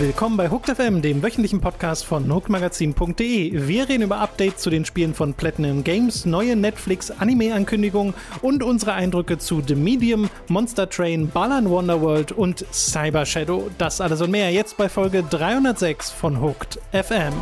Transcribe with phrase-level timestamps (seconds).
[0.00, 3.68] Willkommen bei Hooked FM, dem wöchentlichen Podcast von hookedmagazin.de.
[3.68, 9.36] Wir reden über Updates zu den Spielen von Platinum Games, neue Netflix-Anime-Ankündigungen und unsere Eindrücke
[9.36, 13.68] zu The Medium, Monster Train, Balan Wonderworld und Cyber Shadow.
[13.76, 17.34] Das alles und mehr jetzt bei Folge 306 von Hooked FM.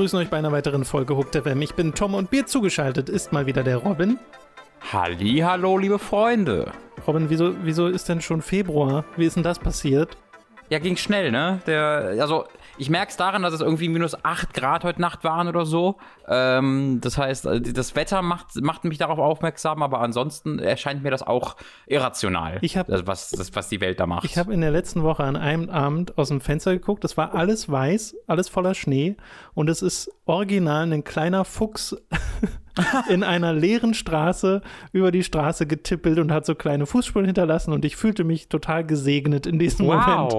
[0.00, 1.60] Begrüßen euch bei einer weiteren Folge Hooked FM.
[1.60, 4.18] Ich bin Tom und mir zugeschaltet ist mal wieder der Robin.
[4.90, 6.72] Halli, hallo, liebe Freunde.
[7.06, 9.04] Robin, wieso, wieso ist denn schon Februar?
[9.18, 10.16] Wie ist denn das passiert?
[10.70, 11.60] Ja, ging schnell, ne?
[11.66, 12.46] Der, also
[12.78, 15.98] ich merke es daran, dass es irgendwie minus 8 Grad heute Nacht waren oder so.
[16.26, 21.10] Ähm, das heißt, äh, das Wetter macht, macht mich darauf aufmerksam, aber ansonsten erscheint mir
[21.10, 24.24] das auch irrational, ich hab, das, was, das, was die Welt da macht.
[24.24, 27.04] Ich habe in der letzten Woche an einem Abend aus dem Fenster geguckt.
[27.04, 29.16] Das war alles weiß, alles voller Schnee.
[29.60, 31.94] Und es ist original ein kleiner Fuchs
[33.10, 37.74] in einer leeren Straße über die Straße getippelt und hat so kleine Fußspuren hinterlassen.
[37.74, 40.06] Und ich fühlte mich total gesegnet in diesem wow.
[40.06, 40.32] Moment.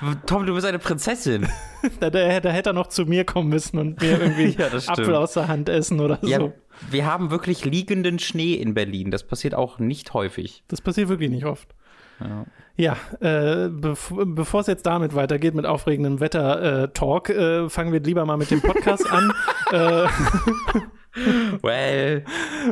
[0.00, 0.16] Wow.
[0.24, 1.46] Tom, du bist eine Prinzessin.
[2.00, 5.14] da, da, da, hätte er noch zu mir kommen müssen und mir irgendwie ja, Apfel
[5.14, 6.54] aus der Hand essen oder ja, so.
[6.90, 9.10] Wir haben wirklich liegenden Schnee in Berlin.
[9.10, 10.64] Das passiert auch nicht häufig.
[10.68, 11.68] Das passiert wirklich nicht oft.
[12.18, 12.46] Ja.
[12.76, 18.00] Ja, äh, bev bevor es jetzt damit weitergeht mit aufregendem Wetter-Talk, äh, äh, fangen wir
[18.00, 19.32] lieber mal mit dem Podcast an.
[21.62, 22.24] well,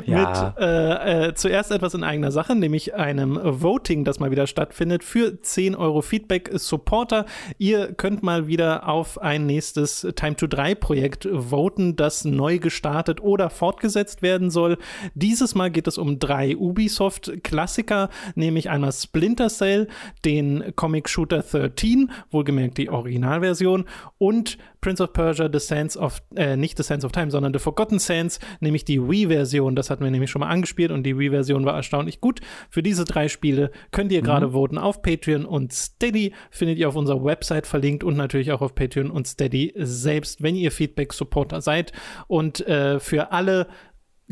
[0.05, 0.55] ja.
[0.57, 5.05] Mit äh, äh, zuerst etwas in eigener Sache, nämlich einem Voting, das mal wieder stattfindet
[5.05, 7.27] für 10 Euro Feedback Supporter.
[7.59, 13.20] Ihr könnt mal wieder auf ein nächstes Time to 3 Projekt voten, das neu gestartet
[13.20, 14.79] oder fortgesetzt werden soll.
[15.15, 19.89] Dieses Mal geht es um drei Ubisoft-Klassiker, nämlich einmal Splinter Cell,
[20.25, 23.85] den Comic Shooter 13, wohlgemerkt die Originalversion,
[24.19, 27.59] und Prince of Persia, The Sands of, äh, nicht The Sands of Time, sondern The
[27.61, 29.75] Forgotten Sands, nämlich die Wii-Version.
[29.75, 32.41] Das hatten wir nämlich schon mal angespielt und die Wii-Version war erstaunlich gut.
[32.69, 34.27] Für diese drei Spiele könnt ihr mhm.
[34.27, 36.35] gerade voten auf Patreon und Steady.
[36.51, 40.57] Findet ihr auf unserer Website verlinkt und natürlich auch auf Patreon und Steady selbst, wenn
[40.57, 41.93] ihr Feedback-Supporter seid.
[42.27, 43.69] Und äh, für alle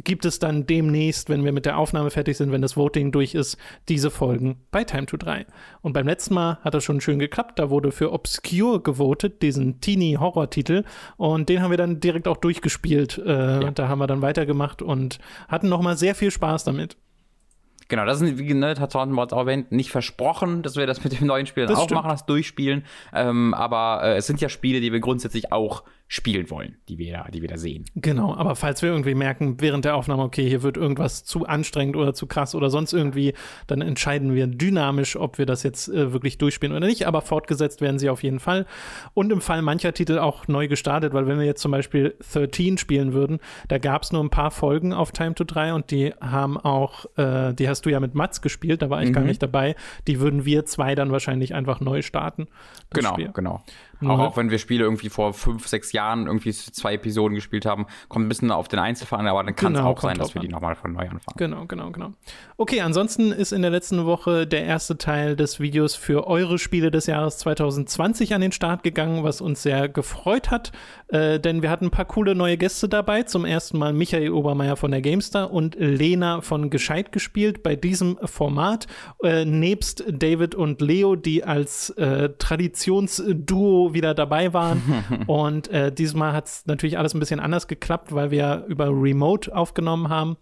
[0.04, 3.34] gibt es dann demnächst, wenn wir mit der Aufnahme fertig sind, wenn das Voting durch
[3.34, 3.56] ist,
[3.88, 5.46] diese Folgen bei Time to 3.
[5.82, 7.58] Und beim letzten Mal hat das schon schön geklappt.
[7.58, 10.84] Da wurde für Obscure gewotet, diesen Teenie-Horror-Titel.
[11.16, 13.18] Und den haben wir dann direkt auch durchgespielt.
[13.18, 13.70] Äh, ja.
[13.70, 15.18] Da haben wir dann weitergemacht und
[15.48, 16.96] hatten nochmal sehr viel Spaß damit.
[17.90, 21.18] Genau, das ist, wie ne, hat Soundboards auch erwähnt, nicht versprochen, dass wir das mit
[21.18, 21.90] dem neuen Spiel auch stimmt.
[21.90, 22.84] machen, das durchspielen.
[23.12, 25.82] Ähm, aber äh, es sind ja Spiele, die wir grundsätzlich auch
[26.12, 27.84] spielen wollen, die wir, da, die wir da sehen.
[27.94, 31.94] Genau, aber falls wir irgendwie merken, während der Aufnahme, okay, hier wird irgendwas zu anstrengend
[31.94, 33.32] oder zu krass oder sonst irgendwie,
[33.68, 37.80] dann entscheiden wir dynamisch, ob wir das jetzt äh, wirklich durchspielen oder nicht, aber fortgesetzt
[37.80, 38.66] werden sie auf jeden Fall.
[39.14, 42.76] Und im Fall mancher Titel auch neu gestartet, weil wenn wir jetzt zum Beispiel 13
[42.76, 43.38] spielen würden,
[43.68, 47.04] da gab es nur ein paar Folgen auf Time to 3 und die haben auch,
[47.18, 49.14] äh, die hast du ja mit Mats gespielt, da war ich mhm.
[49.14, 49.76] gar nicht dabei,
[50.08, 52.48] die würden wir zwei dann wahrscheinlich einfach neu starten.
[52.92, 53.30] Genau, Spiel.
[53.32, 53.62] genau.
[54.02, 57.86] Auch, auch wenn wir Spiele irgendwie vor fünf, sechs Jahren irgendwie zwei Episoden gespielt haben,
[58.08, 60.34] kommt ein bisschen auf den Einzelfall an, aber dann kann es genau, auch sein, dass
[60.34, 61.36] wir die nochmal von neu anfangen.
[61.36, 62.12] Genau, genau, genau.
[62.56, 66.90] Okay, ansonsten ist in der letzten Woche der erste Teil des Videos für eure Spiele
[66.90, 70.72] des Jahres 2020 an den Start gegangen, was uns sehr gefreut hat,
[71.10, 73.22] äh, denn wir hatten ein paar coole neue Gäste dabei.
[73.22, 78.18] Zum ersten Mal Michael Obermeier von der GameStar und Lena von Gescheit gespielt bei diesem
[78.24, 78.86] Format,
[79.22, 85.04] äh, nebst David und Leo, die als äh, Traditionsduo wieder dabei waren.
[85.26, 89.54] und äh, diesmal hat es natürlich alles ein bisschen anders geklappt, weil wir über Remote
[89.54, 90.36] aufgenommen haben.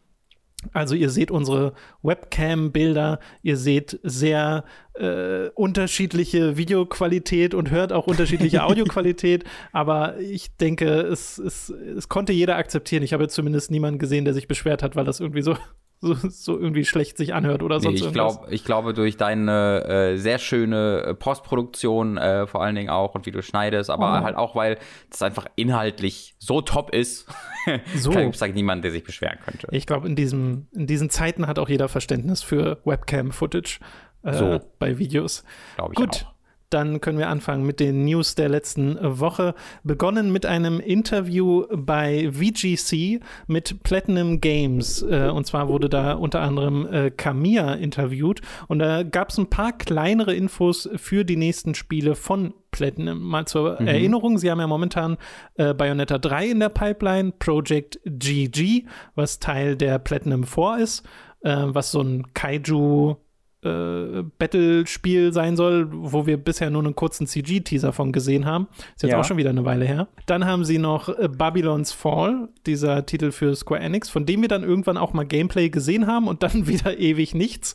[0.72, 4.64] Also ihr seht unsere Webcam-Bilder, ihr seht sehr
[4.94, 12.32] äh, unterschiedliche Videoqualität und hört auch unterschiedliche Audioqualität, aber ich denke, es, es, es konnte
[12.32, 13.04] jeder akzeptieren.
[13.04, 15.56] Ich habe zumindest niemanden gesehen, der sich beschwert hat, weil das irgendwie so
[16.00, 18.38] so, so irgendwie schlecht sich anhört oder sonst nee, ich irgendwas.
[18.38, 23.14] Glaub, ich glaube, durch deine äh, sehr schöne äh, Postproduktion äh, vor allen Dingen auch
[23.14, 24.24] und wie du schneidest, aber oh.
[24.24, 24.78] halt auch, weil
[25.10, 27.26] das einfach inhaltlich so top ist,
[27.96, 28.10] so.
[28.10, 29.68] gibt es halt niemanden, der sich beschweren könnte.
[29.72, 30.16] Ich glaube, in,
[30.72, 33.80] in diesen Zeiten hat auch jeder Verständnis für Webcam-Footage
[34.22, 34.60] äh, so.
[34.78, 35.44] bei Videos.
[35.76, 36.24] Glaube ich Gut.
[36.26, 36.37] auch.
[36.70, 39.54] Dann können wir anfangen mit den News der letzten Woche.
[39.84, 45.02] Begonnen mit einem Interview bei VGC mit Platinum Games.
[45.02, 48.42] Äh, und zwar wurde da unter anderem äh, Kamiya interviewt.
[48.66, 53.22] Und da gab es ein paar kleinere Infos für die nächsten Spiele von Platinum.
[53.22, 53.86] Mal zur mhm.
[53.86, 55.16] Erinnerung, sie haben ja momentan
[55.54, 58.84] äh, Bayonetta 3 in der Pipeline, Project GG,
[59.14, 61.06] was Teil der Platinum 4 ist,
[61.40, 63.16] äh, was so ein Kaiju
[63.62, 68.68] äh, Battle-Spiel sein soll, wo wir bisher nur einen kurzen CG-Teaser von gesehen haben.
[68.94, 69.20] Ist jetzt Ja.
[69.20, 70.08] auch schon wieder eine Weile her.
[70.26, 74.48] Dann haben sie noch äh, Babylon's Fall, dieser Titel für Square Enix, von dem wir
[74.48, 77.74] dann irgendwann auch mal Gameplay gesehen haben und dann wieder ewig nichts.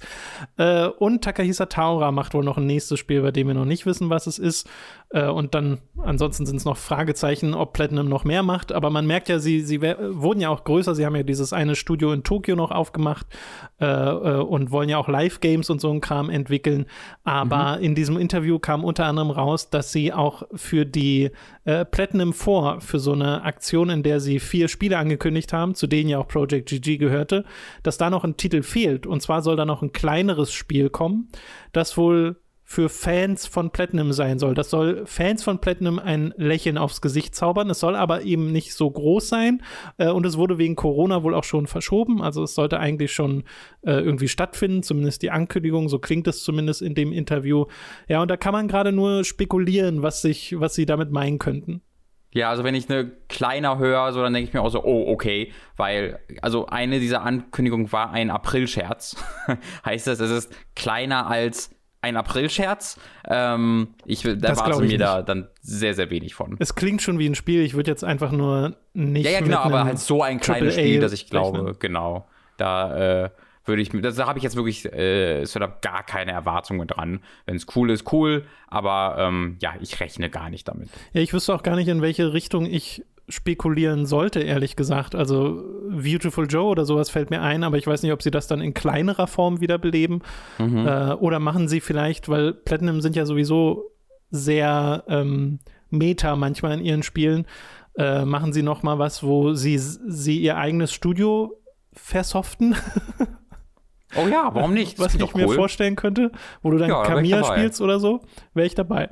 [0.58, 3.86] Äh, und Takahisa Taura macht wohl noch ein nächstes Spiel, bei dem wir noch nicht
[3.86, 4.70] wissen, was es ist.
[5.14, 8.72] Äh, und dann, ansonsten sind es noch Fragezeichen, ob Platinum noch mehr macht.
[8.72, 10.96] Aber man merkt ja, sie, sie wurden ja auch größer.
[10.96, 13.28] Sie haben ja dieses eine Studio in Tokio noch aufgemacht
[13.80, 16.88] äh, äh, und wollen ja auch Live-Games und so ein Kram entwickeln.
[17.24, 21.30] Aber in diesem Interview kam unter anderem raus, dass sie auch für die
[21.66, 25.86] äh, Platinum 4, für so eine Aktion, in der sie vier Spiele angekündigt haben, zu
[25.86, 27.46] denen ja auch Project GG gehörte,
[27.84, 29.06] dass da noch ein Titel fehlt.
[29.06, 31.30] Und zwar soll da noch ein kleineres Spiel kommen,
[31.72, 34.54] das wohl für Fans von Platinum sein soll.
[34.56, 37.70] Das soll Fans von Platinum ein Lächeln aufs Gesicht zaubern.
[37.70, 39.62] Es soll aber eben nicht so groß sein.
[39.98, 42.22] Äh, und es wurde wegen Corona wohl auch schon verschoben.
[42.22, 43.44] Also es sollte eigentlich schon
[43.82, 45.90] äh, irgendwie stattfinden, zumindest die Ankündigung.
[45.90, 47.66] So klingt es zumindest in dem Interview.
[48.08, 51.82] Ja, und da kann man gerade nur spekulieren, was sich, was sie damit meinen könnten.
[52.34, 55.12] Ja, also wenn ich eine kleiner höre, so dann denke ich mir auch so, oh,
[55.12, 59.16] okay, weil, also eine dieser Ankündigungen war ein April-Scherz.
[59.86, 61.70] heißt das, es ist kleiner als
[62.04, 63.00] ein April-Scherz?
[63.28, 65.30] Ähm, ich da erwarte mir da nicht.
[65.30, 66.56] dann sehr, sehr wenig von.
[66.60, 67.62] Es klingt schon wie ein Spiel.
[67.64, 69.26] Ich würde jetzt einfach nur nicht.
[69.26, 71.80] Ja, ja, genau, aber halt so ein kleines Spiel, dass ich glaube, rechnen.
[71.80, 72.28] genau,
[72.58, 73.30] da äh,
[73.66, 77.22] würde ich, das- da habe ich jetzt wirklich, äh, es wird gar keine Erwartungen dran.
[77.46, 80.90] Wenn es cool ist, cool, aber ähm, ja, ich rechne gar nicht damit.
[81.14, 85.16] Ja, ich wüsste auch gar nicht, in welche Richtung ich spekulieren sollte, ehrlich gesagt.
[85.16, 88.48] Also Beautiful Joe oder sowas fällt mir ein, aber ich weiß nicht, ob sie das
[88.48, 90.22] dann in kleinerer Form wiederbeleben.
[90.60, 93.92] Äh, oder machen sie vielleicht, weil Platinum sind ja sowieso
[94.30, 95.60] sehr ähm,
[95.90, 97.46] meta manchmal in ihren Spielen,
[97.98, 101.60] äh, machen sie noch mal was, wo sie, sie ihr eigenes Studio
[101.94, 102.76] versoften,
[104.16, 105.00] Oh ja, warum nicht?
[105.00, 105.56] Das was ich mir cool.
[105.56, 106.32] vorstellen könnte,
[106.62, 107.44] wo du dann Ja, dabei.
[107.44, 108.22] spielst oder so,
[108.54, 109.10] wäre ich dabei.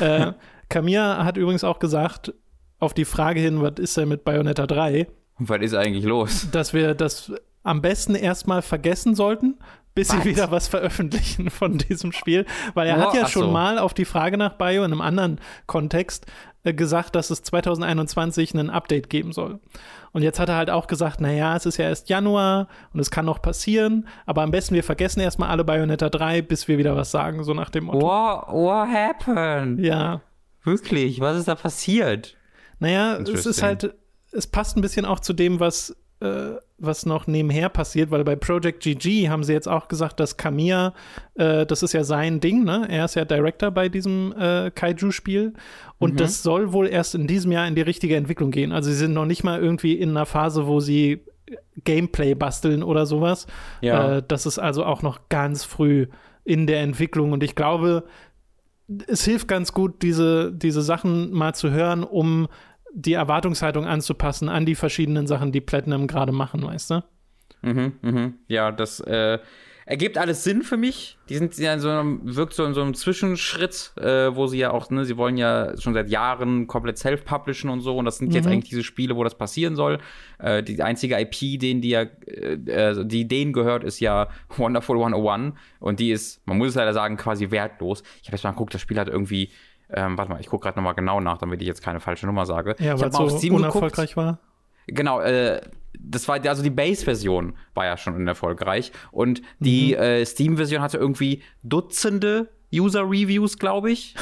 [0.00, 0.32] äh,
[0.70, 2.32] Camilla hat übrigens auch gesagt,
[2.78, 5.06] auf die Frage hin, was ist denn mit Bayonetta 3,
[5.38, 6.48] Was ist eigentlich los?
[6.52, 7.32] dass wir das
[7.62, 9.58] am besten erstmal vergessen sollten,
[9.94, 10.24] bis sie Was?
[10.24, 12.44] wieder was veröffentlichen von diesem Spiel.
[12.74, 13.50] Weil er Oh, hat ja schon so.
[13.50, 16.26] mal auf die Frage nach Bio in einem anderen Kontext
[16.64, 19.60] äh, gesagt, dass es 2021 ein Update geben soll.
[20.12, 23.10] Und jetzt hat er halt auch gesagt, naja, es ist ja erst Januar und es
[23.10, 26.96] kann noch passieren, aber am besten wir vergessen erstmal alle Bayonetta 3, bis wir wieder
[26.96, 28.00] was sagen, so nach dem Motto.
[28.02, 29.80] What, what happened?
[29.80, 30.20] Ja,
[30.64, 32.36] Wirklich, was ist da passiert?
[32.78, 33.94] Naja, es ist halt,
[34.32, 38.36] es passt ein bisschen auch zu dem, was, äh, was noch nebenher passiert, weil bei
[38.36, 40.94] Project GG haben sie jetzt auch gesagt, dass Kamiya,
[41.34, 42.86] äh, das ist ja sein Ding, ne?
[42.88, 45.54] Er ist ja Director bei diesem äh, Kaiju-Spiel.
[45.98, 48.72] Und das soll wohl erst in diesem Jahr in die richtige Entwicklung gehen.
[48.72, 51.24] Also sie sind noch nicht mal irgendwie in einer Phase, wo sie
[51.84, 53.46] Gameplay basteln oder sowas.
[53.80, 54.16] Ja.
[54.16, 56.08] Äh, das ist also auch noch ganz früh
[56.44, 57.32] in der Entwicklung.
[57.32, 58.04] Und ich glaube,
[59.06, 62.48] es hilft ganz gut, diese, diese Sachen mal zu hören, um
[62.92, 67.04] die Erwartungshaltung anzupassen an die verschiedenen Sachen, die Platinum gerade machen, weißt du?
[67.62, 68.34] Mhm, mhm.
[68.46, 69.38] Ja, das äh,
[69.86, 71.18] ergibt alles Sinn für mich.
[71.28, 74.58] Die sind ja in so einem, wirkt so in so einem Zwischenschritt, äh, wo sie
[74.58, 77.96] ja auch, ne, sie wollen ja schon seit Jahren komplett self-publishen und so.
[77.96, 79.98] Und das sind jetzt eigentlich diese Spiele, wo das passieren soll.
[80.38, 84.96] Äh, die einzige IP, denen die ja, äh, also die denen gehört, ist ja Wonderful
[84.96, 85.54] 101.
[85.80, 88.02] Und die ist, man muss es leider sagen, quasi wertlos.
[88.22, 89.50] Ich habe jetzt mal geguckt, das Spiel hat irgendwie.
[89.90, 92.46] Ähm, warte mal, ich gucke gerade nochmal genau nach, damit ich jetzt keine falsche Nummer
[92.46, 92.74] sage.
[92.78, 93.74] Ja, weil es so Steam geguckt.
[93.74, 94.38] unerfolgreich war.
[94.86, 95.60] Genau, äh,
[95.98, 101.42] das war also die Base-Version war ja schon unerfolgreich und die äh, Steam-Version hatte irgendwie
[101.62, 104.14] Dutzende User-Reviews, glaube ich.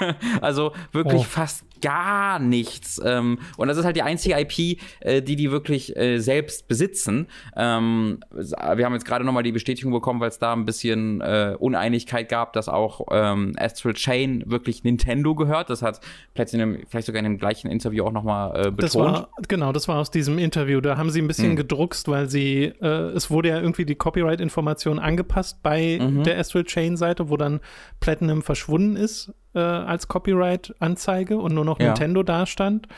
[0.40, 1.24] also wirklich Oh.
[1.24, 3.00] fast gar nichts.
[3.04, 7.28] Ähm, und das ist halt die einzige IP, äh, die die wirklich äh, selbst besitzen.
[7.56, 11.20] Ähm, wir haben jetzt gerade noch mal die Bestätigung bekommen, weil es da ein bisschen
[11.20, 15.70] äh, Uneinigkeit gab, dass auch ähm, Astral Chain wirklich Nintendo gehört.
[15.70, 16.00] Das hat
[16.34, 18.82] Platinum vielleicht sogar in dem gleichen Interview auch noch mal äh, betont.
[18.82, 20.80] Das war, genau, das war aus diesem Interview.
[20.80, 24.98] Da haben sie ein bisschen gedruckst, weil sie, äh, es wurde ja irgendwie die Copyright-Information
[24.98, 27.60] angepasst bei der Astral Chain-Seite, wo dann
[28.00, 31.86] Platinum verschwunden ist äh, als Copyright-Anzeige und nur noch Ja.
[31.86, 32.88] Nintendo da stand.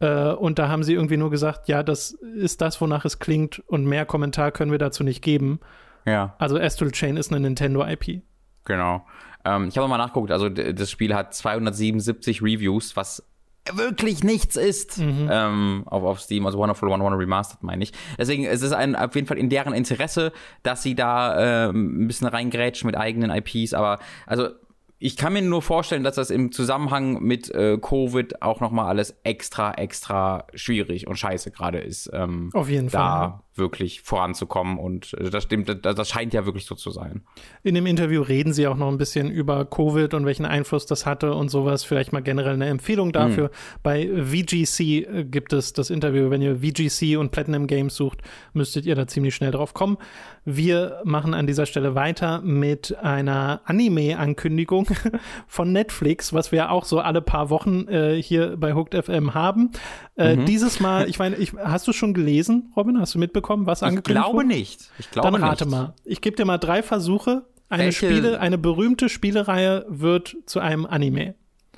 [0.00, 3.62] Äh, und da haben sie irgendwie nur gesagt, ja, das ist das, wonach es klingt
[3.66, 5.60] und mehr Kommentar können wir dazu nicht geben.
[6.06, 6.34] ja.
[6.38, 8.22] Also Astral Chain ist eine Nintendo-IP.
[8.64, 9.04] Genau.
[9.44, 13.26] Ähm, ich habe mal nachgeguckt, also das Spiel hat 277 Reviews, was
[13.74, 17.92] wirklich nichts ist ähm, auf, auf Steam, also Wonderful 101 Remastered meine ich.
[18.18, 22.06] Deswegen es ist ein, auf jeden Fall in deren Interesse, dass sie da ähm, ein
[22.06, 24.48] bisschen reingrätschen mit eigenen IPs, aber also
[25.02, 28.86] ich kann mir nur vorstellen, dass das im Zusammenhang mit äh, Covid auch noch mal
[28.86, 32.10] alles extra, extra schwierig und scheiße gerade ist.
[32.12, 33.40] Ähm, Auf jeden da Fall.
[33.54, 37.22] Wirklich voranzukommen und äh, das stimmt, das, scheint ja wirklich so zu sein.
[37.62, 41.06] In dem Interview reden sie auch noch ein bisschen über Covid und welchen Einfluss das
[41.06, 41.84] hatte und sowas.
[41.84, 43.48] Vielleicht mal generell eine Empfehlung dafür.
[43.48, 43.80] Mhm.
[43.82, 46.30] Bei VGC äh, gibt es das Interview.
[46.30, 48.20] Wenn ihr VGC und Platinum Games sucht,
[48.52, 49.98] müsstet ihr da ziemlich schnell drauf kommen.
[50.44, 54.88] Wir machen an dieser Stelle weiter mit einer Anime-Ankündigung
[55.46, 59.70] von Netflix, was wir auch so alle paar Wochen äh, hier bei Hooked FM haben.
[60.16, 60.46] Äh, Mhm.
[60.46, 63.00] Dieses Mal, ich meine, ich, hast du schon gelesen, Robin?
[63.00, 64.48] Hast du mitbekommen, was Ich angekündigt glaube wurde?
[64.48, 64.90] nicht.
[64.98, 65.72] Ich glaube Dann rate nicht.
[65.72, 65.94] mal.
[66.04, 67.46] Ich gebe dir mal drei Versuche.
[67.68, 71.34] Eine Welche- Spiele, eine berühmte Spielereihe wird zu einem Anime.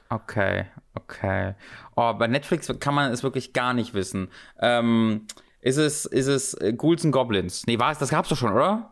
[0.09, 1.55] Okay, okay.
[1.97, 4.29] Oh, bei Netflix kann man es wirklich gar nicht wissen.
[4.61, 5.27] Ähm,
[5.61, 7.65] ist es, ist es äh, Ghouls and Goblins?
[7.67, 8.92] Nee, war es, das gab's doch schon, oder?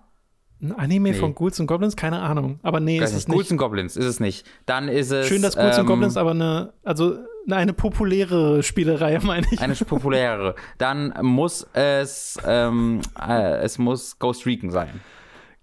[0.62, 1.14] Ein Anime Nee.
[1.18, 1.96] von Ghouls and Goblins?
[1.96, 2.60] Keine Ahnung.
[2.62, 3.34] Aber nee, ist es nicht.
[3.34, 4.46] Ghouls and Goblins ist es nicht.
[4.66, 5.26] Dann ist es.
[5.26, 7.16] Schön, dass Ghouls ähm, and Goblins aber eine, also
[7.50, 9.60] eine populärere Spielereihe, meine ich.
[9.60, 10.54] Eine populärere.
[10.78, 15.00] Dann muss es, ähm, äh, es muss Ghost Recon sein.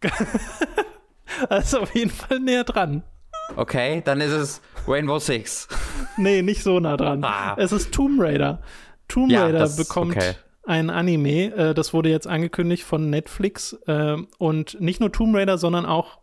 [1.50, 3.04] Also auf jeden Fall näher dran.
[3.56, 5.68] Okay, dann ist es Rainbow Six.
[6.18, 7.24] Nee, nicht so nah dran.
[7.24, 7.56] Ah.
[7.60, 8.62] Es ist Tomb Raider.
[9.08, 10.34] Tomb Ja, Raider das- bekommt okay.
[10.68, 11.54] Ein Anime.
[11.56, 13.74] Äh, das wurde jetzt angekündigt von Netflix.
[13.88, 16.20] Äh, und nicht nur Tomb Raider, sondern auch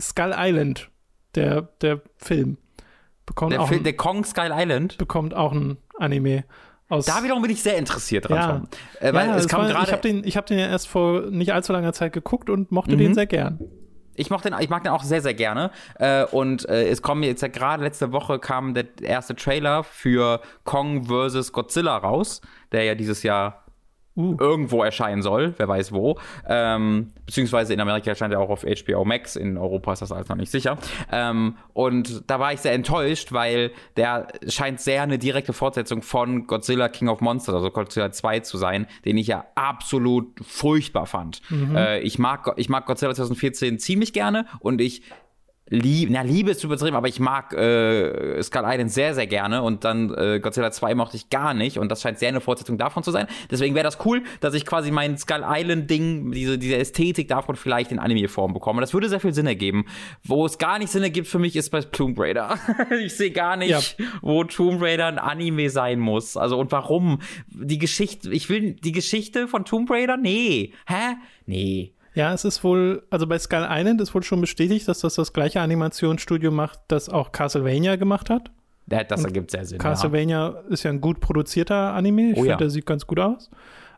[0.00, 0.90] Skull Island,
[1.34, 2.56] der, der Film.
[3.26, 4.96] Bekommt Der, auch, Film, ein, der Kong Skull Island.
[4.96, 6.44] bekommt auch ein Anime.
[6.88, 8.68] Aus, Da wiederum bin ich sehr interessiert dran.
[9.00, 9.08] Ja.
[9.08, 11.22] Äh, weil ja, es kam war, ich habe den, ich hab den ja erst vor
[11.30, 12.98] nicht allzu langer Zeit geguckt und mochte Mhm.
[12.98, 13.60] den sehr gern.
[14.14, 15.70] Ich, mochte den, ich mag den auch sehr, sehr gerne.
[15.98, 20.40] Äh, und äh, es kommen jetzt ja gerade letzte Woche kam der erste Trailer für
[20.64, 21.52] Kong vs.
[21.52, 22.40] Godzilla raus,
[22.72, 23.64] der ja dieses Jahr
[24.18, 24.36] Uh.
[24.40, 26.18] irgendwo erscheinen soll, wer weiß wo.
[26.48, 30.28] Ähm, beziehungsweise in Amerika erscheint er auch auf HBO Max, in Europa ist das alles
[30.28, 30.76] noch nicht sicher.
[31.12, 36.48] Ähm, und da war ich sehr enttäuscht, weil der scheint sehr eine direkte Fortsetzung von
[36.48, 41.40] Godzilla King of Monsters, also Godzilla 2 zu sein, den ich ja absolut furchtbar fand.
[41.76, 45.02] Äh, ich, mag, ich mag Godzilla 2014 ziemlich gerne und ich
[45.70, 49.84] Lieb, na, Liebe ist übertrieben, aber ich mag äh, Skull Island sehr, sehr gerne und
[49.84, 53.02] dann äh, Godzilla 2 mochte ich gar nicht und das scheint sehr eine Fortsetzung davon
[53.02, 53.26] zu sein.
[53.50, 57.92] Deswegen wäre das cool, dass ich quasi mein Skull Island-Ding, diese, diese Ästhetik davon vielleicht
[57.92, 58.80] in Anime-Form bekomme.
[58.80, 59.84] Das würde sehr viel Sinn ergeben.
[60.24, 62.58] Wo es gar nicht Sinn ergibt für mich, ist bei Tomb Raider.
[63.04, 63.80] ich sehe gar nicht, Ja.
[64.22, 66.36] wo Tomb Raider ein Anime sein muss.
[66.36, 67.18] Also und warum?
[67.48, 70.16] Die Geschichte, ich will die Geschichte von Tomb Raider?
[70.16, 70.72] Nee.
[70.86, 71.16] Hä?
[71.46, 71.92] Nee.
[72.18, 75.32] Ja, es ist wohl, also bei Skull Island ist wohl schon bestätigt, dass das das
[75.32, 78.50] gleiche Animationsstudio macht, das auch Castlevania gemacht hat.
[78.90, 79.78] Ja, Das ergibt sehr Sinn.
[79.78, 79.82] ja.
[79.82, 82.30] Castlevania ist ja ein gut produzierter Anime.
[82.30, 82.56] Ich Oh finde, ja.
[82.56, 83.50] der sieht ganz gut aus.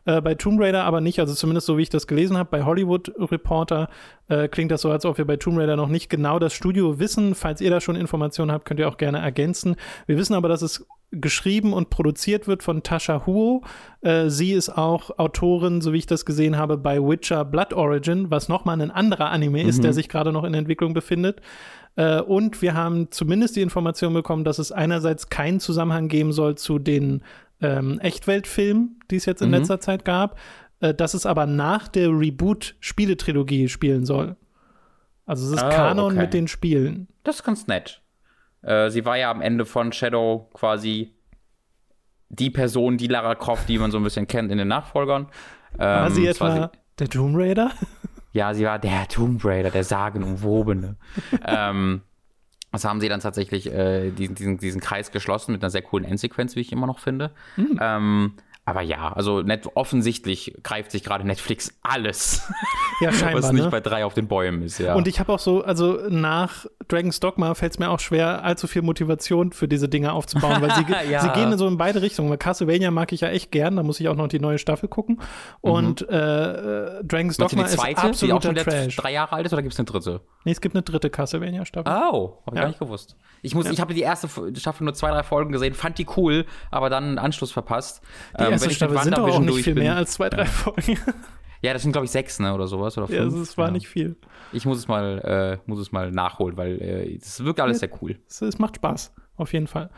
[0.05, 2.63] Äh, bei Tomb Raider aber nicht, also zumindest so wie ich das gelesen habe, bei
[2.63, 3.89] Hollywood Reporter
[4.29, 6.99] äh, klingt das so, als ob wir bei Tomb Raider noch nicht genau das Studio
[6.99, 7.35] wissen.
[7.35, 9.75] Falls ihr da schon Informationen habt, könnt ihr auch gerne ergänzen.
[10.07, 13.63] Wir wissen aber, dass es geschrieben und produziert wird von Tasha Huo.
[14.01, 18.31] Äh, sie ist auch Autorin, so wie ich das gesehen habe, bei Witcher Blood Origin,
[18.31, 21.41] was nochmal ein anderer Anime ist, der sich gerade noch in Entwicklung befindet.
[21.97, 26.55] Äh, und wir haben zumindest die Information bekommen, dass es einerseits keinen Zusammenhang geben soll
[26.55, 27.23] zu den
[27.61, 29.55] ähm, Echtweltfilmen, die es jetzt in Mhm.
[29.55, 30.37] letzter Zeit gab,
[30.79, 34.35] äh, dass es aber nach der Reboot-Spieletrilogie spielen soll.
[35.25, 36.21] Also es ist Ah, Kanon okay.
[36.21, 37.07] mit den Spielen.
[37.23, 38.01] Das ist ganz nett.
[38.63, 41.13] Äh, sie war ja am Ende von Shadow quasi
[42.29, 45.27] die Person, die Lara Croft, die man so ein bisschen kennt in den Nachfolgern.
[45.77, 47.71] War Ähm, sie das war etwa der Tomb Raider?
[48.33, 50.95] ja, sie war der Tomb Raider, der sagenumwobene.
[51.45, 52.01] ähm,
[52.71, 56.05] das haben sie dann tatsächlich äh, diesen, diesen, diesen Kreis geschlossen mit einer sehr coolen
[56.05, 57.31] Endsequenz, wie ich immer noch finde.
[57.55, 57.79] Hm.
[57.81, 58.33] Ähm,
[58.71, 62.41] aber ja, also net, offensichtlich greift sich gerade Netflix alles,
[63.01, 63.43] Ja, scheinbar.
[63.43, 63.69] was nicht ne?
[63.69, 64.79] bei drei auf den Bäumen ist.
[64.79, 64.95] Ja.
[64.95, 68.67] Und ich habe auch so, also nach Dragon's Dogma fällt es mir auch schwer, allzu
[68.67, 71.21] viel Motivation für diese Dinge aufzubauen, weil sie, Ja.
[71.21, 72.29] sie gehen so in beide Richtungen.
[72.29, 74.89] Weil Castlevania mag ich ja echt gern, da muss ich auch noch die neue Staffel
[74.89, 75.19] gucken.
[75.61, 76.15] Und äh,
[76.99, 78.95] äh, Dragon's Dogma die zweite, ist die auch absoluter schon Trash.
[78.95, 80.21] drei Jahre alt ist, oder gibt es eine dritte?
[80.43, 81.91] Nee, es gibt eine dritte Castlevania-Staffel.
[82.11, 82.61] Oh, habe ich Ja.
[82.61, 83.15] gar nicht gewusst.
[83.43, 86.45] Ich, muss, ich habe die erste Staffel nur zwei, drei Folgen gesehen, fand die cool,
[86.71, 88.01] aber dann einen Anschluss verpasst.
[88.39, 90.11] Die Ähm, erste wenn ich Staffel mit sind doch auch nicht viel bin- mehr als
[90.13, 90.97] zwei, drei Folgen.
[91.63, 93.35] Ja, das sind, glaube ich, sechs, ne, oder sowas, oder ja, fünf.
[93.41, 93.71] es war Ja.
[93.71, 94.15] nicht viel.
[94.51, 95.19] Ich muss es mal,
[95.63, 98.17] äh, muss es mal nachholen, weil äh, das wirkt alles sehr cool.
[98.27, 99.89] Es, es macht Spaß, auf jeden Fall.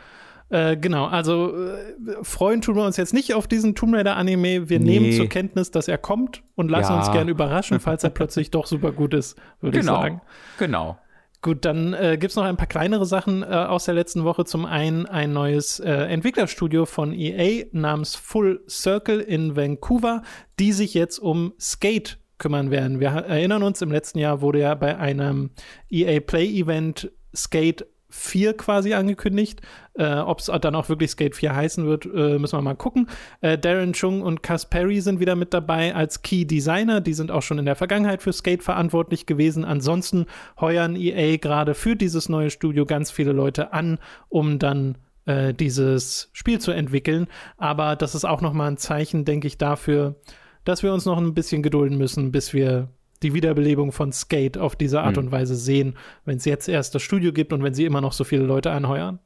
[0.50, 4.68] Äh, genau, also äh, freuen tun wir uns jetzt nicht auf diesen Tomb Raider Anime.
[4.68, 5.00] Wir Nee.
[5.00, 6.98] nehmen zur Kenntnis, dass er kommt und lassen Ja.
[6.98, 10.20] uns gern überraschen, falls er plötzlich doch super gut ist, würde Genau, ich sagen.
[10.58, 10.98] genau.
[11.44, 14.46] Gut, dann äh, gibt es noch ein paar kleinere Sachen äh, aus der letzten Woche.
[14.46, 20.22] Zum einen ein neues äh, Entwicklerstudio von EA namens Full Circle in Vancouver,
[20.58, 22.98] die sich jetzt um Skate kümmern werden.
[22.98, 25.50] Wir erinnern uns, im letzten Jahr wurde ja bei einem
[25.90, 29.60] EA Play Event Skate 4 quasi angekündigt.
[29.94, 33.08] Äh, Ob es dann auch wirklich Skate 4 heißen wird, äh, müssen wir mal gucken.
[33.40, 37.00] Äh, Darren Chung und Cass Perry sind wieder mit dabei als Key Designer.
[37.00, 39.64] Die sind auch schon in der Vergangenheit für Skate verantwortlich gewesen.
[39.64, 40.26] Ansonsten
[40.60, 46.30] heuern EA gerade für dieses neue Studio ganz viele Leute an, um dann äh, dieses
[46.32, 47.26] Spiel zu entwickeln.
[47.56, 50.16] Aber das ist auch nochmal ein Zeichen, denke ich, dafür,
[50.64, 52.88] dass wir uns noch ein bisschen gedulden müssen, bis wir
[53.24, 55.24] die Wiederbelebung von Skate auf diese Art Mhm.
[55.24, 58.12] und Weise sehen, wenn es jetzt erst das Studio gibt und wenn sie immer noch
[58.12, 59.18] so viele Leute anheuern.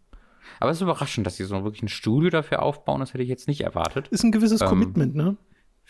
[0.61, 3.01] Aber es ist überraschend, dass sie so wirklich ein Studio dafür aufbauen.
[3.01, 4.09] Das hätte ich jetzt nicht erwartet.
[4.09, 5.37] Ist ein gewisses Ähm, Commitment, ne?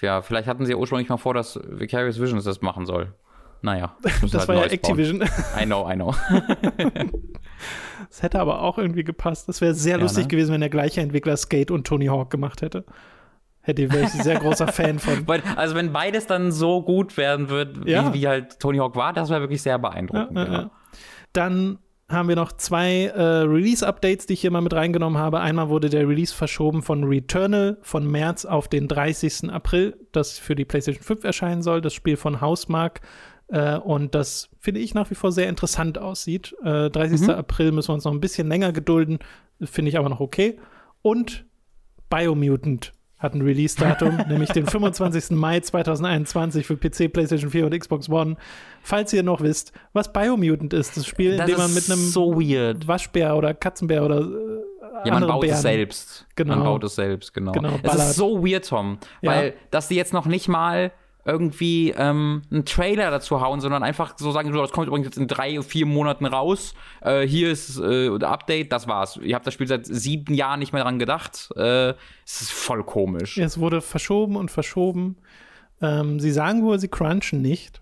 [0.01, 3.15] Ja, vielleicht hatten sie ja ursprünglich mal vor, dass Vicarious Visions das machen soll.
[3.63, 3.97] Naja.
[4.23, 4.99] Das halt war ja Neues bauen.
[4.99, 5.23] Activision.
[5.61, 6.15] I know, I know.
[8.09, 9.49] Das hätte aber auch irgendwie gepasst.
[9.49, 10.29] Das wäre sehr Ja, lustig ne?
[10.29, 12.85] gewesen, wenn der gleiche Entwickler Skate und Tony Hawk gemacht hätte.
[13.69, 15.27] Hätte wäre ich ein sehr großer Fan von.
[15.57, 18.13] Also wenn beides dann so gut werden wird, wie, Ja.
[18.15, 20.37] wie halt Tony Hawk war, das wäre wirklich sehr beeindruckend.
[20.39, 20.71] ja, Ja.
[21.35, 25.41] Dann haben wir noch zwei äh, Release-Updates, die ich hier mal mit reingenommen habe.
[25.41, 29.51] Einmal wurde der Release verschoben von Returnal von März auf den 30.
[29.53, 33.03] April, das für die PlayStation 5 erscheinen soll, das Spiel von Housemark.
[33.49, 36.57] Äh, und das finde ich nach wie vor sehr interessant aussieht.
[36.65, 37.29] Äh, 30.
[37.29, 39.19] April müssen wir uns noch ein bisschen länger gedulden,
[39.63, 40.59] finde ich aber noch okay.
[41.03, 41.45] Und
[42.09, 45.31] Biomutant hat ein Release-Datum, nämlich den 25.
[45.37, 48.37] Mai 2021 für PC, PlayStation 4 und Xbox One.
[48.83, 52.01] Falls ihr noch wisst, was Biomutant ist, das Spiel, in Das dem man mit einem
[52.01, 52.87] so weird.
[52.87, 55.57] Waschbär oder Katzenbär oder äh, Ja, man baut Bären.
[55.57, 56.27] es selbst.
[56.37, 56.55] Genau.
[56.57, 57.53] Man baut es selbst, genau.
[57.53, 58.99] Genau, es ist so weird, Tom.
[59.21, 59.33] Ja.
[59.33, 60.93] Weil, dass die jetzt noch nicht mal
[61.29, 65.19] irgendwie ähm, einen Trailer dazu hauen, sondern einfach so sagen, so, das kommt übrigens jetzt
[65.19, 66.75] in drei, vier Monaten raus.
[67.03, 69.19] Äh, hier ist äh, Update, das war's.
[69.23, 71.51] Ihr habt das Spiel seit sieben Jahren nicht mehr dran gedacht.
[71.57, 71.91] Äh,
[72.25, 73.37] es ist voll komisch.
[73.39, 75.17] Es wurde verschoben und verschoben.
[75.81, 77.81] Ähm, sie sagen wohl, sie crunchen nicht,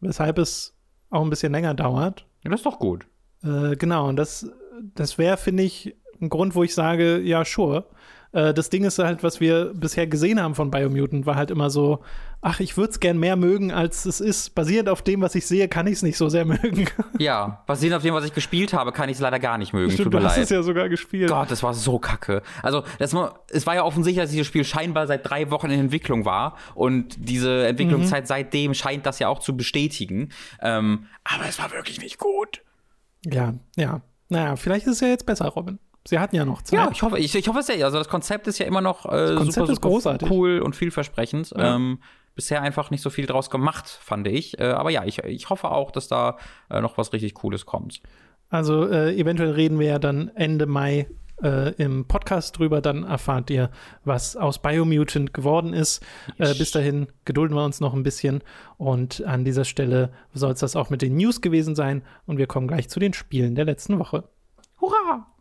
[0.00, 0.76] weshalb es
[1.10, 2.26] auch ein bisschen länger dauert.
[2.42, 3.06] Ja, das ist doch gut.
[3.44, 4.50] Äh, genau, und das,
[4.94, 7.86] das wäre, finde ich, ein Grund, wo ich sage, ja, sure.
[8.32, 11.70] Äh, das Ding ist halt, was wir bisher gesehen haben von Biomutant, war halt immer
[11.70, 12.02] so,
[12.40, 14.54] ach, ich würde es gern mehr mögen, als es ist.
[14.54, 16.86] Basierend auf dem, was ich sehe, kann ich es nicht so sehr mögen.
[17.18, 19.90] Ja, basierend auf dem, was ich gespielt habe, kann ich es leider gar nicht mögen.
[19.92, 20.44] Stimmt, Tut du hast leid.
[20.44, 21.30] es ja sogar gespielt.
[21.30, 22.42] Gott, das war so kacke.
[22.62, 23.14] Also, das,
[23.50, 26.56] es war ja offensichtlich, dass dieses Spiel scheinbar seit drei Wochen in Entwicklung war.
[26.74, 30.30] Und diese Entwicklungszeit seitdem scheint das ja auch zu bestätigen.
[30.60, 32.62] Ähm, aber es war wirklich nicht gut.
[33.24, 34.00] Ja, ja.
[34.28, 35.78] Naja, vielleicht ist es ja jetzt besser, Robin.
[36.06, 36.78] Sie hatten ja noch Zeit.
[36.78, 37.84] Ja, ich hoffe, ich, ich hoffe es ja.
[37.84, 40.30] Also, das Konzept ist ja immer noch äh, super, super großartig.
[40.30, 41.50] cool und vielversprechend.
[41.56, 41.76] Ja.
[41.76, 42.00] Ähm,
[42.34, 44.58] bisher einfach nicht so viel draus gemacht, fand ich.
[44.58, 46.38] Äh, aber ja, ich, ich hoffe auch, dass da
[46.70, 48.00] äh, noch was richtig Cooles kommt.
[48.48, 51.08] Also äh, eventuell reden wir ja dann Ende Mai
[51.42, 52.80] äh, im Podcast drüber.
[52.80, 53.70] Dann erfahrt ihr,
[54.04, 56.04] was aus Biomutant geworden ist.
[56.38, 58.42] Äh, bis dahin gedulden wir uns noch ein bisschen.
[58.76, 62.02] Und an dieser Stelle soll es das auch mit den News gewesen sein.
[62.26, 64.24] Und wir kommen gleich zu den Spielen der letzten Woche.
[64.80, 65.31] Hurra!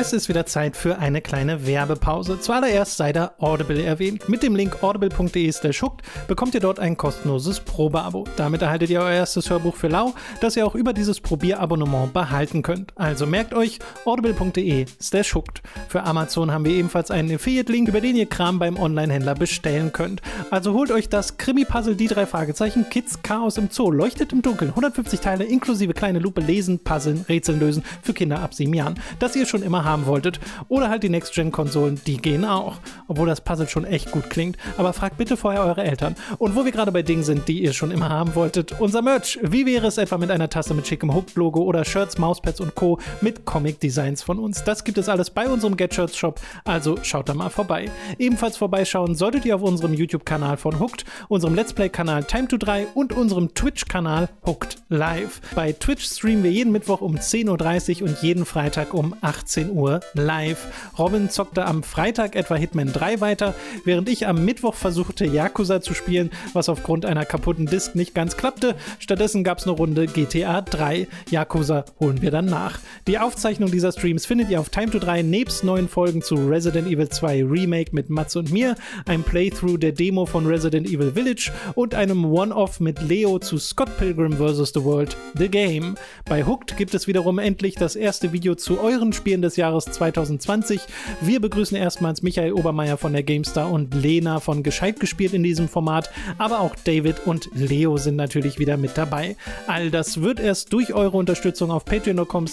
[0.00, 2.38] Es ist wieder Zeit für eine kleine Werbepause.
[2.38, 4.28] Zuallererst sei da Audible erwähnt.
[4.28, 8.24] Mit dem Link audible.de hooked bekommt ihr dort ein kostenloses Probeabo.
[8.36, 12.62] Damit erhaltet ihr euer erstes Hörbuch für lau, das ihr auch über dieses Probierabonnement behalten
[12.62, 12.92] könnt.
[12.96, 14.86] Also merkt euch audible.de
[15.34, 15.62] hooked.
[15.88, 20.22] Für Amazon haben wir ebenfalls einen Affiliate-Link, über den ihr Kram beim Online-Händler bestellen könnt.
[20.52, 24.70] Also holt euch das Krimi-Puzzle Die drei Fragezeichen Kids Chaos im Zoo leuchtet im Dunkeln.
[24.70, 29.00] 150 Teile inklusive kleine Lupe lesen, puzzeln, Rätseln lösen für Kinder ab sieben Jahren.
[29.18, 30.38] Das ihr schon immer haben wolltet.
[30.68, 32.76] Oder halt die Next-Gen-Konsolen, die gehen auch.
[33.08, 34.56] Obwohl das Puzzle schon echt gut klingt.
[34.76, 36.14] Aber fragt bitte vorher eure Eltern.
[36.38, 39.38] Und wo wir gerade bei Dingen sind, die ihr schon immer haben wolltet, unser Merch.
[39.42, 42.98] Wie wäre es etwa mit einer Tasse mit schickem Hooked-Logo oder Shirts, Mauspads und Co.
[43.20, 44.62] mit Comic-Designs von uns?
[44.64, 46.40] Das gibt es alles bei unserem Get-Shirts-Shop.
[46.64, 47.90] Also schaut da mal vorbei.
[48.18, 52.88] Ebenfalls vorbeischauen solltet ihr auf unserem YouTube-Kanal von Hooked, unserem Let's Play-Kanal Time to 3
[52.94, 55.40] und unserem Twitch-Kanal Hooked Live.
[55.54, 59.77] Bei Twitch streamen wir jeden Mittwoch um 10.30 Uhr und jeden Freitag um 18 Uhr
[60.14, 60.90] live.
[60.98, 65.94] Robin zockte am Freitag etwa Hitman 3 weiter, während ich am Mittwoch versuchte, Yakuza zu
[65.94, 68.74] spielen, was aufgrund einer kaputten Disk nicht ganz klappte.
[68.98, 71.06] Stattdessen gab es eine Runde GTA 3.
[71.30, 72.80] Yakuza holen wir dann nach.
[73.06, 76.88] Die Aufzeichnung dieser Streams findet ihr auf Time to 3 nebst neuen Folgen zu Resident
[76.88, 78.74] Evil 2 Remake mit Mats und mir,
[79.06, 83.96] einem Playthrough der Demo von Resident Evil Village und einem One-Off mit Leo zu Scott
[83.98, 84.72] Pilgrim vs.
[84.74, 85.94] The World, The Game.
[86.24, 90.80] Bei Hooked gibt es wiederum endlich das erste Video zu euren Spielen des Jahres 2020.
[91.20, 95.68] Wir begrüßen erstmals Michael Obermeier von der GameStar und Lena von Gescheit gespielt in diesem
[95.68, 99.36] Format, aber auch David und Leo sind natürlich wieder mit dabei.
[99.66, 102.46] All das wird erst durch eure Unterstützung auf patreon.com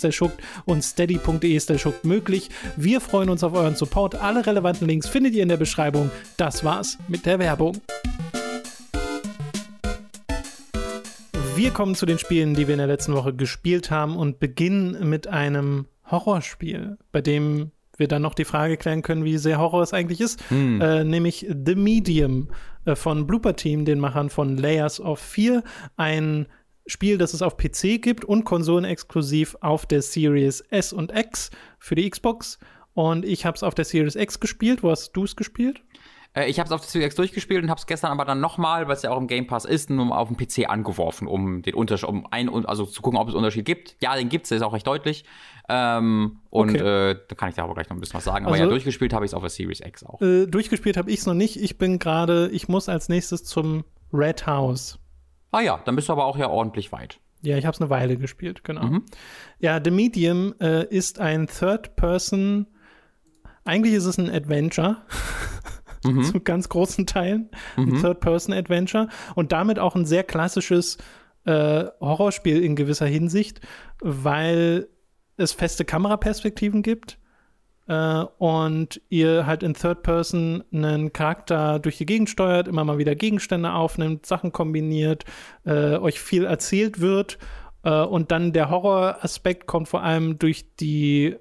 [0.65, 1.61] und steady.de
[2.03, 2.49] möglich.
[2.75, 4.15] Wir freuen uns auf euren Support.
[4.15, 6.09] Alle relevanten Links findet ihr in der Beschreibung.
[6.37, 7.79] Das war's mit der Werbung.
[11.55, 15.07] Wir kommen zu den Spielen, die wir in der letzten Woche gespielt haben und beginnen
[15.09, 19.81] mit einem Horrorspiel, bei dem wir dann noch die Frage klären können, wie sehr Horror
[19.81, 20.81] es eigentlich ist, hm.
[20.81, 22.49] äh, nämlich The Medium
[22.85, 25.63] äh, von Blooper Team, den Machern von Layers of Fear,
[25.95, 26.47] ein
[26.87, 31.95] Spiel, das es auf PC gibt und konsolenexklusiv auf der Series S und X für
[31.95, 32.59] die Xbox.
[32.93, 34.83] Und ich habe es auf der Series X gespielt.
[34.83, 35.81] Wo hast du es gespielt?
[36.35, 38.39] Äh, ich habe es auf der Series X durchgespielt und habe es gestern aber dann
[38.39, 41.61] nochmal, weil es ja auch im Game Pass ist, nur auf dem PC angeworfen, um
[41.61, 43.95] den Unterschied, um ein, also zu gucken, ob es Unterschied gibt.
[44.01, 45.25] Ja, den gibt es, der ist auch recht deutlich.
[45.67, 47.11] Ähm, und okay.
[47.11, 48.45] äh, da kann ich da aber gleich noch ein bisschen was sagen.
[48.45, 50.21] Aber also, ja, durchgespielt habe ich es auf der Series X auch.
[50.21, 51.59] Äh, durchgespielt habe ich es noch nicht.
[51.59, 54.99] Ich bin gerade, ich muss als nächstes zum Red House.
[55.51, 57.19] Ah ja, dann bist du aber auch ja ordentlich weit.
[57.41, 58.83] Ja, ich habe es eine Weile gespielt, genau.
[58.85, 59.05] Mhm.
[59.59, 62.67] Ja, The Medium äh, ist ein Third-Person.
[63.63, 64.97] Eigentlich ist es ein Adventure.
[66.05, 66.23] mhm.
[66.31, 67.49] zu ganz großen Teilen.
[67.77, 67.95] Mhm.
[67.95, 69.09] Ein Third-Person-Adventure.
[69.35, 70.97] Und damit auch ein sehr klassisches
[71.45, 73.61] äh, Horrorspiel in gewisser Hinsicht,
[74.01, 74.87] weil
[75.37, 77.19] es feste Kameraperspektiven gibt
[77.87, 82.97] äh, und ihr halt in Third Person einen Charakter durch die Gegend steuert, immer mal
[82.97, 85.25] wieder Gegenstände aufnimmt, Sachen kombiniert,
[85.65, 87.37] äh, euch viel erzählt wird
[87.83, 91.35] äh, und dann der Horroraspekt kommt vor allem durch die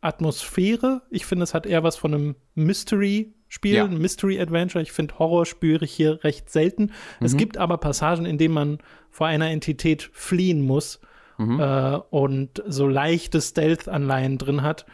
[0.00, 1.02] Atmosphäre.
[1.10, 3.86] Ich finde, es hat eher was von einem Mystery Spiel, ja.
[3.86, 4.82] Mystery Adventure.
[4.82, 6.92] Ich finde Horror spüre ich hier recht selten.
[7.20, 7.26] Mhm.
[7.26, 8.78] Es gibt aber Passagen, in denen man
[9.10, 11.00] vor einer Entität fliehen muss
[11.38, 11.60] mhm.
[11.60, 14.86] äh, und so leichte Stealth-Anleihen drin hat.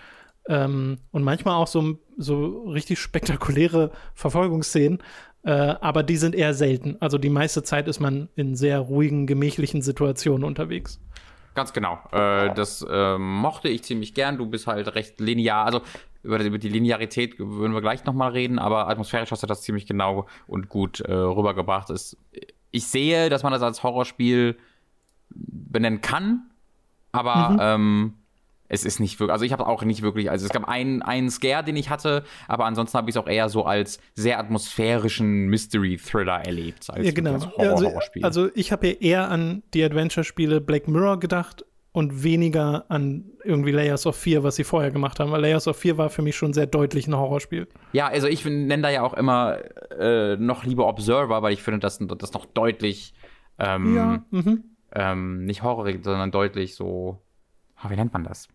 [0.48, 5.02] Ähm, und manchmal auch so, so richtig spektakuläre Verfolgungsszenen.
[5.42, 6.96] Äh, aber die sind eher selten.
[7.00, 11.00] Also die meiste Zeit ist man in sehr ruhigen, gemächlichen Situationen unterwegs.
[11.54, 11.98] Ganz genau.
[12.12, 14.38] Äh, das äh, mochte ich ziemlich gern.
[14.38, 15.66] Du bist halt recht linear.
[15.66, 15.82] Also
[16.24, 19.86] über, über die Linearität würden wir gleich nochmal reden, aber atmosphärisch hast du das ziemlich
[19.86, 21.90] genau und gut äh, rübergebracht.
[21.90, 22.16] Ist,
[22.70, 24.56] ich sehe, dass man das als Horrorspiel
[25.30, 26.50] benennen kann,
[27.12, 27.58] aber mhm.
[27.60, 28.14] ähm,
[28.68, 31.30] es ist nicht wirklich, also ich habe auch nicht wirklich, also es gab einen, einen
[31.30, 35.46] Scare, den ich hatte, aber ansonsten habe ich es auch eher so als sehr atmosphärischen
[35.46, 37.34] Mystery-Thriller erlebt, als ja, genau.
[37.34, 38.22] als Horror also.
[38.22, 43.70] Also ich habe ja eher an die Adventure-Spiele Black Mirror gedacht und weniger an irgendwie
[43.70, 46.34] Layers of Fear, was sie vorher gemacht haben, weil Layers of Fear war für mich
[46.34, 47.68] schon sehr deutlich ein Horrorspiel.
[47.92, 49.58] Ja, also ich nenne da ja auch immer
[49.96, 53.14] äh, noch lieber Observer, weil ich finde, dass das noch deutlich
[53.60, 54.64] ähm, ja, mhm.
[54.92, 57.22] ähm, nicht Horror, sondern deutlich so,
[57.84, 58.48] oh, wie nennt man das?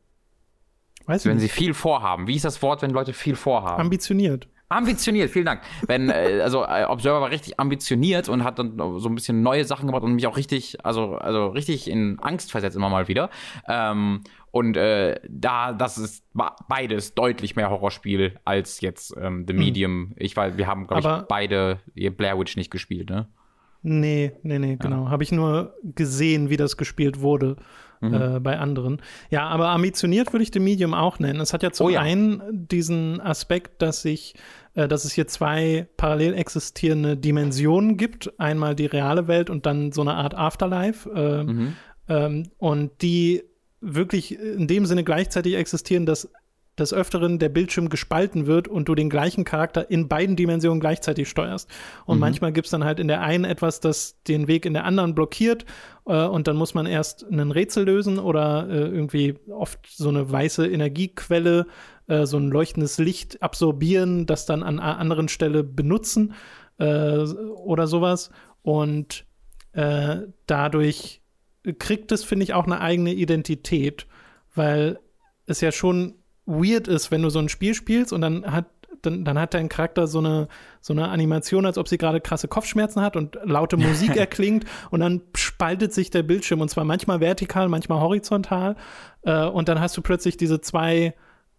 [1.06, 2.28] Weiß wenn sie viel vorhaben.
[2.28, 3.80] Wie ist das Wort, wenn Leute viel vorhaben?
[3.80, 4.50] Ambitioniert.
[4.70, 5.62] Ambitioniert, vielen Dank.
[5.88, 9.66] Wenn, äh, also äh, Observer war richtig ambitioniert und hat dann so ein bisschen neue
[9.66, 13.32] Sachen gemacht und mich auch richtig, also, also richtig in Angst versetzt immer mal wieder.
[13.68, 16.24] Ähm, und äh, da, das ist
[16.68, 19.60] beides deutlich mehr Horrorspiel als jetzt ähm, The hm.
[19.60, 19.92] Medium.
[19.92, 20.16] Hm.
[20.18, 23.28] Ich weiß, wir haben, glaube ich, beide Blair Witch nicht gespielt, ne?
[23.82, 25.06] Nee, nee, nee, genau.
[25.06, 25.10] Ja.
[25.10, 27.58] Habe ich nur gesehen, wie das gespielt wurde
[28.00, 28.14] mhm.
[28.14, 29.02] äh, bei anderen.
[29.30, 31.40] Ja, aber ambitioniert würde ich The Medium auch nennen.
[31.40, 32.02] Es hat ja zum oh, ja.
[32.02, 34.36] einen diesen Aspekt, dass ich
[34.76, 38.40] äh, dass es hier zwei parallel existierende Dimensionen gibt.
[38.40, 41.10] Einmal die reale Welt und dann so eine Art Afterlife.
[41.10, 41.76] Äh, mhm.
[42.08, 43.44] ähm, und die
[43.82, 46.30] wirklich in dem Sinne gleichzeitig existieren, dass
[46.80, 51.30] des Öfteren der Bildschirm gespalten wird und du den gleichen Charakter in beiden Dimensionen gleichzeitig
[51.30, 51.70] steuerst.
[52.06, 52.22] Und mhm.
[52.22, 55.16] manchmal gibt es dann halt in der einen etwas, das den Weg in der anderen
[55.16, 55.66] blockiert
[56.06, 60.30] äh, und dann muss man erst ein Rätsel lösen oder äh, irgendwie oft so eine
[60.32, 61.68] weiße Energiequelle,
[62.08, 66.34] äh, so ein leuchtendes Licht absorbieren, das dann an einer anderen Stelle benutzen
[66.78, 68.32] äh, oder sowas.
[68.62, 69.26] Und
[69.74, 71.22] äh, dadurch
[71.78, 74.08] kriegt es, finde ich, auch eine eigene Identität,
[74.56, 75.00] weil
[75.46, 76.16] es ja schon
[76.50, 78.66] weird ist, wenn du so ein Spiel spielst und dann hat
[79.02, 80.50] dann, dann hat dein Charakter so eine,
[80.82, 85.00] so eine Animation, als ob sie gerade krasse Kopfschmerzen hat und laute Musik erklingt und
[85.00, 88.76] dann spaltet sich der Bildschirm und zwar manchmal vertikal, manchmal horizontal
[89.22, 91.14] äh, und dann hast du plötzlich diese zwei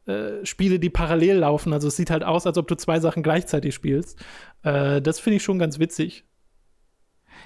[0.07, 1.73] äh, Spiele, die parallel laufen.
[1.73, 4.19] Also es sieht halt aus, als ob du zwei Sachen gleichzeitig spielst.
[4.63, 6.25] Äh, das finde ich schon ganz witzig.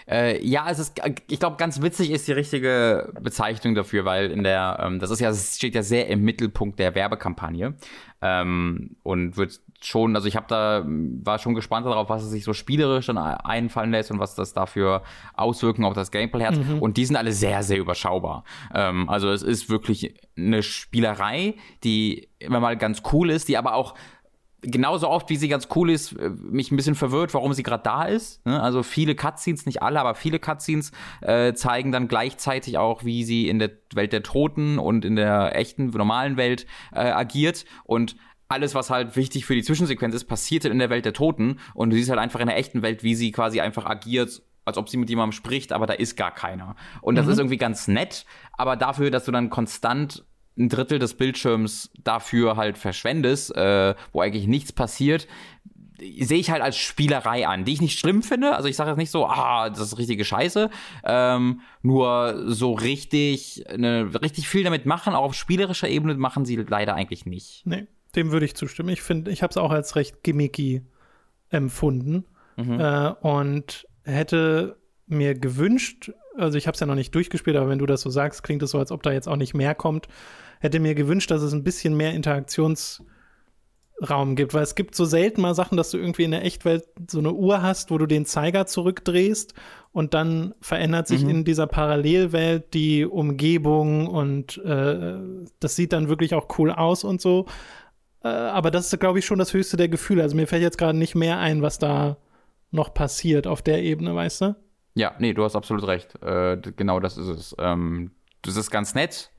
[0.08, 4.42] Äh, ja, es ist, ich glaube, ganz witzig ist die richtige Bezeichnung dafür, weil in
[4.42, 7.74] der, ähm, das ist ja, das steht ja sehr im Mittelpunkt der Werbekampagne
[8.20, 12.44] ähm, und wird schon, also ich habe da, war schon gespannt darauf, was es sich
[12.44, 15.02] so spielerisch dann einfallen lässt und was das dafür
[15.34, 16.56] Auswirkungen auf das Gameplay hat.
[16.56, 16.78] Mhm.
[16.80, 18.44] Und die sind alle sehr, sehr überschaubar.
[18.74, 23.74] Ähm, also es ist wirklich eine Spielerei, die immer mal ganz cool ist, die aber
[23.74, 23.94] auch
[24.64, 27.82] genauso oft, wie sie ganz cool ist, äh, mich ein bisschen verwirrt, warum sie gerade
[27.82, 28.44] da ist.
[28.46, 28.60] Ne?
[28.60, 33.48] Also viele Cutscenes, nicht alle, aber viele Cutscenes äh, zeigen dann gleichzeitig auch, wie sie
[33.48, 37.64] in der Welt der Toten und in der echten, normalen Welt äh, agiert.
[37.84, 38.16] Und
[38.48, 41.58] alles, was halt wichtig für die Zwischensequenz ist, passiert in der Welt der Toten.
[41.74, 44.78] Und du siehst halt einfach in der echten Welt, wie sie quasi einfach agiert als
[44.78, 46.74] ob sie mit jemandem spricht, aber da ist gar keiner.
[47.02, 47.32] Und das mhm.
[47.32, 48.24] ist irgendwie ganz nett,
[48.54, 50.24] aber dafür, dass du dann konstant
[50.56, 55.26] ein Drittel des Bildschirms dafür halt verschwendest, äh, wo eigentlich nichts passiert,
[55.98, 58.56] sehe ich halt als Spielerei an, die ich nicht schlimm finde.
[58.56, 60.70] Also ich sage jetzt nicht so, ah, das ist richtige Scheiße.
[61.04, 66.56] Ähm, nur so richtig, ne, richtig viel damit machen, auch auf spielerischer Ebene machen sie
[66.56, 67.62] leider eigentlich nicht.
[67.64, 67.86] Nee,
[68.16, 68.88] dem würde ich zustimmen.
[68.90, 70.82] Ich finde, ich habe es auch als recht gimmicky
[71.50, 72.24] empfunden
[72.56, 72.80] mhm.
[72.80, 77.78] äh, und hätte mir gewünscht, also ich habe es ja noch nicht durchgespielt, aber wenn
[77.78, 80.08] du das so sagst, klingt es so, als ob da jetzt auch nicht mehr kommt.
[80.60, 83.02] Hätte mir gewünscht, dass es ein bisschen mehr Interaktions
[84.08, 86.84] Raum gibt, weil es gibt so selten mal Sachen, dass du irgendwie in der Echtwelt
[87.08, 89.54] so eine Uhr hast, wo du den Zeiger zurückdrehst
[89.92, 91.30] und dann verändert sich mhm.
[91.30, 95.14] in dieser Parallelwelt die Umgebung und äh,
[95.60, 97.46] das sieht dann wirklich auch cool aus und so.
[98.24, 100.24] Äh, aber das ist, glaube ich, schon das höchste der Gefühle.
[100.24, 102.16] Also mir fällt jetzt gerade nicht mehr ein, was da
[102.72, 104.56] noch passiert auf der Ebene, weißt du?
[104.94, 106.20] Ja, nee, du hast absolut recht.
[106.22, 107.56] Äh, genau das ist es.
[107.58, 109.30] Ähm, das ist ganz nett,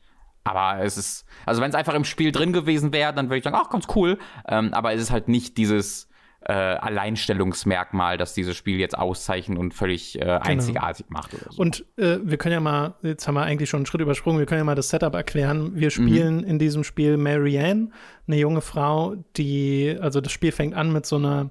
[0.43, 3.43] aber es ist, also wenn es einfach im Spiel drin gewesen wäre, dann würde ich
[3.43, 4.17] sagen, ach, ganz cool.
[4.47, 6.09] Ähm, aber es ist halt nicht dieses
[6.41, 10.39] äh, Alleinstellungsmerkmal, das dieses Spiel jetzt auszeichnet und völlig äh, genau.
[10.41, 11.33] einzigartig macht.
[11.33, 11.61] Oder so.
[11.61, 14.45] Und äh, wir können ja mal, jetzt haben wir eigentlich schon einen Schritt übersprungen, wir
[14.45, 15.71] können ja mal das Setup erklären.
[15.75, 16.43] Wir spielen mhm.
[16.43, 17.89] in diesem Spiel Marianne,
[18.27, 21.49] eine junge Frau, die, also das Spiel fängt an mit so einer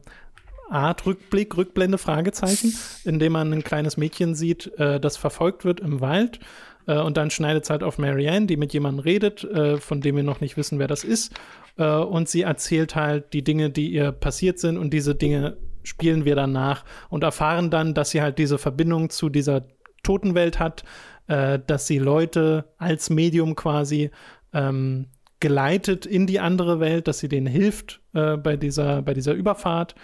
[0.75, 6.01] Art Rückblick, Rückblende, Fragezeichen, indem man ein kleines Mädchen sieht, äh, das verfolgt wird im
[6.01, 6.41] Wald
[6.87, 10.17] äh, und dann schneidet es halt auf Marianne, die mit jemandem redet, äh, von dem
[10.17, 11.35] wir noch nicht wissen, wer das ist.
[11.77, 14.79] Äh, und sie erzählt halt die Dinge, die ihr passiert sind.
[14.79, 19.11] Und diese Dinge spielen wir dann nach und erfahren dann, dass sie halt diese Verbindung
[19.11, 19.67] zu dieser
[20.03, 20.85] Totenwelt hat,
[21.27, 24.11] äh, dass sie Leute als Medium quasi
[24.53, 25.07] ähm,
[25.41, 29.95] geleitet in die andere Welt, dass sie denen hilft äh, bei, dieser, bei dieser Überfahrt.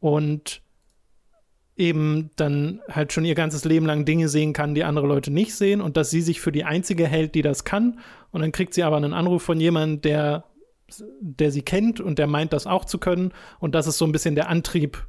[0.00, 0.62] Und
[1.76, 5.54] eben dann halt schon ihr ganzes Leben lang Dinge sehen kann, die andere Leute nicht
[5.54, 7.98] sehen und dass sie sich für die einzige hält, die das kann.
[8.30, 10.44] Und dann kriegt sie aber einen Anruf von jemandem, der,
[11.20, 13.32] der sie kennt und der meint, das auch zu können.
[13.58, 15.06] Und das ist so ein bisschen der Antrieb.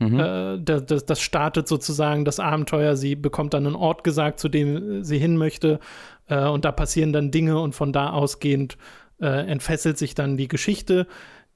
[0.00, 0.18] Mhm.
[0.18, 2.96] Äh, das, das startet sozusagen das Abenteuer.
[2.96, 5.78] Sie bekommt dann einen Ort gesagt, zu dem sie hin möchte.
[6.26, 8.76] Äh, und da passieren dann Dinge und von da ausgehend
[9.20, 11.06] äh, entfesselt sich dann die Geschichte,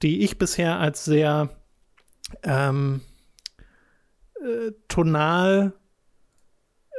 [0.01, 1.49] die ich bisher als sehr
[2.43, 3.01] ähm,
[4.41, 5.73] äh, tonal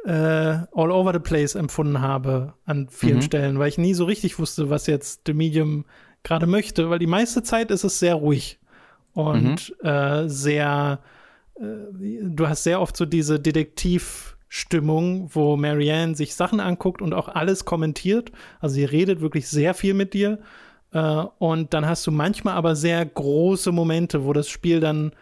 [0.05, 3.23] äh, all over the place empfunden habe an vielen mhm.
[3.23, 5.85] Stellen, weil ich nie so richtig wusste, was jetzt The Medium
[6.23, 8.59] gerade möchte, weil die meiste Zeit ist es sehr ruhig
[9.13, 9.89] und mhm.
[9.89, 11.01] äh, sehr,
[11.55, 11.63] äh,
[12.23, 17.65] du hast sehr oft so diese Detektivstimmung, wo Marianne sich Sachen anguckt und auch alles
[17.65, 18.33] kommentiert.
[18.61, 20.39] Also sie redet wirklich sehr viel mit dir.
[20.93, 25.13] Äh, und dann hast du manchmal aber sehr große Momente, wo das Spiel dann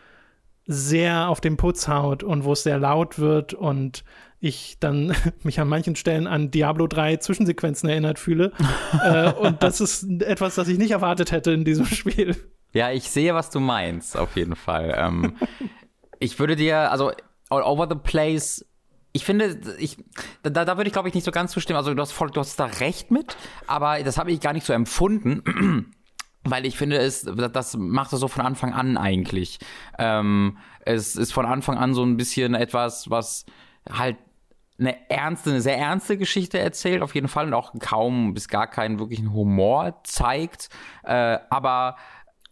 [0.66, 4.05] sehr auf den Putz haut und wo es sehr laut wird und
[4.40, 8.53] ich dann mich an manchen Stellen an Diablo 3 Zwischensequenzen erinnert fühle.
[9.03, 12.37] äh, und das ist etwas, das ich nicht erwartet hätte in diesem Spiel.
[12.72, 14.94] Ja, ich sehe, was du meinst, auf jeden Fall.
[14.96, 15.37] Ähm,
[16.18, 17.12] ich würde dir, also
[17.51, 18.64] all over the place,
[19.12, 19.98] ich finde, ich,
[20.42, 21.77] da, da würde ich glaube ich nicht so ganz zustimmen.
[21.77, 24.64] Also du hast, voll, du hast da recht mit, aber das habe ich gar nicht
[24.64, 25.92] so empfunden
[26.44, 29.59] weil ich finde, es, das macht er so von Anfang an eigentlich.
[29.98, 33.46] Ähm, es ist von Anfang an so ein bisschen etwas, was
[33.90, 34.16] halt
[34.78, 38.66] eine ernste, eine sehr ernste Geschichte erzählt, auf jeden Fall, und auch kaum bis gar
[38.66, 40.68] keinen wirklichen Humor zeigt.
[41.05, 41.96] Äh, aber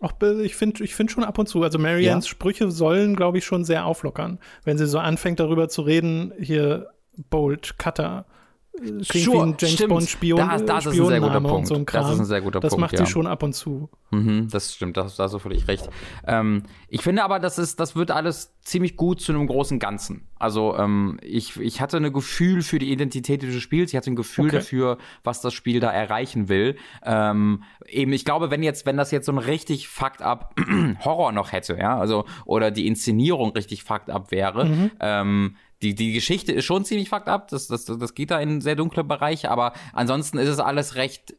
[0.00, 2.31] auch ich finde ich find schon ab und zu, also Marians ja.
[2.31, 4.38] Sprüche sollen, glaube ich, schon sehr auflockern.
[4.64, 6.88] Wenn sie so anfängt, darüber zu reden, hier
[7.29, 8.24] Bolt, Cutter,
[8.73, 9.89] sure, wie ein James stimmt.
[9.91, 10.39] Bond Spion.
[10.39, 11.69] Das, das ist ein sehr guter Punkt.
[11.69, 12.85] So das ist ein sehr guter das Punkt.
[12.85, 13.07] Das macht ja.
[13.07, 13.89] sie schon ab und zu.
[14.11, 15.89] Mhm, das stimmt, da hast du völlig recht.
[16.27, 20.29] Ähm, ich finde aber, das ist, das wird alles ziemlich gut zu einem großen Ganzen.
[20.39, 23.93] Also ähm, ich, ich hatte ein Gefühl für die Identität dieses Spiels.
[23.93, 24.57] Ich hatte ein Gefühl okay.
[24.57, 26.77] dafür, was das Spiel da erreichen will.
[27.05, 30.55] Ähm, eben, ich glaube, wenn jetzt, wenn das jetzt so ein richtig fucked up
[31.05, 35.57] Horror noch hätte, ja, also oder die Inszenierung richtig fucked up wäre, mhm.
[35.83, 38.77] Die, die Geschichte ist schon ziemlich fucked up, das, das, das geht da in sehr
[38.77, 41.35] dunkle Bereiche, aber ansonsten ist es alles recht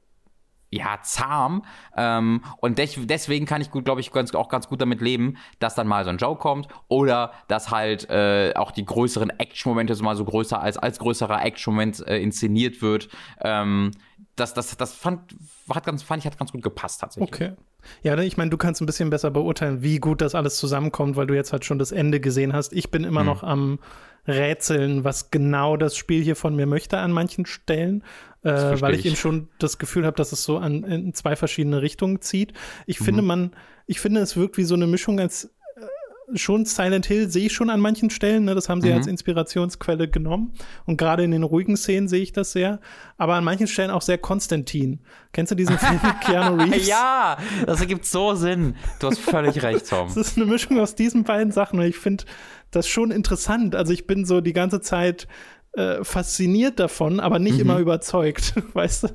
[0.72, 1.64] ja, zahm.
[1.98, 5.38] Ähm, und de deswegen kann ich gut, glaube ich, ganz, auch ganz gut damit leben,
[5.60, 9.94] dass dann mal so ein Joke kommt oder dass halt äh, auch die größeren Action-Momente
[9.96, 13.10] so mal so größer als, als größerer Action-Moment äh, inszeniert wird.
[13.42, 13.92] Ähm,
[14.42, 15.36] das, das, das fand,
[15.70, 17.34] hat ganz, fand ich hat ganz gut gepasst tatsächlich.
[17.34, 17.54] Okay.
[18.04, 21.28] Ja, ich meine, du kannst ein bisschen besser beurteilen, wie gut das alles zusammenkommt, weil
[21.28, 22.74] du jetzt halt schon das Ende gesehen hast.
[22.74, 23.28] Ich bin immer hm.
[23.28, 23.80] noch am
[24.28, 28.04] rätseln, was genau das Spiel hier von mir möchte an manchen Stellen,
[28.44, 31.36] äh, weil ich, ich eben schon das Gefühl habe, dass es so an, in zwei
[31.36, 32.54] verschiedene Richtungen zieht.
[32.86, 33.06] Ich mhm.
[33.06, 33.52] finde, man,
[33.88, 35.52] ich finde, es wirkt wie so eine Mischung, als
[36.36, 38.56] schon Silent Hill sehe ich schon an manchen Stellen, ne?
[38.56, 38.96] das haben sie mhm.
[38.96, 40.54] als Inspirationsquelle genommen.
[40.86, 42.80] Und gerade in den ruhigen Szenen sehe ich das sehr.
[43.18, 45.02] Aber an manchen Stellen auch sehr Konstantin.
[45.34, 46.88] Kennst du diesen Film mit Keanu Reeves?
[46.88, 48.76] ja, das ergibt so Sinn.
[49.00, 50.08] Du hast völlig recht, Tom.
[50.08, 52.26] Das ist eine Mischung aus diesen beiden Sachen und ich finde
[52.72, 53.76] das schon interessant.
[53.76, 55.28] Also ich bin so die ganze Zeit
[55.74, 57.62] äh, fasziniert davon, aber nicht mhm.
[57.62, 59.08] immer überzeugt, weißt du?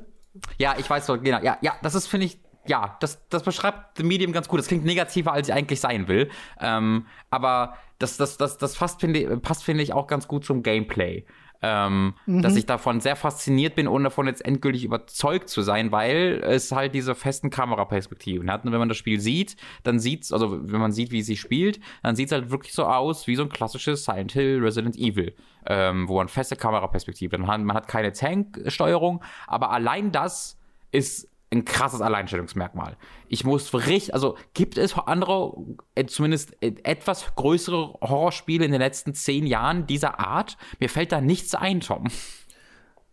[0.57, 1.41] Ja, ich weiß so, genau.
[1.41, 4.59] Ja, ja, das ist, finde ich, ja, das, das beschreibt The Medium ganz gut.
[4.59, 6.29] Das klingt negativer, als ich eigentlich sein will.
[6.59, 10.63] Ähm, aber das, das, das, das fast finde, passt, finde ich, auch ganz gut zum
[10.63, 11.25] Gameplay.
[11.61, 12.43] Ähm, mhm.
[12.43, 16.71] Dass ich davon sehr fasziniert bin, ohne davon jetzt endgültig überzeugt zu sein, weil es
[16.71, 18.63] halt diese festen Kameraperspektiven hat.
[18.63, 21.79] Und wenn man das Spiel sieht, dann sieht's, also wenn man sieht, wie sie spielt,
[22.03, 25.33] dann sieht es halt wirklich so aus wie so ein klassisches Silent Hill Resident Evil,
[25.65, 27.61] ähm, wo man feste Kameraperspektive hat.
[27.61, 30.59] Man hat keine Tanksteuerung, aber allein das
[30.91, 32.97] ist ein krasses Alleinstellungsmerkmal.
[33.29, 35.53] Ich muss richtig, also gibt es andere,
[35.95, 40.57] äh, zumindest äh, etwas größere Horrorspiele in den letzten zehn Jahren dieser Art?
[40.79, 42.05] Mir fällt da nichts ein, Tom.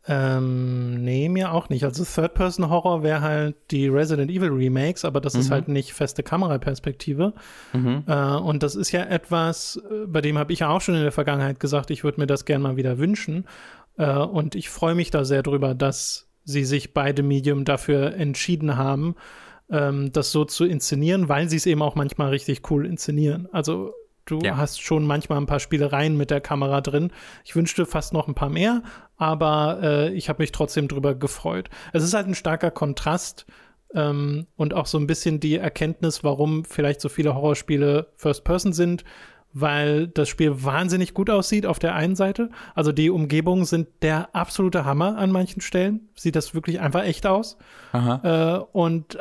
[0.06, 1.84] Ähm, nee, mir auch nicht.
[1.84, 5.40] Also Third-Person-Horror wäre halt die Resident Evil Remakes, aber das mhm.
[5.40, 7.32] ist halt nicht feste Kameraperspektive.
[7.72, 8.04] Mhm.
[8.06, 11.02] Äh, und das ist ja etwas, äh, bei dem habe ich ja auch schon in
[11.02, 13.46] der Vergangenheit gesagt, ich würde mir das gerne mal wieder wünschen.
[13.96, 18.76] Äh, und ich freue mich da sehr drüber, dass sie sich beide Medium dafür entschieden
[18.76, 19.14] haben,
[19.70, 23.48] ähm, das so zu inszenieren, weil sie es eben auch manchmal richtig cool inszenieren.
[23.52, 23.94] Also
[24.26, 24.56] du ja.
[24.56, 27.12] hast schon manchmal ein paar Spielereien mit der Kamera drin.
[27.44, 28.82] Ich wünschte fast noch ein paar mehr,
[29.16, 31.70] aber äh, ich habe mich trotzdem drüber gefreut.
[31.92, 33.46] Es ist halt ein starker Kontrast
[33.94, 38.72] ähm, und auch so ein bisschen die Erkenntnis, warum vielleicht so viele Horrorspiele First Person
[38.72, 39.04] sind
[39.54, 42.50] weil das Spiel wahnsinnig gut aussieht auf der einen Seite.
[42.74, 46.08] Also die Umgebungen sind der absolute Hammer an manchen Stellen.
[46.16, 47.56] Sieht das wirklich einfach echt aus.
[47.92, 49.16] Äh, und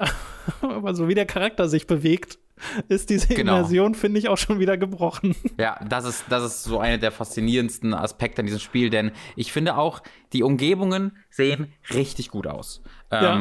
[0.93, 2.39] so wie der Charakter sich bewegt,
[2.87, 3.57] ist diese genau.
[3.57, 5.35] Immersion, finde ich, auch schon wieder gebrochen.
[5.59, 9.51] Ja, das ist, das ist so einer der faszinierendsten Aspekte an diesem Spiel, denn ich
[9.51, 10.01] finde auch,
[10.33, 12.81] die Umgebungen sehen richtig gut aus.
[13.11, 13.35] Ja.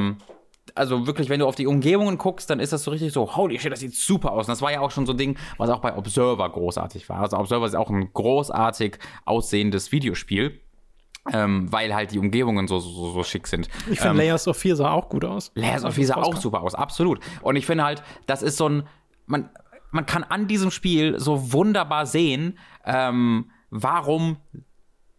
[0.74, 3.58] Also wirklich, wenn du auf die Umgebungen guckst, dann ist das so richtig so, holy
[3.58, 4.46] shit, das sieht super aus.
[4.46, 7.20] Und das war ja auch schon so ein Ding, was auch bei Observer großartig war.
[7.20, 10.60] Also Observer ist auch ein großartig aussehendes Videospiel.
[11.32, 13.68] Ähm, weil halt die Umgebungen so, so, so schick sind.
[13.88, 15.52] Ich finde, ähm, Layers of 4 sah auch gut aus.
[15.54, 17.20] Layers of 4 sah auch super aus, absolut.
[17.42, 18.88] Und ich finde halt, das ist so ein,
[19.26, 19.48] man,
[19.92, 24.38] man kann an diesem Spiel so wunderbar sehen, ähm, warum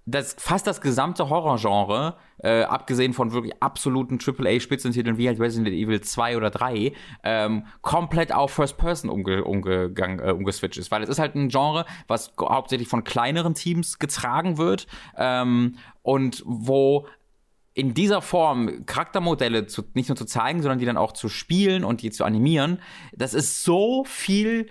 [0.05, 6.01] das fast das gesamte Horrorgenre, äh, abgesehen von wirklich absoluten AAA-Spitzentiteln wie halt Resident Evil
[6.01, 10.91] 2 oder 3, ähm, komplett auf First Person umge umgegangen, äh, umgeswitcht ist.
[10.91, 14.87] Weil es ist halt ein Genre, was hauptsächlich von kleineren Teams getragen wird
[15.17, 17.07] ähm, und wo
[17.73, 21.83] in dieser Form Charaktermodelle zu, nicht nur zu zeigen, sondern die dann auch zu spielen
[21.83, 22.79] und die zu animieren,
[23.13, 24.67] das ist so viel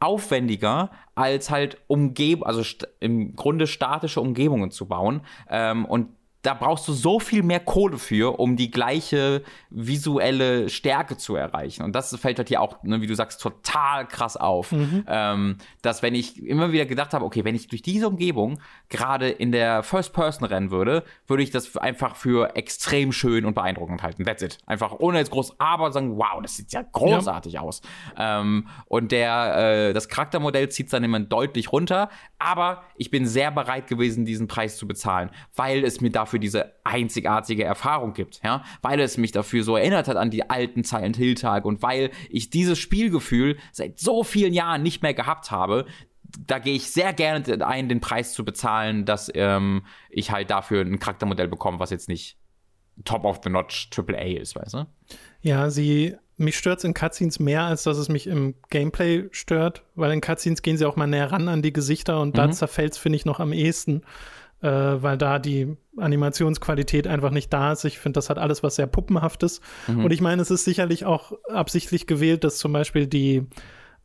[0.00, 2.62] aufwendiger, als halt Umgeb also
[3.00, 5.22] im Grunde statische Umgebungen zu bauen.
[5.48, 6.08] Ähm, und
[6.42, 11.82] da brauchst du so viel mehr Kohle für, um die gleiche visuelle Stärke zu erreichen.
[11.82, 14.70] Und das fällt halt hier auch, ne, wie du sagst, total krass auf.
[14.70, 15.04] Mhm.
[15.08, 19.28] Ähm, dass wenn ich immer wieder gedacht habe, okay, wenn ich durch diese Umgebung gerade
[19.28, 24.02] in der First Person rennen würde, würde ich das einfach für extrem schön und beeindruckend
[24.04, 24.24] halten.
[24.24, 24.58] That's it.
[24.66, 27.60] Einfach ohne jetzt groß aber sagen, wow, das sieht ja großartig ja.
[27.60, 27.82] aus.
[28.16, 33.50] Ähm, und der, äh, das Charaktermodell zieht dann immer deutlich runter, aber ich bin sehr
[33.50, 38.62] bereit gewesen, diesen Preis zu bezahlen, weil es mir dafür diese einzigartige Erfahrung gibt, ja,
[38.82, 42.10] weil es mich dafür so erinnert hat an die alten Silent Hill Tage und weil
[42.28, 45.86] ich dieses Spielgefühl seit so vielen Jahren nicht mehr gehabt habe,
[46.46, 50.82] da gehe ich sehr gerne ein, den Preis zu bezahlen, dass ähm, ich halt dafür
[50.82, 52.36] ein Charaktermodell bekomme, was jetzt nicht
[53.04, 54.86] top of the notch AAA ist, weißt du?
[55.40, 59.82] Ja, sie mich stört es in Cutscenes mehr, als dass es mich im Gameplay stört,
[59.96, 62.36] weil in Cutscenes gehen sie auch mal näher ran an die Gesichter und mhm.
[62.36, 64.02] da zerfällt es, finde ich, noch am ehesten,
[64.62, 67.84] äh, weil da die Animationsqualität einfach nicht da ist.
[67.84, 69.60] Ich finde, das hat alles was sehr Puppenhaftes.
[69.86, 70.04] Mhm.
[70.04, 73.46] Und ich meine, es ist sicherlich auch absichtlich gewählt, dass zum Beispiel die,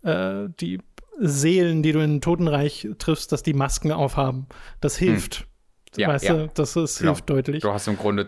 [0.04, 0.80] äh, die
[1.20, 4.48] Seelen, die du in Totenreich triffst, dass die Masken aufhaben.
[4.82, 5.10] Das hm.
[5.10, 5.42] hilft.
[5.42, 5.46] Mhm.
[5.96, 6.34] Ja, weißt ja.
[6.34, 7.12] du, das ist, genau.
[7.12, 7.62] hilft deutlich.
[7.62, 8.28] Du hast im Grunde,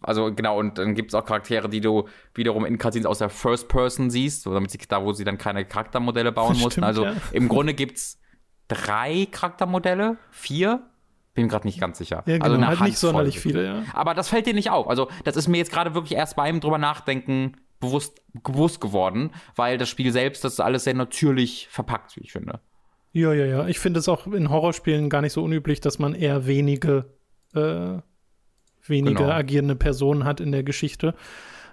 [0.00, 3.28] also genau, und dann gibt es auch Charaktere, die du wiederum in Cutscenes aus der
[3.28, 6.84] First Person siehst, damit sie, da wo sie dann keine Charaktermodelle bauen mussten.
[6.84, 7.14] Also ja.
[7.32, 8.18] im Grunde gibt es
[8.68, 10.88] drei Charaktermodelle, vier,
[11.36, 12.24] bin gerade nicht ganz sicher.
[12.26, 13.82] Ja, genau, also eine halt nicht sonderlich viele, ja.
[13.92, 14.88] Aber das fällt dir nicht auf.
[14.88, 19.78] Also das ist mir jetzt gerade wirklich erst beim drüber nachdenken bewusst, bewusst geworden, weil
[19.78, 22.60] das Spiel selbst das alles sehr natürlich verpackt, wie ich finde.
[23.12, 23.68] Ja, ja, ja.
[23.68, 27.06] Ich finde es auch in Horrorspielen gar nicht so unüblich, dass man eher wenige,
[27.54, 27.98] äh,
[28.86, 29.30] wenige genau.
[29.30, 31.14] agierende Personen hat in der Geschichte.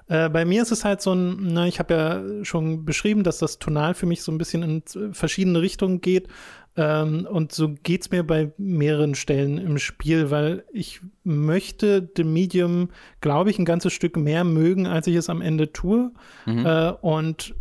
[0.08, 3.38] Äh, bei mir ist es halt so ein, na, ich habe ja schon beschrieben, dass
[3.38, 6.28] das Tonal für mich so ein bisschen in verschiedene Richtungen geht.
[6.76, 12.24] Ähm, und so geht es mir bei mehreren Stellen im Spiel, weil ich möchte The
[12.24, 12.90] Medium,
[13.22, 16.12] glaube ich, ein ganzes Stück mehr mögen, als ich es am Ende tue.
[16.46, 16.66] Mhm.
[16.66, 17.56] Äh, und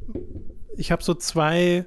[0.77, 1.85] ich habe so zwei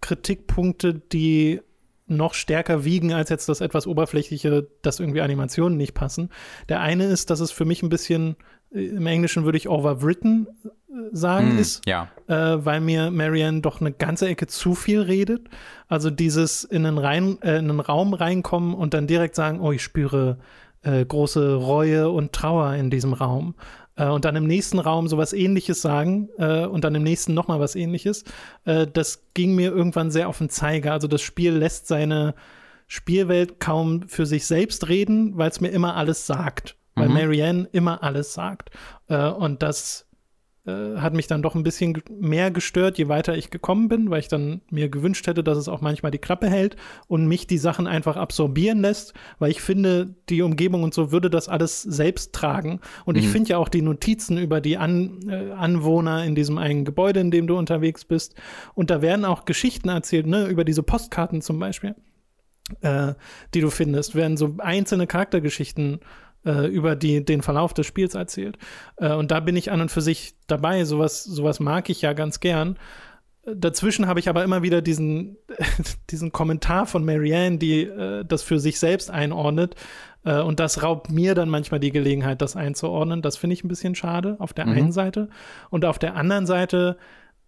[0.00, 1.60] Kritikpunkte, die
[2.08, 6.30] noch stärker wiegen als jetzt das etwas oberflächliche, dass irgendwie Animationen nicht passen.
[6.68, 8.36] Der eine ist, dass es für mich ein bisschen,
[8.76, 10.46] im Englischen würde ich overwritten
[10.88, 12.08] äh, sagen, mm, ist, ja.
[12.26, 15.48] äh, weil mir Marianne doch eine ganze Ecke zu viel redet.
[15.88, 19.72] Also dieses in einen, rein, äh, in einen Raum reinkommen und dann direkt sagen, oh,
[19.72, 20.38] ich spüre
[20.82, 23.54] äh, große Reue und Trauer in diesem Raum
[23.96, 27.60] äh, und dann im nächsten Raum sowas ähnliches sagen äh, und dann im nächsten nochmal
[27.60, 28.24] was ähnliches,
[28.64, 30.92] äh, das ging mir irgendwann sehr auf den Zeiger.
[30.92, 32.34] Also das Spiel lässt seine
[32.88, 36.76] Spielwelt kaum für sich selbst reden, weil es mir immer alles sagt.
[36.96, 37.14] Weil mhm.
[37.14, 38.70] Marianne immer alles sagt.
[39.08, 40.06] Äh, und das
[40.66, 44.18] äh, hat mich dann doch ein bisschen mehr gestört, je weiter ich gekommen bin, weil
[44.18, 46.76] ich dann mir gewünscht hätte, dass es auch manchmal die Klappe hält
[47.06, 51.30] und mich die Sachen einfach absorbieren lässt, weil ich finde, die Umgebung und so würde
[51.30, 52.80] das alles selbst tragen.
[53.04, 53.20] Und mhm.
[53.20, 57.20] ich finde ja auch die Notizen über die An äh, Anwohner in diesem einen Gebäude,
[57.20, 58.34] in dem du unterwegs bist.
[58.74, 61.94] Und da werden auch Geschichten erzählt, ne, über diese Postkarten zum Beispiel.
[62.80, 63.14] Äh,
[63.54, 65.98] die du findest, werden so einzelne Charaktergeschichten äh,
[66.50, 68.56] über die, den Verlauf des Spiels erzählt.
[68.96, 70.84] Äh, und da bin ich an und für sich dabei.
[70.84, 72.78] Sowas, sowas mag ich ja ganz gern.
[73.44, 75.36] Dazwischen habe ich aber immer wieder diesen,
[76.10, 79.76] diesen Kommentar von Marianne, die äh, das für sich selbst einordnet.
[80.24, 83.22] Äh, und das raubt mir dann manchmal die Gelegenheit, das einzuordnen.
[83.22, 84.72] Das finde ich ein bisschen schade auf der mhm.
[84.72, 85.28] einen Seite.
[85.70, 86.98] Und auf der anderen Seite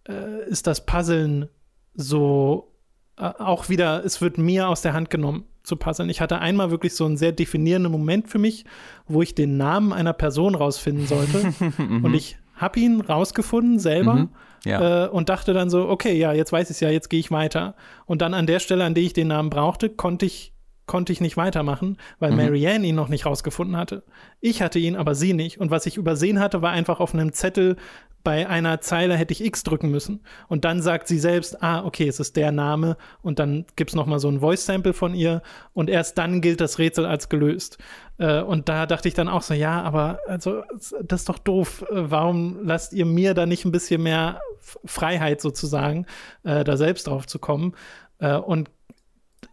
[0.07, 1.49] äh, ist das Puzzeln
[1.93, 2.73] so
[3.17, 6.09] äh, auch wieder, es wird mir aus der Hand genommen zu puzzeln.
[6.09, 8.65] Ich hatte einmal wirklich so einen sehr definierenden Moment für mich,
[9.07, 11.53] wo ich den Namen einer Person rausfinden sollte.
[11.79, 12.03] Mhm.
[12.03, 14.15] und ich habe ihn rausgefunden selber.
[14.15, 14.29] Mhm.
[14.65, 15.05] Ja.
[15.05, 17.31] Äh, und dachte dann so, okay, ja, jetzt weiß ich es ja, jetzt gehe ich
[17.31, 17.75] weiter.
[18.05, 20.53] Und dann an der Stelle, an der ich den Namen brauchte, konnte ich
[20.89, 22.37] konnte ich nicht weitermachen, weil mhm.
[22.37, 24.01] Marianne ihn noch nicht rausgefunden hatte.
[24.41, 25.59] Ich hatte ihn, aber sie nicht.
[25.59, 27.75] Und was ich übersehen hatte, war einfach auf einem Zettel
[28.23, 30.21] bei einer Zeile hätte ich X drücken müssen.
[30.47, 32.97] Und dann sagt sie selbst, ah, okay, es ist der Name.
[33.21, 35.41] Und dann gibt es nochmal so ein Voice-Sample von ihr.
[35.73, 37.77] Und erst dann gilt das Rätsel als gelöst.
[38.17, 40.63] Äh, und da dachte ich dann auch so, ja, aber also,
[41.03, 41.83] das ist doch doof.
[41.83, 46.05] Äh, warum lasst ihr mir da nicht ein bisschen mehr Freiheit sozusagen,
[46.43, 47.73] äh, da selbst drauf zu kommen?
[48.17, 48.69] Äh, und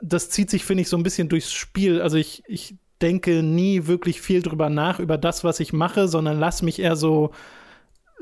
[0.00, 2.00] das zieht sich, finde ich, so ein bisschen durchs Spiel.
[2.00, 6.38] Also ich, ich denke nie wirklich viel drüber nach, über das, was ich mache, sondern
[6.38, 7.32] lass mich eher so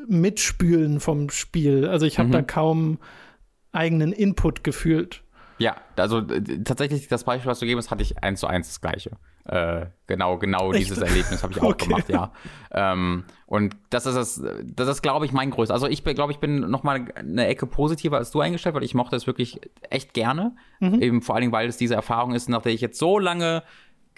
[0.07, 1.87] Mitspülen vom Spiel.
[1.87, 2.33] Also ich habe mhm.
[2.33, 2.99] da kaum
[3.73, 5.23] eigenen Input gefühlt.
[5.59, 8.81] Ja, also tatsächlich das Beispiel, was du gegeben hast, hatte ich eins zu eins das
[8.81, 9.13] gleiche.
[9.47, 10.81] Äh, genau, genau Echt?
[10.81, 11.87] dieses Erlebnis habe ich auch okay.
[11.87, 12.33] gemacht, ja.
[12.71, 15.73] Ähm, und das ist das, das ist, glaube ich, mein größtes.
[15.73, 18.95] Also ich glaube, ich bin noch mal eine Ecke positiver als du eingestellt, weil ich
[18.95, 20.57] mochte es wirklich echt gerne.
[20.81, 21.03] Mhm.
[21.03, 23.63] Eben vor allen Dingen, weil es diese Erfahrung ist, nach der ich jetzt so lange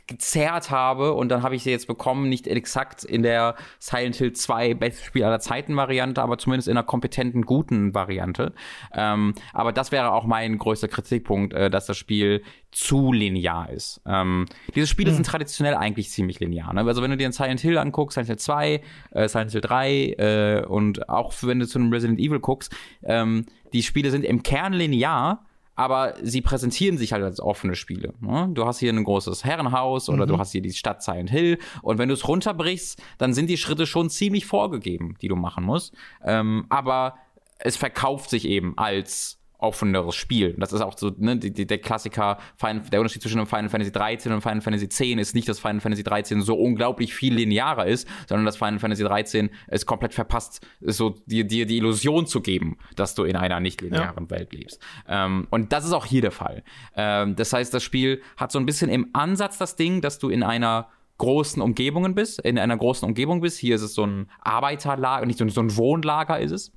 [0.07, 4.33] gezerrt habe und dann habe ich sie jetzt bekommen, nicht exakt in der Silent Hill
[4.33, 8.53] 2 Bestes Spiel aller Zeiten Variante, aber zumindest in einer kompetenten, guten Variante.
[8.93, 14.01] Ähm, aber das wäre auch mein größter Kritikpunkt, äh, dass das Spiel zu linear ist.
[14.07, 15.17] Ähm, diese Spiele hm.
[15.17, 16.73] sind traditionell eigentlich ziemlich linear.
[16.73, 16.83] Ne?
[16.83, 18.83] Also wenn du dir ein Silent Hill anguckst, Silent Hill 2,
[19.13, 23.47] äh, Silent Hill 3 äh, und auch wenn du zu einem Resident Evil guckst, ähm,
[23.73, 25.46] die Spiele sind im Kern linear,
[25.77, 28.15] aber sie präsentieren sich halt als offene Spiele.
[28.21, 28.49] Ne?
[28.53, 30.31] Du hast hier ein großes Herrenhaus oder mhm.
[30.31, 33.59] du hast hier die Stadt Silent Hill und wenn du es runterbrichst, dann sind die
[33.59, 35.95] Schritte schon ziemlich vorgegeben, die du machen musst.
[36.25, 37.17] Ähm, aber
[37.59, 40.55] es verkauft sich eben als offeneres Spiel.
[40.59, 43.69] Das ist auch so ne, die, die, der Klassiker, Final, der Unterschied zwischen einem Final
[43.69, 47.35] Fantasy 13 und Final Fantasy 10 ist nicht, dass Final Fantasy 13 so unglaublich viel
[47.35, 52.27] linearer ist, sondern dass Final Fantasy 13 es komplett verpasst, so dir, dir die Illusion
[52.27, 54.31] zu geben, dass du in einer nicht linearen ja.
[54.31, 54.81] Welt lebst.
[55.09, 56.63] Ähm, und das ist auch hier der Fall.
[56.95, 60.29] Ähm, das heißt, das Spiel hat so ein bisschen im Ansatz das Ding, dass du
[60.29, 60.89] in einer
[61.19, 63.59] großen Umgebungen bist, in einer großen Umgebung bist.
[63.59, 66.73] Hier ist es so ein Arbeiterlager, nicht so ein Wohnlager ist es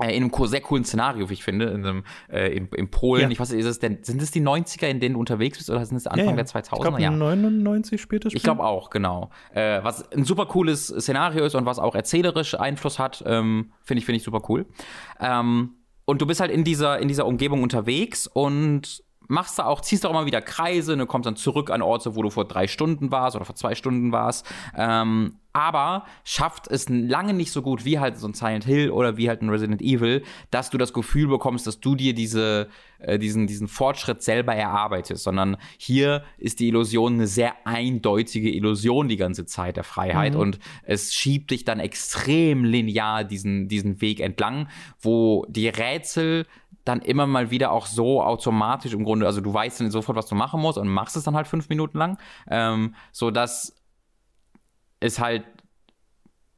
[0.00, 3.22] in einem sehr coolen Szenario, wie ich finde, in, einem, äh, in, in Polen.
[3.22, 3.30] Ja.
[3.30, 5.70] Ich weiß nicht, ist es denn, sind es die 90er, in denen du unterwegs bist,
[5.70, 6.36] oder sind es Anfang ja, ja.
[6.36, 6.74] der 2000er?
[6.74, 7.10] Ich glaube, ja.
[7.10, 9.30] 99 später Ich glaube auch, genau.
[9.52, 13.98] Äh, was ein super cooles Szenario ist und was auch erzählerisch Einfluss hat, ähm, finde
[13.98, 14.66] ich, finde ich super cool.
[15.20, 15.74] Ähm,
[16.04, 20.06] und du bist halt in dieser, in dieser Umgebung unterwegs und machst da auch, ziehst
[20.06, 22.66] auch immer wieder Kreise, und ne, kommst dann zurück an Orte, wo du vor drei
[22.66, 24.46] Stunden warst oder vor zwei Stunden warst.
[24.76, 29.16] Ähm, aber schafft es lange nicht so gut wie halt so ein Silent Hill oder
[29.16, 33.18] wie halt ein Resident Evil, dass du das Gefühl bekommst, dass du dir diese, äh,
[33.18, 39.16] diesen, diesen Fortschritt selber erarbeitest, sondern hier ist die Illusion eine sehr eindeutige Illusion die
[39.16, 40.40] ganze Zeit der Freiheit mhm.
[40.40, 44.68] und es schiebt dich dann extrem linear diesen, diesen Weg entlang,
[45.00, 46.46] wo die Rätsel
[46.84, 50.26] dann immer mal wieder auch so automatisch im Grunde, also du weißt dann sofort, was
[50.26, 52.18] du machen musst und machst es dann halt fünf Minuten lang,
[52.50, 53.77] ähm, so dass
[55.00, 55.44] es halt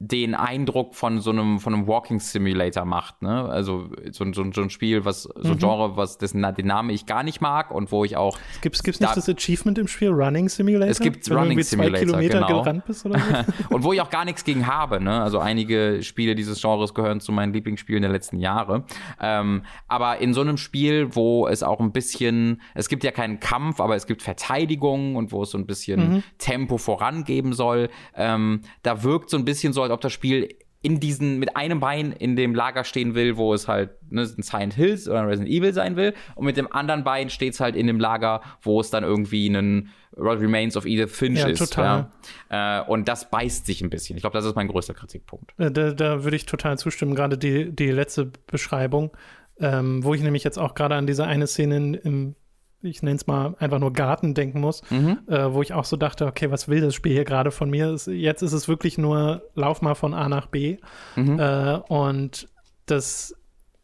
[0.03, 3.45] den Eindruck von so einem, von einem Walking Simulator macht, ne?
[3.45, 5.59] Also so, so, so ein Spiel, was, so ein mhm.
[5.59, 8.39] Genre, was dessen, den Namen ich gar nicht mag und wo ich auch.
[8.63, 10.89] Gibt es nicht das Achievement im Spiel Running Simulator?
[10.89, 11.99] Es gibt Wenn Running du Simulator.
[11.99, 12.63] Zwei Kilometer genau.
[12.63, 13.53] gerannt bist oder so?
[13.75, 15.21] und wo ich auch gar nichts gegen habe, ne?
[15.21, 18.85] Also einige Spiele dieses Genres gehören zu meinen Lieblingsspielen der letzten Jahre.
[19.21, 23.39] Ähm, aber in so einem Spiel, wo es auch ein bisschen, es gibt ja keinen
[23.39, 26.23] Kampf, aber es gibt Verteidigung und wo es so ein bisschen mhm.
[26.39, 30.49] Tempo vorangeben soll, ähm, da wirkt so ein bisschen so, als ob das Spiel
[30.83, 34.43] in diesen, mit einem Bein in dem Lager stehen will, wo es halt ne, ein
[34.43, 36.15] Silent Hills oder ein Resident Evil sein will.
[36.35, 39.49] Und mit dem anderen Bein steht es halt in dem Lager, wo es dann irgendwie
[39.49, 41.59] ein Remains of Edith Finch ja, ist.
[41.59, 42.11] Total.
[42.51, 42.81] Ja.
[42.81, 44.17] Äh, und das beißt sich ein bisschen.
[44.17, 45.53] Ich glaube, das ist mein größter Kritikpunkt.
[45.59, 49.15] Äh, da, da würde ich total zustimmen, gerade die, die letzte Beschreibung,
[49.59, 52.37] ähm, wo ich nämlich jetzt auch gerade an diese eine Szene im
[52.83, 55.19] ich nenne es mal einfach nur Garten denken muss, mhm.
[55.27, 57.97] äh, wo ich auch so dachte, okay, was will das Spiel hier gerade von mir?
[58.07, 60.79] Jetzt ist es wirklich nur, lauf mal von A nach B.
[61.17, 61.39] Mhm.
[61.39, 62.49] Äh, und
[62.87, 63.35] das,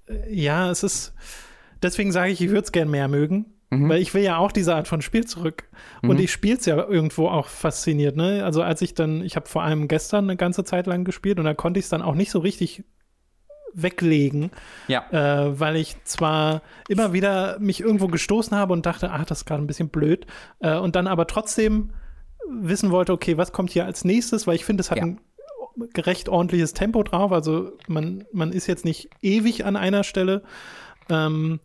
[0.08, 1.14] äh, ja, es ist,
[1.82, 3.46] deswegen sage ich, ich würde es gern mehr mögen.
[3.70, 3.88] Mhm.
[3.88, 5.64] Weil ich will ja auch diese Art von Spiel zurück.
[6.00, 6.24] Und mhm.
[6.24, 8.16] ich spiele es ja irgendwo auch fasziniert.
[8.16, 8.44] Ne?
[8.44, 11.46] Also als ich dann, ich habe vor allem gestern eine ganze Zeit lang gespielt und
[11.46, 12.84] da konnte ich es dann auch nicht so richtig
[13.76, 14.50] weglegen.
[14.88, 15.04] Ja.
[15.10, 19.44] Äh, weil ich zwar immer wieder mich irgendwo gestoßen habe und dachte, ach, das ist
[19.44, 20.26] gerade ein bisschen blöd.
[20.60, 21.90] Äh, und dann aber trotzdem
[22.48, 25.04] wissen wollte, okay, was kommt hier als nächstes, weil ich finde, es hat ja.
[25.04, 25.20] ein
[25.92, 27.32] gerecht ordentliches Tempo drauf.
[27.32, 30.42] Also man, man ist jetzt nicht ewig an einer Stelle.
[31.08, 31.60] Ähm,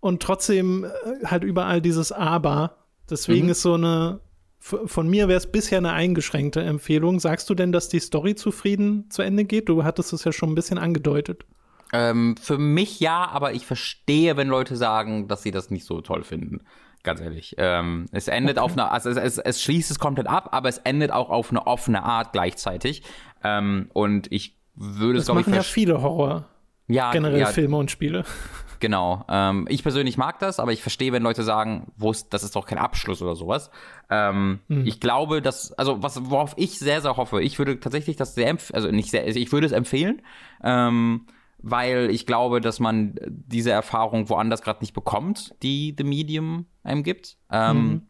[0.00, 2.76] und trotzdem äh, halt überall dieses Aber.
[3.10, 3.52] Deswegen mhm.
[3.52, 4.20] ist so eine
[4.64, 7.20] von mir wäre es bisher eine eingeschränkte Empfehlung.
[7.20, 9.68] Sagst du denn, dass die Story zufrieden zu Ende geht?
[9.68, 11.44] Du hattest es ja schon ein bisschen angedeutet.
[11.92, 16.00] Ähm, für mich ja, aber ich verstehe, wenn Leute sagen, dass sie das nicht so
[16.00, 16.62] toll finden.
[17.02, 17.54] Ganz ehrlich.
[17.58, 18.64] Ähm, es endet okay.
[18.64, 21.50] auf eine, also es, es, es, schließt es komplett ab, aber es endet auch auf
[21.50, 23.02] eine offene Art gleichzeitig.
[23.44, 26.48] Ähm, und ich würde es, glaube ich, machen ja viele Horror.
[26.88, 28.24] Ja, generell ja, Filme und Spiele.
[28.84, 29.24] Genau.
[29.30, 32.54] Ähm, ich persönlich mag das, aber ich verstehe, wenn Leute sagen, wo ist, das ist
[32.54, 33.70] doch kein Abschluss oder sowas.
[34.10, 34.86] Ähm, mhm.
[34.86, 38.54] Ich glaube, dass, also was, worauf ich sehr, sehr hoffe, ich würde tatsächlich das sehr,
[38.74, 40.20] also nicht sehr, ich würde es empfehlen,
[40.62, 41.24] ähm,
[41.62, 47.04] weil ich glaube, dass man diese Erfahrung woanders gerade nicht bekommt, die The Medium einem
[47.04, 47.38] gibt.
[47.50, 48.02] Mhm.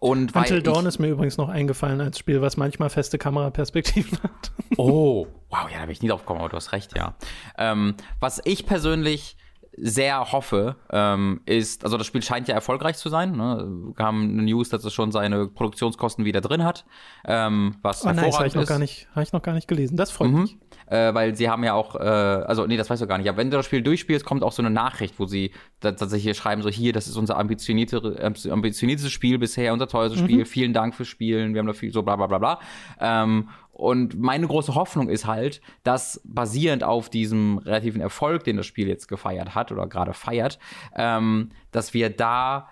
[0.00, 4.50] Und Until Dawn ist mir übrigens noch eingefallen als Spiel, was manchmal feste Kameraperspektiven hat.
[4.76, 7.14] Oh, wow, ja, da bin ich nie drauf gekommen, aber du hast recht, ja.
[7.56, 9.36] Ähm, was ich persönlich
[9.76, 13.32] sehr hoffe, ähm, ist, also das Spiel scheint ja erfolgreich zu sein.
[13.32, 13.92] Ne?
[13.96, 16.84] Wir haben eine News, dass es schon seine Produktionskosten wieder drin hat.
[17.24, 19.96] Ähm, was oh, nice, habe ich, noch gar nicht, hab ich noch gar nicht gelesen.
[19.96, 20.42] Das freut mhm.
[20.42, 20.58] mich.
[20.86, 23.28] Äh, weil sie haben ja auch, äh, also nee, das weißt du gar nicht.
[23.28, 26.62] Aber wenn du das Spiel durchspielst, kommt auch so eine Nachricht, wo sie tatsächlich schreiben,
[26.62, 30.24] so hier, das ist unser ambitioniertes, ambitioniertes Spiel bisher, unser teures mhm.
[30.24, 30.44] Spiel.
[30.46, 31.54] Vielen Dank fürs Spielen.
[31.54, 32.60] Wir haben dafür so bla bla bla bla.
[33.00, 33.48] Ähm,
[33.80, 38.88] und meine große Hoffnung ist halt, dass basierend auf diesem relativen Erfolg, den das Spiel
[38.88, 40.58] jetzt gefeiert hat oder gerade feiert,
[40.94, 42.68] ähm, dass wir da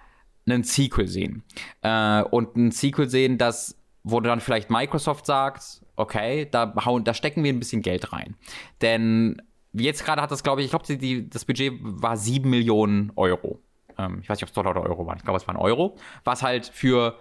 [0.47, 1.45] einen Sequel sehen.
[1.81, 7.15] Äh, und ein Sequel sehen, das, wo dann vielleicht Microsoft sagt, okay, da, hauen, da
[7.15, 8.37] stecken wir ein bisschen Geld rein.
[8.83, 9.41] Denn
[9.73, 13.61] jetzt gerade hat das, glaube ich, ich glaube, das Budget war 7 Millionen Euro.
[13.97, 15.17] Ähm, ich weiß nicht, ob es Dollar oder Euro waren.
[15.17, 15.97] Ich glaube, es waren Euro.
[16.25, 17.19] Was halt für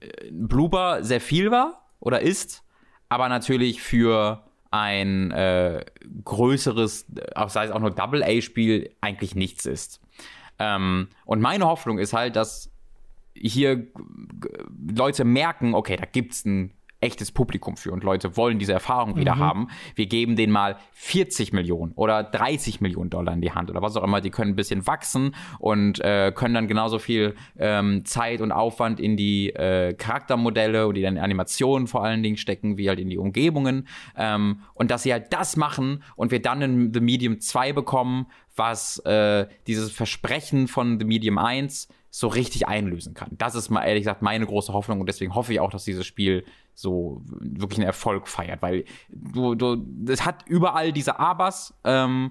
[0.00, 2.63] äh, Bloober sehr viel war oder ist
[3.08, 5.84] aber natürlich für ein äh,
[6.24, 7.06] größeres,
[7.46, 10.00] sei es auch nur Double-A-Spiel, eigentlich nichts ist.
[10.58, 12.70] Ähm, und meine Hoffnung ist halt, dass
[13.34, 13.86] hier
[14.88, 16.72] Leute merken, okay, da gibt es ein
[17.04, 19.40] echtes Publikum für und Leute wollen diese Erfahrung wieder mhm.
[19.40, 19.68] haben.
[19.94, 23.96] Wir geben denen mal 40 Millionen oder 30 Millionen Dollar in die Hand oder was
[23.96, 24.20] auch immer.
[24.20, 29.00] Die können ein bisschen wachsen und äh, können dann genauso viel ähm, Zeit und Aufwand
[29.00, 33.18] in die äh, Charaktermodelle und in Animationen vor allen Dingen stecken, wie halt in die
[33.18, 33.86] Umgebungen.
[34.16, 38.26] Ähm, und dass sie halt das machen und wir dann in The Medium 2 bekommen,
[38.56, 43.30] was äh, dieses Versprechen von The Medium 1 so richtig einlösen kann.
[43.32, 46.06] Das ist mal ehrlich gesagt meine große Hoffnung und deswegen hoffe ich auch, dass dieses
[46.06, 52.30] Spiel so wirklich einen Erfolg feiert, weil du, du, es hat überall diese Abers, ähm,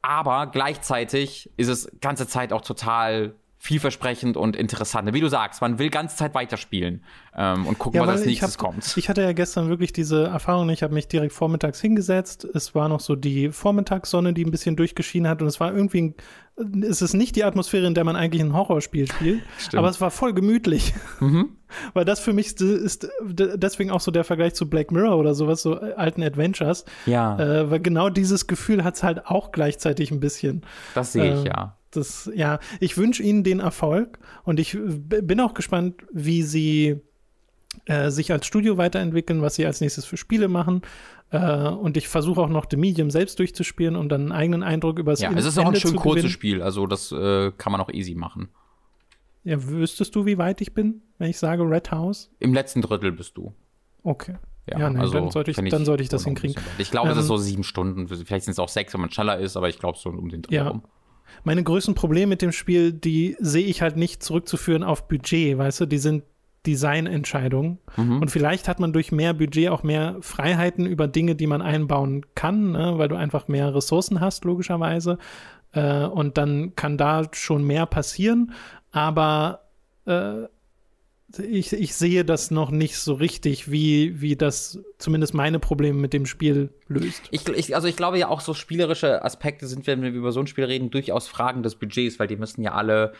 [0.00, 5.12] aber gleichzeitig ist es ganze Zeit auch total vielversprechend und interessant.
[5.12, 7.04] Wie du sagst, man will ganze Zeit weiterspielen
[7.36, 8.96] ähm, und gucken, Ja, was als nächstes hab- kommt.
[8.96, 12.44] Ich hatte ja gestern wirklich diese Erfahrung, ich habe mich direkt vormittags hingesetzt.
[12.54, 16.14] Es war noch so die Vormittagssonne, die ein bisschen durchgeschieden hat und es war irgendwie,
[16.56, 19.42] ein, es ist nicht die Atmosphäre, in der man eigentlich ein Horrorspiel spielt,
[19.76, 20.94] aber es war voll gemütlich.
[21.20, 21.50] Mhm.
[21.92, 25.34] Weil das für mich ist, ist deswegen auch so der Vergleich zu Black Mirror oder
[25.34, 26.86] sowas, so alten Adventures.
[27.04, 30.62] Ja, Äh, weil genau dieses Gefühl hat es halt auch gleichzeitig ein bisschen.
[30.94, 31.76] das sehe ich, ähm, ja.
[31.90, 37.00] Das, ja, ich wünsche ihnen den Erfolg und ich b- bin auch gespannt, wie sie
[37.86, 40.82] äh, sich als Studio weiterentwickeln, was sie als nächstes für Spiele machen.
[41.30, 44.98] Äh, und ich versuche auch noch The Medium selbst durchzuspielen, um dann einen eigenen Eindruck
[44.98, 46.30] über das Ja, es ist auch ein schön kurzes.
[46.30, 48.48] Spiel, also das äh, kann man auch easy machen.
[49.44, 52.30] Ja, wüsstest du, wie weit ich bin, wenn ich sage Red House?
[52.40, 53.54] Im letzten Drittel bist du.
[54.02, 54.36] Okay.
[54.68, 56.62] Ja, Ja, nee, also dann sollte ich- find dann sollte ich das hinkriegen.
[56.78, 58.06] Ich glaube, es ist Ähm, so sieben Stunden.
[58.06, 60.42] Vielleicht sind es auch sechs, wenn man schneller ist, aber ich glaube so um den
[60.42, 60.68] Dreh Ja.
[60.68, 60.82] rum.
[61.44, 65.80] Meine größten Probleme mit dem Spiel, die sehe ich halt nicht zurückzuführen auf Budget, weißt
[65.80, 66.24] du, die sind
[66.66, 67.78] Designentscheidungen.
[67.96, 68.20] Mhm.
[68.20, 72.26] Und vielleicht hat man durch mehr Budget auch mehr Freiheiten über Dinge, die man einbauen
[72.34, 72.94] kann, ne?
[72.96, 75.18] weil du einfach mehr Ressourcen hast, logischerweise.
[75.72, 78.52] Äh, und dann kann da schon mehr passieren.
[78.92, 79.62] Aber
[80.04, 80.44] äh,
[81.38, 86.12] ich, ich sehe das noch nicht so richtig, wie, wie das zumindest meine Probleme mit
[86.12, 87.22] dem Spiel löst.
[87.30, 90.40] Ich, ich, also ich glaube ja auch so spielerische Aspekte sind, wenn wir über so
[90.40, 93.12] ein Spiel reden, durchaus Fragen des Budgets, weil die müssen ja alle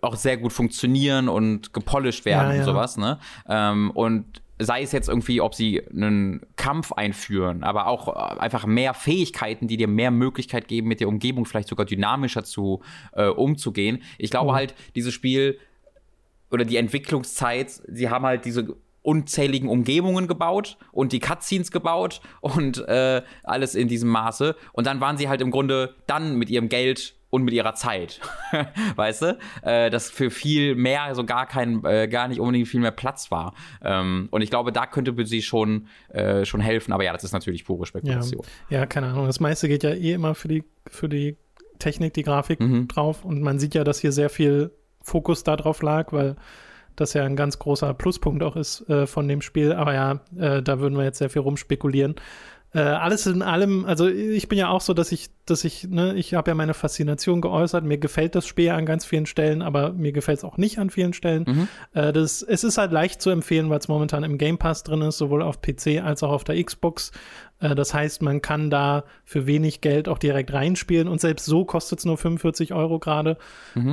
[0.00, 2.64] auch sehr gut funktionieren und gepolished werden Ja, und ja.
[2.64, 3.18] sowas, ne?
[3.48, 8.66] Ähm, und sei es jetzt irgendwie, ob sie einen Kampf einführen, aber auch äh, einfach
[8.66, 12.80] mehr Fähigkeiten, die dir mehr Möglichkeit geben, mit der Umgebung vielleicht sogar dynamischer zu
[13.12, 14.02] äh, umzugehen.
[14.16, 14.54] Ich glaube Oh.
[14.54, 15.58] halt, dieses Spiel
[16.50, 22.78] oder die Entwicklungszeit, sie haben halt diese unzähligen Umgebungen gebaut und die Cutscenes gebaut und
[22.88, 24.56] äh, alles in diesem Maße.
[24.72, 28.20] Und dann waren sie halt im Grunde dann mit ihrem Geld und mit ihrer Zeit,
[28.96, 32.80] weißt du, äh, dass für viel mehr so gar kein, äh, gar nicht unbedingt viel
[32.80, 33.54] mehr Platz war.
[33.82, 36.92] Ähm, und ich glaube, da könnte sie schon, äh, schon helfen.
[36.92, 38.46] Aber ja, das ist natürlich pure Ja, Spekulation.
[38.70, 39.26] ja, keine Ahnung.
[39.26, 41.36] Das meiste geht ja eh immer für die, für die
[41.80, 42.86] Technik, die Grafik Mhm.
[42.88, 43.24] drauf.
[43.24, 44.70] Und man sieht ja, dass hier sehr viel
[45.04, 46.34] Fokus da drauf lag, weil
[46.96, 49.72] das ja ein ganz großer Pluspunkt auch ist äh, von dem Spiel.
[49.72, 52.16] Aber ja, äh, da würden wir jetzt sehr viel rumspekulieren.
[52.74, 56.14] Äh, alles in allem, also ich bin ja auch so, dass ich, dass ich, ne,
[56.14, 57.84] ich habe ja meine Faszination geäußert.
[57.84, 60.90] Mir gefällt das Spiel an ganz vielen Stellen, aber mir gefällt es auch nicht an
[60.90, 61.44] vielen Stellen.
[61.46, 61.68] Mhm.
[61.92, 65.02] Äh, das, es ist halt leicht zu empfehlen, weil es momentan im Game Pass drin
[65.02, 67.12] ist, sowohl auf PC als auch auf der Xbox.
[67.60, 71.64] Äh, das heißt, man kann da für wenig Geld auch direkt reinspielen und selbst so
[71.64, 73.38] kostet es nur 45 Euro gerade.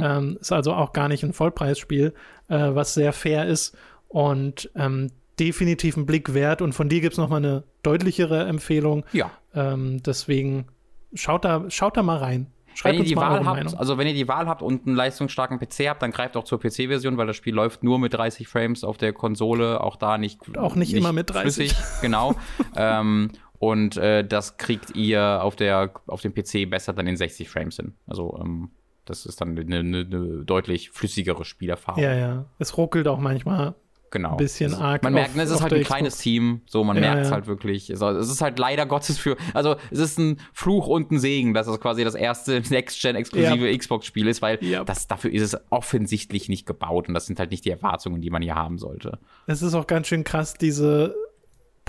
[0.04, 2.16] Ähm, ist also auch gar nicht ein Vollpreisspiel,
[2.48, 3.78] äh, was sehr fair ist
[4.08, 5.12] und ähm,
[5.42, 6.62] definitiv ein Blick wert.
[6.62, 9.04] Und von dir gibt es nochmal eine deutlichere Empfehlung.
[9.12, 9.32] Ja.
[9.56, 10.68] Ähm, deswegen
[11.14, 12.48] schaut da, schaut da mal rein.
[12.68, 13.74] Wenn Schreibt ihr uns die mal Wahl habt, Meinung.
[13.74, 16.60] also wenn ihr die Wahl habt und einen leistungsstarken PC habt, dann greift auch zur
[16.60, 20.58] PC-Version, weil das Spiel läuft nur mit 30 Frames auf der Konsole, auch da nicht
[20.58, 21.74] Auch nicht immer mit 30.
[21.74, 22.36] flüssig, genau.
[22.78, 27.50] ähm, und äh, das kriegt ihr auf der auf dem PC besser dann in 60
[27.50, 27.94] Frames hin.
[28.08, 28.70] Also ähm,
[29.04, 32.02] das ist dann eine, eine, eine deutlich flüssigere Spielerfahrung.
[32.02, 32.46] Ja, ja.
[32.58, 33.76] Es ruckelt auch manchmal.
[34.12, 34.36] Genau.
[34.36, 36.24] bisschen Es- arg Man merkt, auf- ne, es ist halt ein kleines Xbox.
[36.24, 37.34] Team, so man Ja, merkt es ja.
[37.36, 37.90] halt wirklich.
[37.90, 41.68] Es ist halt leider Gottes für, also es ist ein Fluch und ein Segen, dass
[41.68, 44.84] es quasi das erste Next-Gen-exklusive Xbox-Spiel ist, weil Ja.
[44.84, 48.30] das, dafür ist es offensichtlich nicht gebaut und das sind halt nicht die Erwartungen, die
[48.30, 49.18] man hier haben sollte.
[49.48, 51.16] Es ist auch ganz schön krass, diese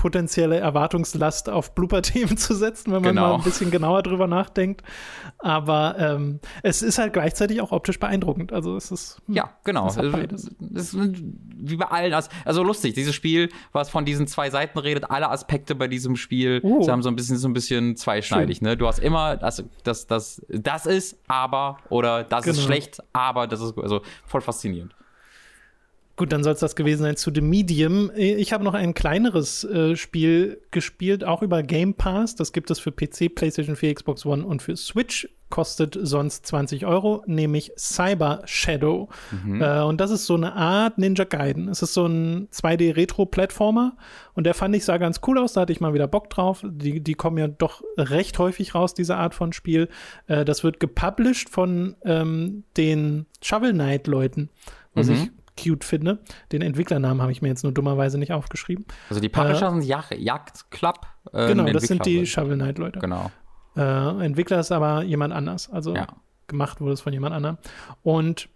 [0.03, 3.29] potenzielle Erwartungslast auf Blooper-Themen zu setzen, wenn man Genau.
[3.29, 4.83] mal ein bisschen genauer drüber nachdenkt.
[5.39, 8.51] Aber ähm, es ist halt gleichzeitig auch optisch beeindruckend.
[8.51, 9.87] Also es ist hm, Ja, genau.
[9.87, 9.95] Es
[10.75, 10.97] Es ist
[11.55, 12.13] wie bei allen.
[12.13, 16.17] Also, also lustig, dieses Spiel, was von diesen zwei Seiten redet, alle Aspekte bei diesem
[16.17, 16.81] Spiel, Oh.
[16.83, 18.61] sie haben so ein bisschen so ein bisschen zweischneidig.
[18.61, 18.75] Ne?
[18.75, 22.65] Du hast immer, das, das, das, das ist aber oder das ist Genau.
[22.67, 24.93] schlecht, aber das ist also voll faszinierend.
[26.15, 28.11] Gut, dann soll es das gewesen sein zu The Medium.
[28.15, 32.35] Ich habe noch ein kleineres äh, Spiel gespielt, auch über Game Pass.
[32.35, 35.27] Das gibt es für PC, PlayStation 4, Xbox One und für Switch.
[35.49, 39.09] Kostet sonst 20 Euro, nämlich Cyber Shadow.
[39.59, 41.67] Äh, und das ist so eine Art Ninja Gaiden.
[41.67, 43.95] Es ist so ein 2D-Retro-Plattformer.
[44.33, 45.53] Und der fand ich sah ganz cool aus.
[45.53, 46.63] Da hatte ich mal wieder Bock drauf.
[46.63, 49.89] Die, die kommen ja doch recht häufig raus, diese Art von Spiel.
[50.27, 54.49] Äh, das wird gepublished von ähm, den Shovel Knight-Leuten,
[54.93, 55.13] was Mhm.
[55.13, 55.31] ich
[55.61, 56.19] cute finde.
[56.51, 58.85] Den Entwicklernamen habe ich mir jetzt nur dummerweise nicht aufgeschrieben.
[59.09, 61.05] Also die Publisher sind Yacht, Yacht Club.
[61.31, 62.25] Äh, genau, das sind die.
[62.25, 62.99] Shovel Knight-Leute.
[62.99, 63.31] Genau.
[63.75, 65.69] Äh, Entwickler ist aber jemand anders.
[65.69, 66.07] Also Ja.
[66.47, 67.57] gemacht wurde es von jemand anderem.
[68.03, 68.49] Und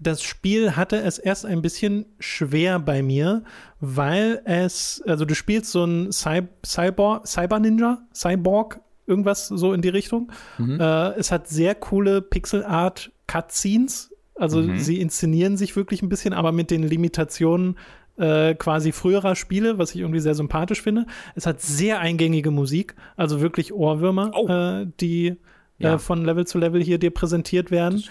[0.00, 3.44] das Spiel hatte es erst ein bisschen schwer bei mir,
[3.80, 9.88] weil es, also du spielst so ein Cy Cyborg, Cyber-Ninja, Cyborg, irgendwas so in die
[9.90, 10.32] Richtung.
[10.58, 10.80] Mhm.
[10.80, 14.78] Äh, es hat sehr coole Pixel-Art-Cutscenes Also mhm.
[14.78, 17.76] sie inszenieren sich wirklich ein bisschen, aber mit den Limitationen
[18.16, 21.06] äh, quasi früherer Spiele, was ich irgendwie sehr sympathisch finde.
[21.34, 24.48] Es hat sehr eingängige Musik, also wirklich Ohrwürmer, oh.
[24.48, 25.36] äh, die äh,
[25.78, 25.94] ja.
[25.94, 28.04] äh, von Level zu Level hier dir präsentiert werden.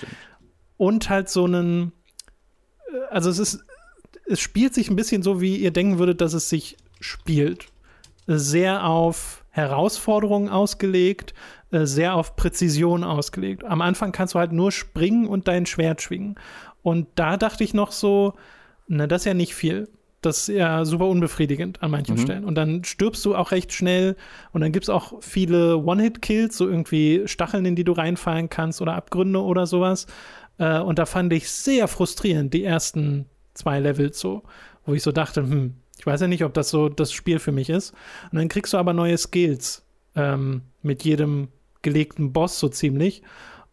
[0.78, 1.92] Und halt so einen,
[2.92, 3.64] äh, also es ist,
[4.26, 7.68] es spielt sich ein bisschen so, wie ihr denken würdet, dass es sich spielt.
[8.26, 11.34] Sehr auf Herausforderungen ausgelegt,
[11.74, 13.64] äh, sehr auf Präzision ausgelegt.
[13.66, 16.36] Am Anfang kannst du halt nur springen und dein Schwert schwingen.
[16.84, 18.34] Und da dachte ich noch so,
[18.88, 19.90] na, das ist ja nicht viel.
[20.22, 22.22] Das ist ja super unbefriedigend an manchen mhm.
[22.22, 22.46] Stellen.
[22.46, 24.16] Und dann stirbst du auch recht schnell
[24.52, 28.82] und dann gibt es auch viele One-Hit-Kills, so irgendwie Stacheln, in die du reinfallen kannst
[28.82, 30.06] oder Abgründe oder sowas.
[30.60, 34.44] Äh, und da fand ich sehr frustrierend die ersten zwei Levels so,
[34.86, 37.52] wo ich so dachte, hm, ich weiß ja nicht, ob das so das Spiel für
[37.52, 37.94] mich ist.
[38.32, 41.50] Und dann kriegst du aber neue Skills ähm, mit jedem
[41.84, 43.22] gelegten Boss so ziemlich.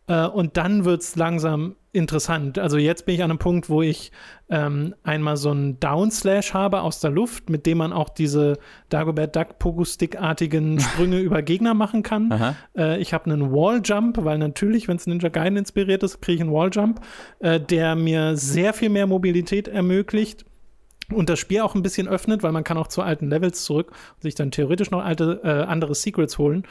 [0.07, 2.59] Äh, und dann wird es langsam interessant.
[2.59, 4.13] Also jetzt bin ich an einem Punkt, wo ich
[4.49, 8.59] ähm, einmal so einen Downslash habe aus der Luft, mit dem man auch diese
[8.91, 12.55] Dagobert Duck Pogo-Stick-artigen Sprünge über Gegner machen kann.
[12.77, 16.41] Äh, ich habe einen Walljump, weil natürlich, wenn es Ninja Gaiden inspiriert ist, kriege ich
[16.43, 17.01] einen Walljump,
[17.41, 20.45] äh, der mir sehr viel mehr Mobilität ermöglicht
[21.13, 23.91] und das Spiel auch ein bisschen öffnet, weil man kann auch zu alten Levels zurück
[23.91, 26.65] und sich dann theoretisch noch alte, äh, andere Secrets holen.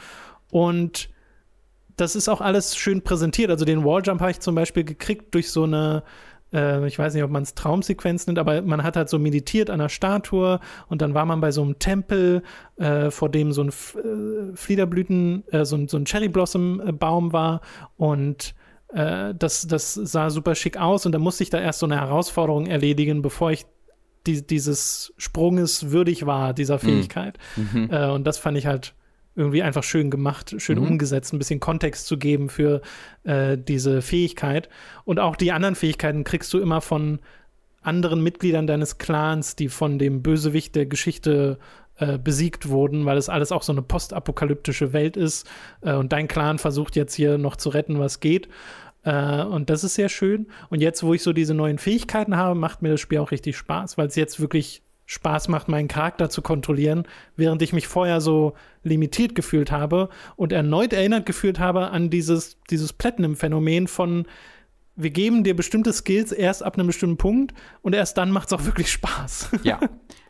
[0.50, 1.10] Und
[1.96, 3.50] das ist auch alles schön präsentiert.
[3.50, 6.02] Also den Walljump habe ich zum Beispiel gekriegt durch so eine,
[6.52, 9.70] äh, ich weiß nicht, ob man es Traumsequenz nennt, aber man hat halt so meditiert
[9.70, 12.42] an einer Statue und dann war man bei so einem Tempel,
[12.76, 17.32] äh, vor dem so ein F äh, Fliederblüten, äh, so, so ein Cherry Blossom Baum
[17.32, 17.60] war
[17.96, 18.54] und
[18.92, 22.00] äh, das, das sah super schick aus und da musste ich da erst so eine
[22.00, 23.66] Herausforderung erledigen, bevor ich
[24.26, 26.80] die, dieses Sprunges würdig war, dieser mhm.
[26.80, 27.38] Fähigkeit.
[27.56, 27.88] Mhm.
[27.90, 28.94] Äh, und das fand ich halt
[29.36, 30.86] irgendwie einfach schön gemacht, schön mhm.
[30.86, 32.82] umgesetzt, ein bisschen Kontext zu geben für
[33.24, 34.68] äh, diese Fähigkeit.
[35.04, 37.20] Und auch die anderen Fähigkeiten kriegst du immer von
[37.82, 41.58] anderen Mitgliedern deines Clans, die von dem Bösewicht der Geschichte
[41.96, 45.48] äh, besiegt wurden, weil es alles auch so eine postapokalyptische Welt ist.
[45.80, 48.48] Äh, und dein Clan versucht jetzt hier noch zu retten, was geht.
[49.04, 50.48] Äh, und das ist sehr schön.
[50.68, 53.56] Und jetzt, wo ich so diese neuen Fähigkeiten habe, macht mir das Spiel auch richtig
[53.56, 57.02] Spaß, weil es jetzt wirklich Spaß macht, meinen Charakter zu kontrollieren,
[57.34, 58.54] während ich mich vorher so
[58.84, 64.26] limitiert gefühlt habe und erneut erinnert gefühlt habe an dieses, dieses Platinum-Phänomen von
[64.94, 68.52] wir geben dir bestimmte Skills erst ab einem bestimmten Punkt und erst dann macht es
[68.52, 69.50] auch wirklich Spaß.
[69.64, 69.80] Ja,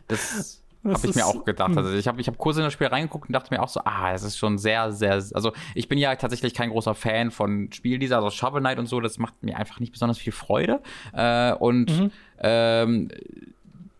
[0.08, 1.76] das habe ich mir auch gedacht.
[1.76, 3.80] Also ich habe ich hab kurz in das Spiel reingeguckt und dachte mir auch so,
[3.84, 7.70] ah, es ist schon sehr, sehr, also ich bin ja tatsächlich kein großer Fan von
[7.70, 10.80] Spielen dieser, also Shovel Knight und so, das macht mir einfach nicht besonders viel Freude.
[11.12, 12.10] Äh, und mhm.
[12.38, 13.08] ähm,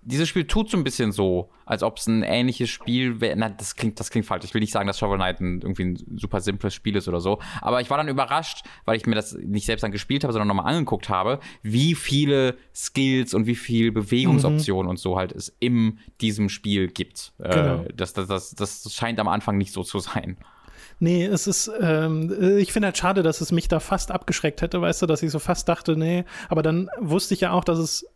[0.02, 3.36] dieses Spiel tut so ein bisschen so, als ob es ein ähnliches Spiel wäre.
[3.36, 4.44] Na, das klingt, das klingt falsch.
[4.44, 7.20] Ich will nicht sagen, dass Shovel Knight ein, irgendwie ein super simples Spiel ist oder
[7.20, 7.38] so.
[7.60, 10.48] Aber ich war dann überrascht, weil ich mir das nicht selbst dann gespielt habe, sondern
[10.48, 14.90] nochmal angeguckt habe, wie viele Skills und wie viele Bewegungsoptionen mhm.
[14.90, 17.32] und so halt es in diesem Spiel gibt.
[17.38, 17.82] Äh, genau.
[17.82, 20.38] Äh, das, das, das, das scheint am Anfang nicht so zu sein.
[20.98, 24.82] Nee, es ist, ähm, ich finde halt schade, dass es mich da fast abgeschreckt hätte,
[24.82, 27.78] weißt du, dass ich so fast dachte, nee, aber dann wusste ich ja auch, dass
[27.78, 28.06] es äh,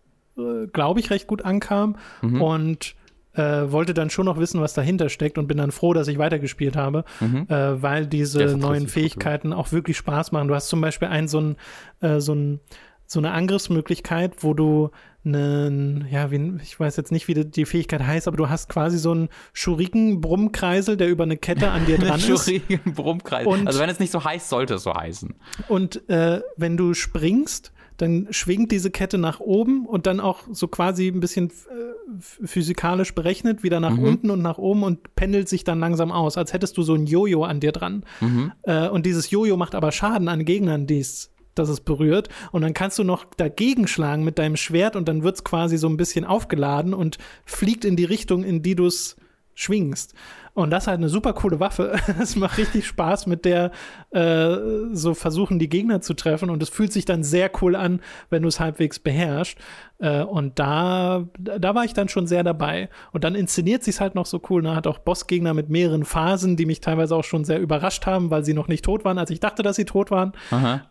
[0.73, 2.43] glaube ich, recht gut ankam mhm.
[2.43, 2.95] und
[3.35, 6.19] äh, wollte dann schon noch wissen, was dahinter steckt und bin dann froh, dass ich
[6.19, 7.47] weitergespielt habe, mhm.
[7.49, 10.49] äh, weil diese neuen Fähigkeiten auch wirklich Spaß machen.
[10.49, 11.57] Du hast zum Beispiel einen so ein,
[12.01, 12.61] äh, so ein
[13.07, 14.91] so eine Angriffsmöglichkeit, wo du
[15.25, 18.99] einen, ja, wie, ich weiß jetzt nicht, wie die, Fähigkeit heißt, aber du hast quasi
[18.99, 22.27] so einen Schuriken-Brummkreisel, der über eine Kette an dir dran ist.
[22.27, 23.67] Schuriken-Brummkreisel.
[23.67, 25.35] Also wenn es nicht so heißt, sollte es so heißen.
[25.69, 30.69] Und äh, wenn du springst, dann schwingt diese Kette nach oben und dann auch so
[30.69, 34.05] quasi ein bisschen äh, physikalisch berechnet, wieder nach mhm.
[34.05, 37.07] unten und nach oben und pendelt sich dann langsam aus, als hättest du so ein
[37.07, 38.05] Jojo an dir dran.
[38.21, 38.53] Mhm.
[38.63, 42.29] Äh, und dieses Jojo macht aber Schaden an Gegnern, die es dass es berührt.
[42.51, 45.77] Und dann kannst du noch dagegen schlagen mit deinem Schwert und dann wird es quasi
[45.77, 49.17] so ein bisschen aufgeladen und fliegt in die Richtung, in die du es
[49.55, 50.15] schwingst.
[50.55, 51.97] Und das ist halt eine super coole Waffe.
[52.21, 53.73] Es macht richtig Spaß, mit der
[54.13, 54.57] äh,
[54.93, 56.49] so versuchen, die Gegner zu treffen.
[56.49, 58.01] Und es fühlt sich dann sehr cool an,
[58.31, 59.59] wenn du es halbwegs beherrschst.
[59.99, 62.89] Äh, und da, da war ich dann schon sehr dabei.
[63.13, 64.63] Und dann inszeniert sich halt noch so cool.
[64.63, 64.77] Ne?
[64.77, 68.45] Hat auch Bossgegner mit mehreren Phasen, die mich teilweise auch schon sehr überrascht haben, weil
[68.45, 70.33] sie noch nicht tot waren, als ich dachte, dass sie tot waren.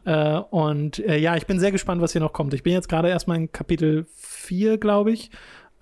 [0.03, 2.53] Äh, und äh, ja, ich bin sehr gespannt, was hier noch kommt.
[2.53, 5.31] Ich bin jetzt gerade erstmal in Kapitel 4, glaube ich.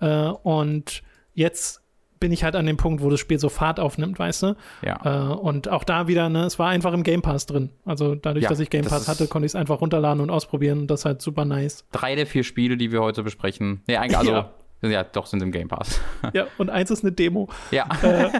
[0.00, 1.02] Äh, und
[1.34, 1.81] jetzt
[2.22, 4.56] bin ich halt an dem Punkt, wo das Spiel so Fahrt aufnimmt, weißt du?
[4.86, 5.32] Ja.
[5.32, 7.70] Äh, und auch da wieder, ne, es war einfach im Game Pass drin.
[7.84, 10.82] Also dadurch, ja, dass ich Game Pass hatte, konnte ich es einfach runterladen und ausprobieren
[10.82, 11.84] und das ist halt super nice.
[11.90, 14.30] Drei der vier Spiele, die wir heute besprechen, nee, eigentlich, also,
[14.82, 14.88] ja.
[14.88, 16.00] ja doch, sind im Game Pass.
[16.32, 17.48] Ja, und eins ist eine Demo.
[17.72, 17.88] Ja.
[18.04, 18.30] Äh,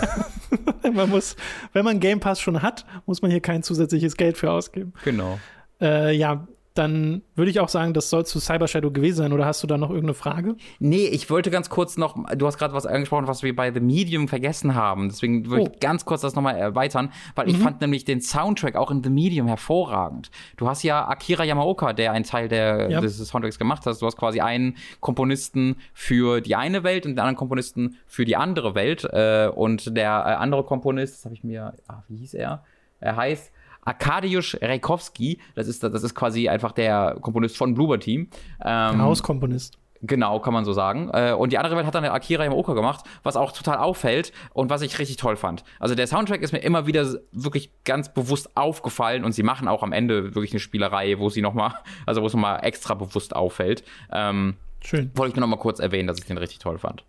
[0.90, 1.36] man muss,
[1.74, 4.94] wenn man Game Pass schon hat, muss man hier kein zusätzliches Geld für ausgeben.
[5.04, 5.38] Genau.
[5.82, 6.48] Äh, ja,
[6.78, 9.32] dann würde ich auch sagen, das soll zu Cyber Shadow gewesen sein.
[9.32, 10.56] Oder hast du da noch irgendeine Frage?
[10.78, 13.80] Nee, ich wollte ganz kurz noch, du hast gerade was angesprochen, was wir bei The
[13.80, 15.08] Medium vergessen haben.
[15.08, 15.70] Deswegen würde oh.
[15.72, 17.50] ich ganz kurz das nochmal erweitern, weil mhm.
[17.52, 20.30] ich fand nämlich den Soundtrack auch in The Medium hervorragend.
[20.56, 23.00] Du hast ja Akira Yamaoka, der einen Teil der, ja.
[23.00, 24.00] des Soundtracks gemacht hat.
[24.00, 28.36] Du hast quasi einen Komponisten für die eine Welt und den anderen Komponisten für die
[28.36, 29.04] andere Welt.
[29.04, 32.62] Äh, und der äh, andere Komponist, das habe ich mir, ah, wie hieß er?
[33.00, 33.52] Er heißt
[33.84, 38.28] Arkadiusz Reikowski, das ist, das ist quasi einfach der Komponist von Bluebird Team.
[38.64, 39.78] Ähm, Hauskomponist.
[40.02, 41.10] Genau, kann man so sagen.
[41.12, 44.32] Äh, und die andere Welt hat dann der Akira Yamaoka gemacht, was auch total auffällt
[44.52, 45.64] und was ich richtig toll fand.
[45.80, 49.82] Also der Soundtrack ist mir immer wieder wirklich ganz bewusst aufgefallen und sie machen auch
[49.82, 51.74] am Ende wirklich eine Spielerei, wo sie nochmal,
[52.06, 53.82] also wo es nochmal extra bewusst auffällt.
[54.12, 55.10] Ähm, Schön.
[55.14, 57.04] Wollte ich nur nochmal kurz erwähnen, dass ich den richtig toll fand.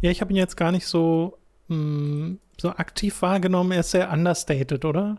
[0.00, 1.38] Ja, ich habe ihn jetzt gar nicht so,
[1.68, 3.72] mh, mm, so aktiv wahrgenommen.
[3.72, 5.18] Er ist sehr understated, oder?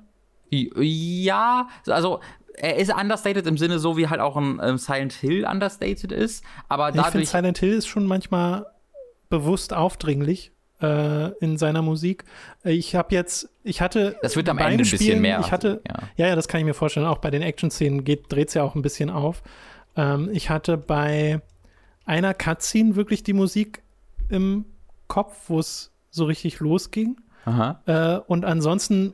[0.49, 2.19] Ja, also
[2.55, 6.43] er ist understated im Sinne so, wie halt auch ein ähm, Silent Hill understated ist.
[6.69, 7.07] Aber dadurch.
[7.07, 8.67] Ich finde, Silent Hill ist schon manchmal
[9.29, 12.25] bewusst aufdringlich äh, in seiner Musik.
[12.63, 14.17] Ich habe jetzt, ich hatte.
[14.21, 15.39] Das wird am Ende ein bisschen mehr.
[15.39, 15.95] Ich hatte, ja.
[16.17, 17.07] ja, ja, das kann ich mir vorstellen.
[17.07, 19.41] Auch bei den Action-Szenen dreht es ja auch ein bisschen auf.
[19.95, 21.41] Ähm, ich hatte bei
[22.05, 23.81] einer Cutscene wirklich die Musik
[24.29, 24.65] im
[25.07, 27.17] Kopf, wo es so richtig losging.
[27.87, 29.13] Äh, und ansonsten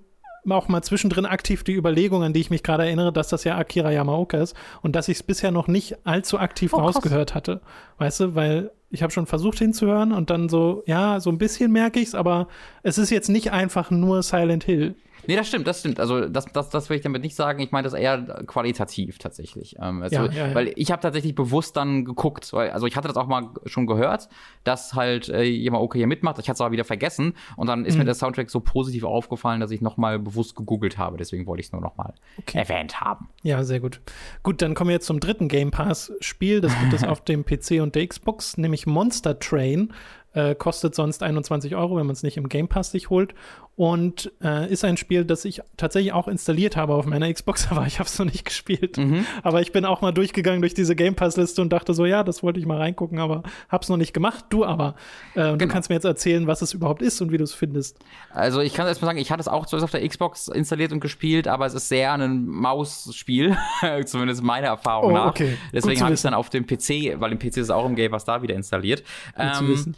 [0.50, 3.58] auch mal zwischendrin aktiv die Überlegung, an die ich mich gerade erinnere, dass das ja
[3.58, 7.62] Akira Yamaoka ist und dass ich es bisher noch nicht allzu aktiv oh, rausgehört hatte.
[7.98, 11.72] Weißt du, weil ich habe schon versucht hinzuhören und dann so, ja, so ein bisschen
[11.72, 12.48] merke ich es, aber
[12.84, 14.96] es ist jetzt nicht einfach nur Silent Hill.
[15.30, 16.00] Nee, das stimmt, das stimmt.
[16.00, 17.60] Also das, das, das will ich damit nicht sagen.
[17.60, 18.18] Ich meine das eher
[18.48, 19.76] qualitativ tatsächlich.
[19.80, 20.56] Ähm, also, ja, ja, ja.
[20.56, 23.86] Weil ich habe tatsächlich bewusst dann geguckt, weil, also ich hatte das auch mal schon
[23.86, 24.28] gehört,
[24.64, 26.40] dass halt äh, jemand okay hier mitmacht.
[26.40, 28.00] Ich hatte es aber wieder vergessen und dann ist mhm.
[28.00, 31.18] mir der Soundtrack so positiv aufgefallen, dass ich nochmal bewusst gegoogelt habe.
[31.18, 32.58] Deswegen wollte ich es nur nochmal okay.
[32.58, 33.30] erwähnt haben.
[33.44, 34.02] Ja, sehr gut.
[34.42, 36.60] Gut, dann kommen wir jetzt zum dritten Game Pass Spiel.
[36.60, 39.94] Das gibt es auf dem PC und der Xbox, nämlich Monster Train.
[40.34, 43.34] Äh, kostet sonst 21 Euro, wenn man es nicht im Game Pass sich holt.
[43.76, 47.88] Und äh, ist ein Spiel, das ich tatsächlich auch installiert habe auf meiner Xbox, aber
[47.88, 48.98] ich habe es noch nicht gespielt.
[48.98, 49.26] Mhm.
[49.42, 52.44] Aber ich bin auch mal durchgegangen durch diese Game Pass-Liste und dachte so, ja, das
[52.44, 54.46] wollte ich mal reingucken, aber habe es noch nicht gemacht.
[54.50, 54.96] Du aber.
[55.34, 55.56] Äh, genau.
[55.56, 57.98] Du kannst mir jetzt erzählen, was es überhaupt ist und wie du es findest.
[58.32, 60.92] Also ich kann erst mal sagen, ich hatte es auch zuerst auf der Xbox installiert
[60.92, 63.58] und gespielt, aber es ist sehr ein Maus-Spiel,
[64.06, 65.30] zumindest meiner Erfahrung oh, nach.
[65.30, 65.58] Okay.
[65.74, 67.96] Deswegen habe ich es dann auf dem PC, weil im PC ist es auch im
[67.96, 69.04] Game Pass da wieder installiert.
[69.36, 69.96] Gut ähm, zu wissen.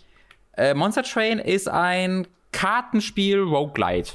[0.62, 4.14] Äh, Monster Train ist ein Kartenspiel Roguelite.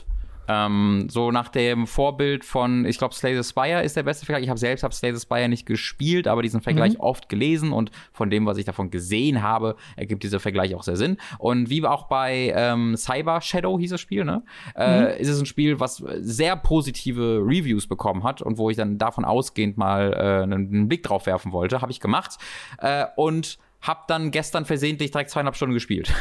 [0.48, 4.44] Ähm, so nach dem Vorbild von, ich glaube, Slay the Spire ist der beste Vergleich.
[4.44, 7.00] Ich habe selbst hab Slay the Spire nicht gespielt, aber diesen Vergleich mhm.
[7.00, 10.94] oft gelesen und von dem, was ich davon gesehen habe, ergibt dieser Vergleich auch sehr
[10.94, 11.16] Sinn.
[11.38, 14.44] Und wie auch bei ähm, Cyber Shadow hieß das Spiel, ne?
[14.76, 15.06] Äh, mhm.
[15.18, 19.24] ist es ein Spiel, was sehr positive Reviews bekommen hat und wo ich dann davon
[19.24, 22.36] ausgehend mal äh, einen, Blick drauf werfen wollte, habe ich gemacht.
[22.78, 26.12] Äh, und hab dann gestern versehentlich direkt zweieinhalb Stunden gespielt.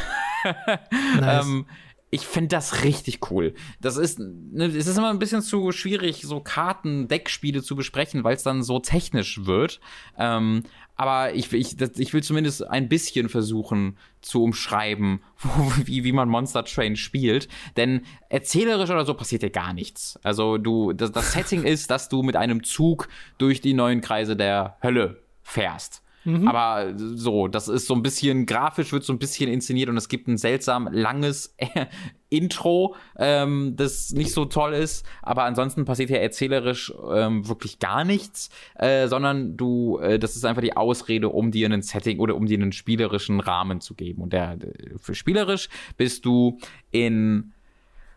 [1.20, 1.46] nice.
[1.46, 1.66] ähm,
[2.10, 3.54] ich finde das richtig cool.
[3.80, 8.36] Das ist, ne, es ist immer ein bisschen zu schwierig, so Karten-Deckspiele zu besprechen, weil
[8.36, 9.80] es dann so technisch wird.
[10.16, 10.62] Ähm,
[10.94, 16.12] aber ich, ich, das, ich will zumindest ein bisschen versuchen zu umschreiben, wo, wie, wie
[16.12, 17.48] man Monster Train spielt.
[17.76, 20.18] Denn erzählerisch oder so passiert ja gar nichts.
[20.22, 24.36] Also du, das, das Setting ist, dass du mit einem Zug durch die neuen Kreise
[24.36, 26.02] der Hölle fährst.
[26.26, 26.48] Mhm.
[26.48, 30.08] Aber so, das ist so ein bisschen grafisch, wird so ein bisschen inszeniert und es
[30.08, 31.86] gibt ein seltsam langes äh,
[32.28, 35.06] Intro, ähm, das nicht so toll ist.
[35.22, 40.44] Aber ansonsten passiert ja erzählerisch ähm, wirklich gar nichts, äh, sondern du, äh, das ist
[40.44, 44.22] einfach die Ausrede, um dir einen Setting oder um dir einen spielerischen Rahmen zu geben.
[44.22, 44.58] Und der,
[45.00, 46.58] für spielerisch bist du
[46.90, 47.52] in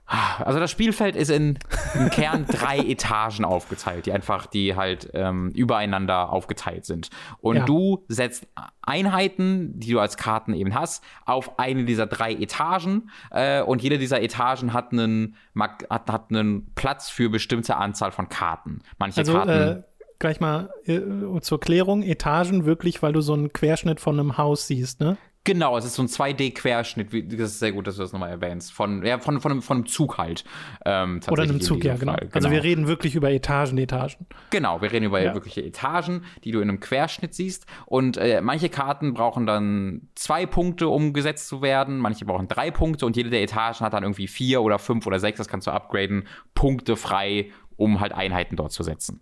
[0.10, 1.60] also das Spielfeld ist in,
[1.94, 7.10] im Kern drei Etagen aufgeteilt, die einfach, die halt ähm, übereinander aufgeteilt sind.
[7.42, 7.66] Und ja.
[7.66, 8.48] du setzt
[8.82, 13.12] Einheiten, die du als Karten eben hast, auf eine dieser drei Etagen.
[13.30, 18.30] Äh, und jede dieser Etagen hat einen, hat, hat einen Platz für bestimmte Anzahl von
[18.30, 18.80] Karten.
[18.98, 19.50] Manche also, Karten.
[19.50, 19.84] Äh
[20.20, 21.00] gleich mal äh,
[21.42, 25.18] zur Klärung, Etagen wirklich, weil du so einen Querschnitt von einem Haus siehst, ne?
[25.46, 27.12] Genau, es ist so ein 2D-Querschnitt.
[27.40, 28.74] Das ist sehr gut, dass du das nochmal erwähnst.
[28.74, 30.44] Von, ja, von, von, einem, von einem Zug halt.
[30.86, 32.16] Ähm, Oder einem Zug, ja, genau.
[32.16, 32.34] genau.
[32.34, 34.28] Also wir reden wirklich über Etagen, Etagen.
[34.50, 35.34] Genau, wir reden über ja.
[35.34, 37.66] wirkliche Etagen, die du in einem Querschnitt siehst.
[37.86, 41.98] Und äh, manche Karten brauchen dann zwei Punkte, um gesetzt zu werden.
[41.98, 45.20] Manche brauchen drei Punkte und jede der Etagen hat dann irgendwie vier oder fünf oder
[45.20, 49.22] sechs, das kannst du upgraden, Punkte frei, um halt Einheiten dort zu setzen.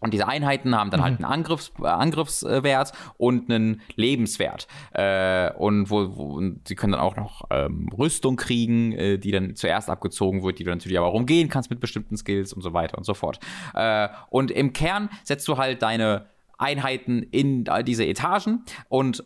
[0.00, 1.24] Und diese Einheiten haben dann halt Mhm.
[1.24, 4.66] einen Angriffs, äh, Angriffswert und einen Lebenswert.
[4.92, 9.56] Äh, und wo, wo sie können dann auch noch ähm, Rüstung kriegen, äh, die dann
[9.56, 12.74] zuerst abgezogen wird, die du natürlich aber auch umgehen kannst mit bestimmten Skills und so
[12.74, 13.38] weiter und so fort.
[13.74, 16.26] Äh, und im Kern setzt du halt deine
[16.58, 19.24] Einheiten in all diese Etagen und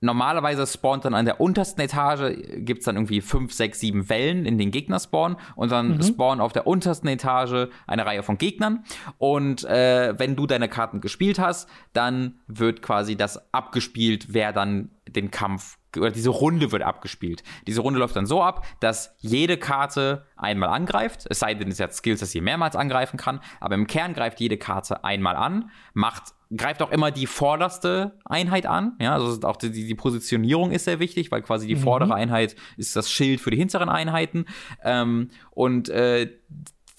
[0.00, 4.44] Normalerweise spawnt dann an der untersten Etage, gibt es dann irgendwie fünf, sechs, sieben Wellen
[4.44, 8.84] in den Gegner-Spawn und dann spawnen auf der untersten Etage eine Reihe von Gegnern.
[9.18, 14.90] Und äh, wenn du deine Karten gespielt hast, dann wird quasi das abgespielt, wer dann
[15.08, 17.42] den Kampf oder diese Runde wird abgespielt.
[17.66, 21.80] Diese Runde läuft dann so ab, dass jede Karte einmal angreift, es sei denn, es
[21.80, 25.70] hat Skills, dass sie mehrmals angreifen kann, aber im Kern greift jede Karte einmal an,
[25.94, 28.92] macht greift auch immer die vorderste Einheit an.
[29.00, 32.94] Ja, also auch die, die Positionierung ist sehr wichtig, weil quasi die vordere Einheit ist
[32.94, 34.46] das Schild für die hinteren Einheiten.
[34.84, 36.30] Ähm, und äh,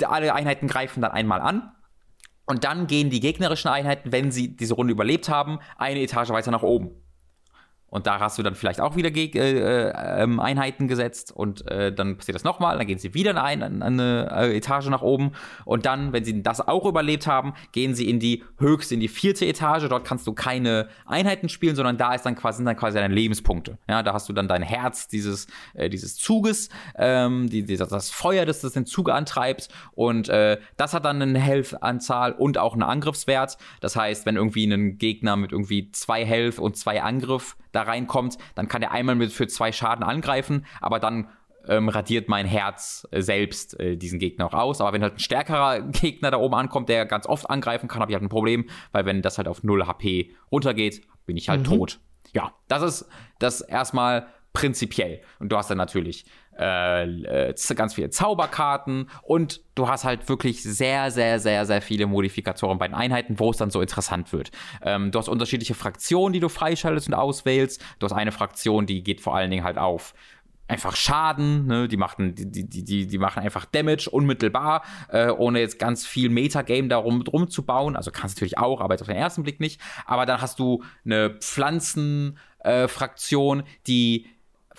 [0.06, 1.72] alle Einheiten greifen dann einmal an.
[2.46, 6.52] Und dann gehen die gegnerischen Einheiten, wenn sie diese Runde überlebt haben, eine Etage weiter
[6.52, 6.92] nach oben.
[7.90, 11.66] Und da hast du dann vielleicht auch wieder Geg äh, äh, ähm, Einheiten gesetzt und
[11.72, 15.02] äh, dann passiert das nochmal, dann gehen sie wieder eine, eine, eine äh, Etage nach
[15.02, 15.32] oben
[15.64, 19.08] und dann, wenn sie das auch überlebt haben, gehen sie in die höchste, in die
[19.08, 19.88] vierte Etage.
[19.88, 23.14] Dort kannst du keine Einheiten spielen, sondern da ist dann quasi, sind dann quasi deine
[23.14, 23.78] Lebenspunkte.
[23.88, 28.10] Ja, da hast du dann dein Herz dieses, äh, dieses Zuges, ähm, die, die, das
[28.10, 32.74] Feuer, das das den Zug antreibt und äh, das hat dann eine Health-Anzahl und auch
[32.74, 33.58] einen Angriffswert.
[33.80, 38.38] Das heißt, wenn irgendwie ein Gegner mit irgendwie zwei Health und zwei Angriff da reinkommt,
[38.56, 41.30] dann kann er einmal mit für zwei Schaden angreifen, aber dann
[41.68, 44.82] ähm, radiert mein Herz äh, selbst äh, diesen Gegner auch aus.
[44.82, 48.12] Aber wenn halt ein stärkerer Gegner da oben ankommt, der ganz oft angreifen kann, habe
[48.12, 51.66] ich halt ein Problem, weil wenn das halt auf 0 HP runtergeht, bin ich halt
[51.66, 52.00] tot.
[52.34, 53.10] Ja, das ist
[53.40, 54.28] das erstmal
[54.58, 55.22] prinzipiell.
[55.40, 56.26] Und du hast dann natürlich
[56.58, 62.80] äh, ganz viele Zauberkarten und du hast halt wirklich sehr, sehr, sehr, sehr viele Modifikatoren
[62.80, 64.50] bei den Einheiten, wo es dann so interessant wird.
[64.82, 67.84] Ähm, du hast unterschiedliche Fraktionen, die du freischaltest und auswählst.
[68.00, 70.16] Du hast eine Fraktion, die geht vor allen Dingen halt auf
[70.68, 71.88] einfach Schaden, ne?
[71.88, 76.30] die, machen, die, die, die, die machen einfach Damage unmittelbar, äh, ohne jetzt ganz viel
[76.30, 77.96] Metagame darum drum zu bauen.
[77.96, 79.80] Also kannst du natürlich auch, aber jetzt auf den ersten Blick nicht.
[80.06, 84.26] Aber dann hast du eine Pflanzenfraktion, äh, die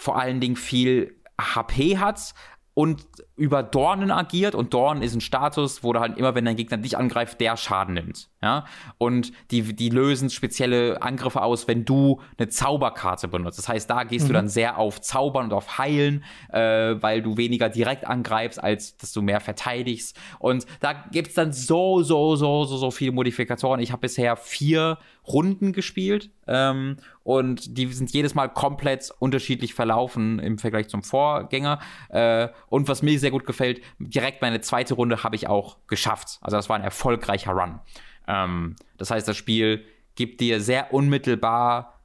[0.01, 2.32] vor allen Dingen viel HP hat
[2.72, 3.05] und
[3.39, 6.76] über Dornen agiert und Dornen ist ein Status, wo du halt immer, wenn dein Gegner
[6.76, 8.28] dich angreift, der Schaden nimmt.
[8.43, 8.64] Ja?
[8.99, 13.59] Und die, die lösen spezielle Angriffe aus, wenn du eine Zauberkarte benutzt.
[13.59, 17.36] Das heißt, da gehst du dann sehr auf Zaubern und auf Heilen, äh, weil du
[17.36, 20.16] weniger direkt angreifst, als dass du mehr verteidigst.
[20.39, 23.80] Und da gibt's dann so, so, so, so, so viele Modifikatoren.
[23.80, 30.39] Ich habe bisher vier Runden gespielt ähm, und die sind jedes Mal komplett unterschiedlich verlaufen
[30.39, 31.80] im Vergleich zum Vorgänger.
[32.09, 36.39] Äh, und was mir sehr gut gefällt, direkt meine zweite Runde habe ich auch geschafft.
[36.41, 37.81] Also das war ein erfolgreicher Run.
[38.26, 41.99] Ähm, das heißt, das Spiel gibt dir sehr unmittelbar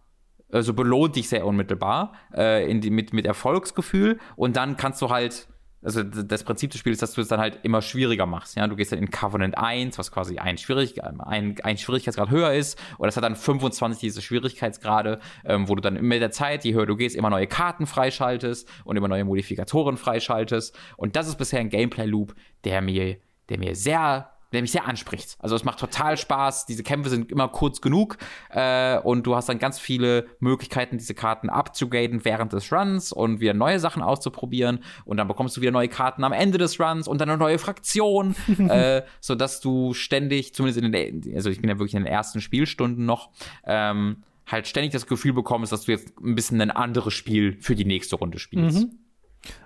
[0.53, 5.47] also belohnt dich sehr unmittelbar äh, in mit, mit Erfolgsgefühl und dann kannst du halt,
[5.83, 8.55] also das Prinzip des Spiels ist, dass du es dann halt immer schwieriger machst.
[8.55, 8.67] Ja?
[8.67, 12.79] Du gehst dann in Covenant 1, was quasi ein, Schwierig ein, ein Schwierigkeitsgrad höher ist,
[12.97, 16.73] und das hat dann 25 diese Schwierigkeitsgrade, ähm, wo du dann mit der Zeit, je
[16.73, 20.77] höher du gehst, immer neue Karten freischaltest und immer neue Modifikatoren freischaltest.
[20.97, 23.17] Und das ist bisher ein Gameplay-Loop, der mir,
[23.49, 25.35] der mir sehr der mich sehr anspricht.
[25.39, 26.65] Also es macht total Spaß.
[26.65, 28.17] Diese Kämpfe sind immer kurz genug
[28.49, 33.39] äh, und du hast dann ganz viele Möglichkeiten, diese Karten abzugraden während des Runs und
[33.39, 37.07] wieder neue Sachen auszuprobieren und dann bekommst du wieder neue Karten am Ende des Runs
[37.07, 38.35] und dann eine neue Fraktion,
[38.69, 42.11] äh, so dass du ständig, zumindest in den, also ich bin ja wirklich in den
[42.11, 43.31] ersten Spielstunden noch,
[43.65, 47.75] ähm, halt ständig das Gefühl bekommst, dass du jetzt ein bisschen ein anderes Spiel für
[47.75, 48.87] die nächste Runde spielst.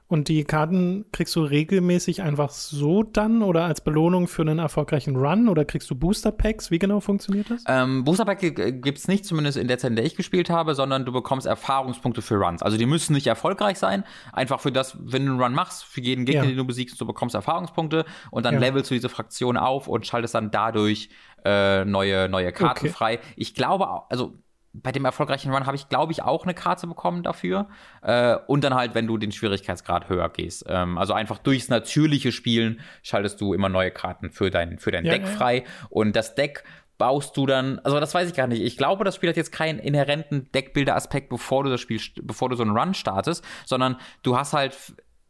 [0.09, 5.17] Und die Karten kriegst du regelmäßig einfach so dann oder als Belohnung für einen erfolgreichen
[5.17, 6.71] Run oder kriegst du Booster Packs?
[6.71, 7.65] Wie genau funktioniert das?
[7.67, 10.75] Ähm, Booster Pack gibt es nicht, zumindest in der Zeit, in der ich gespielt habe,
[10.75, 12.63] sondern du bekommst Erfahrungspunkte für Runs.
[12.63, 15.99] Also die müssen nicht erfolgreich sein, einfach für das, wenn du einen Run machst, für
[15.99, 16.49] jeden Gegner, Ja.
[16.49, 18.59] den du besiegst, du bekommst Erfahrungspunkte und dann Ja.
[18.61, 21.09] levelst du diese Fraktion auf und schaltest dann dadurch
[21.45, 22.89] äh, neue, neue Karten Okay.
[22.89, 23.19] frei.
[23.35, 24.33] Ich glaube, auch- also
[24.73, 27.67] bei dem erfolgreichen Run habe ich, glaube ich, auch eine Karte bekommen dafür.
[28.01, 30.65] Äh, und dann halt, wenn du den Schwierigkeitsgrad höher gehst.
[30.67, 35.05] Ähm, also einfach durchs natürliche Spielen schaltest du immer neue Karten für dein, für dein
[35.05, 35.63] Ja, Deck ja, frei.
[35.89, 36.63] Und das Deck
[36.97, 38.61] baust du dann, also das weiß ich gar nicht.
[38.61, 42.55] Ich glaube, das Spiel hat jetzt keinen inhärenten Deckbilder-Aspekt, bevor du das Spiel, bevor du
[42.55, 44.75] so einen Run startest, sondern du hast halt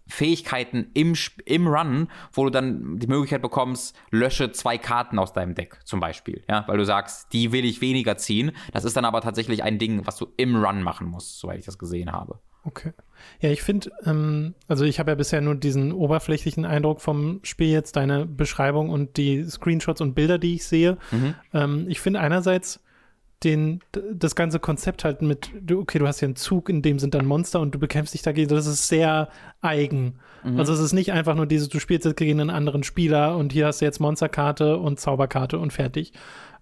[0.08, 1.14] Fähigkeiten im,
[1.46, 6.00] im Run, wo du dann die Möglichkeit bekommst, lösche zwei Karten aus deinem Deck zum
[6.00, 8.52] Beispiel, ja, weil du sagst, die will ich weniger ziehen.
[8.72, 11.66] Das ist dann aber tatsächlich ein Ding, was du im Run machen musst, soweit ich
[11.66, 12.40] das gesehen habe.
[12.64, 12.92] Okay.
[13.40, 17.70] Ja, ich finde, ähm, also ich habe ja bisher nur diesen oberflächlichen Eindruck vom Spiel
[17.70, 20.98] jetzt, deine Beschreibung und die Screenshots und Bilder, die ich sehe.
[21.12, 21.36] Mhm.
[21.54, 22.82] Ähm, ich finde einerseits
[23.44, 27.14] den, das ganze Konzept halt mit, okay, du hast ja einen Zug, in dem sind
[27.14, 29.30] dann Monster und du bekämpfst dich dagegen, das ist sehr
[29.62, 30.16] eigen.
[30.44, 30.60] Mhm.
[30.60, 33.54] Also es ist nicht einfach nur dieses, du spielst jetzt gegen einen anderen Spieler und
[33.54, 36.14] hier hast du jetzt Monsterkarte und Zauberkarte und fertig.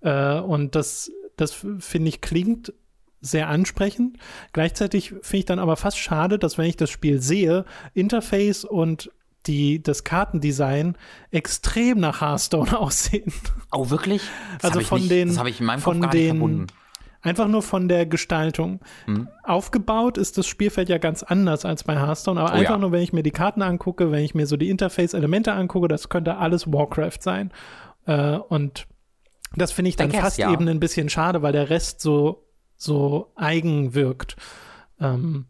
[0.02, 2.74] Äh, und das, das finde ich klingt
[3.22, 4.18] sehr ansprechend.
[4.54, 9.12] Gleichzeitig finde ich dann aber fast schade, dass wenn ich das Spiel sehe, Interface und
[9.48, 10.98] die, das Kartendesign
[11.32, 13.34] extrem nach Hearthstone aussehen.
[13.72, 14.22] Oh, wirklich?
[14.62, 15.30] Das also von nicht, den.
[15.30, 16.68] Das habe ich in meinem von Kopf gar den, nicht verbunden.
[17.22, 18.82] Einfach nur von der Gestaltung.
[19.08, 19.28] Mhm.
[19.44, 22.78] Aufgebaut ist das Spielfeld ja ganz anders als bei Hearthstone, aber oh, einfach ja.
[22.78, 26.10] nur, wenn ich mir die Karten angucke, wenn ich mir so die Interface-Elemente angucke, das
[26.10, 27.52] könnte alles Warcraft sein.
[28.06, 28.86] Äh, und
[29.56, 30.52] das finde ich dann guess, fast ja.
[30.54, 32.46] eben ein bisschen schade, weil der Rest so
[32.78, 34.36] so eigen wirkt.
[35.00, 35.46] Ähm,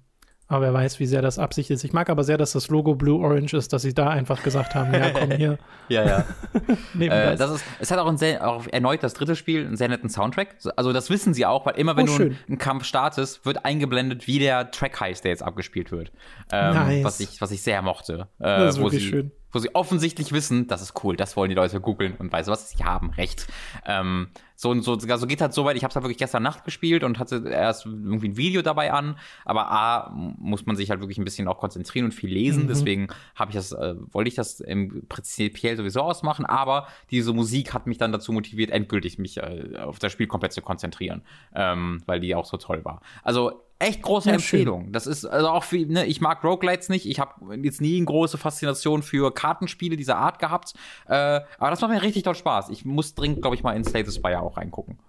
[0.47, 1.83] aber wer weiß, wie sehr das Absicht ist.
[1.83, 4.75] Ich mag aber sehr, dass das Logo Blue Orange ist, dass sie da einfach gesagt
[4.75, 5.57] haben, ja, komm hier.
[5.89, 6.25] ja, ja.
[6.99, 7.39] äh, das.
[7.39, 7.51] das.
[7.51, 10.55] ist, es hat auch, ein sehr, auch erneut das dritte Spiel einen sehr netten Soundtrack.
[10.75, 14.27] Also das wissen sie auch, weil immer wenn oh, du einen Kampf startest, wird eingeblendet,
[14.27, 16.11] wie der Track heißt, der jetzt abgespielt wird.
[16.51, 17.03] Ähm, nice.
[17.03, 18.27] was, ich, was ich sehr mochte.
[18.39, 21.47] Äh, das ist wirklich sie, schön wo sie offensichtlich wissen, das ist cool, das wollen
[21.47, 23.47] die Leute googeln und weißt du was, sie haben recht.
[23.85, 24.27] Ähm,
[24.57, 26.65] so und so, also geht halt so weit, ich habe es halt wirklich gestern Nacht
[26.65, 30.99] gespielt und hatte erst irgendwie ein Video dabei an, aber A, muss man sich halt
[30.99, 32.67] wirklich ein bisschen auch konzentrieren und viel lesen, mhm.
[32.67, 37.73] deswegen habe ich das, äh, wollte ich das im prinzipiell sowieso ausmachen, aber diese Musik
[37.73, 41.21] hat mich dann dazu motiviert, endgültig mich äh, auf das Spiel komplett zu konzentrieren,
[41.53, 43.01] ähm, weil die auch so toll war.
[43.23, 44.83] Also echt große ja, Empfehlung.
[44.83, 44.93] Schön.
[44.93, 47.05] Das ist also auch für, ne, ich mag Roguelites nicht.
[47.05, 50.73] Ich habe jetzt nie eine große Faszination für Kartenspiele dieser Art gehabt.
[51.07, 52.69] Äh, aber das macht mir richtig doll Spaß.
[52.69, 54.99] Ich muss dringend, glaube ich, mal in Slay the Spire auch reingucken.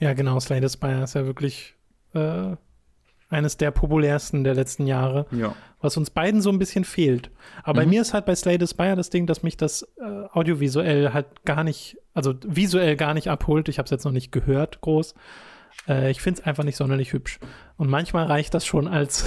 [0.00, 0.40] Ja, genau.
[0.40, 1.74] Slay the Spire ist ja wirklich
[2.14, 2.56] äh,
[3.28, 5.26] eines der populärsten der letzten Jahre.
[5.30, 5.54] Ja.
[5.80, 7.30] Was uns beiden so ein bisschen fehlt.
[7.62, 7.84] Aber mhm.
[7.84, 11.12] bei mir ist halt bei Slay the Spire das Ding, dass mich das äh, audiovisuell
[11.12, 13.68] halt gar nicht, also visuell gar nicht abholt.
[13.68, 15.14] Ich habe es jetzt noch nicht gehört, groß.
[15.88, 17.38] Äh, ich finde es einfach nicht sonderlich hübsch.
[17.76, 19.24] Und manchmal reicht das schon als,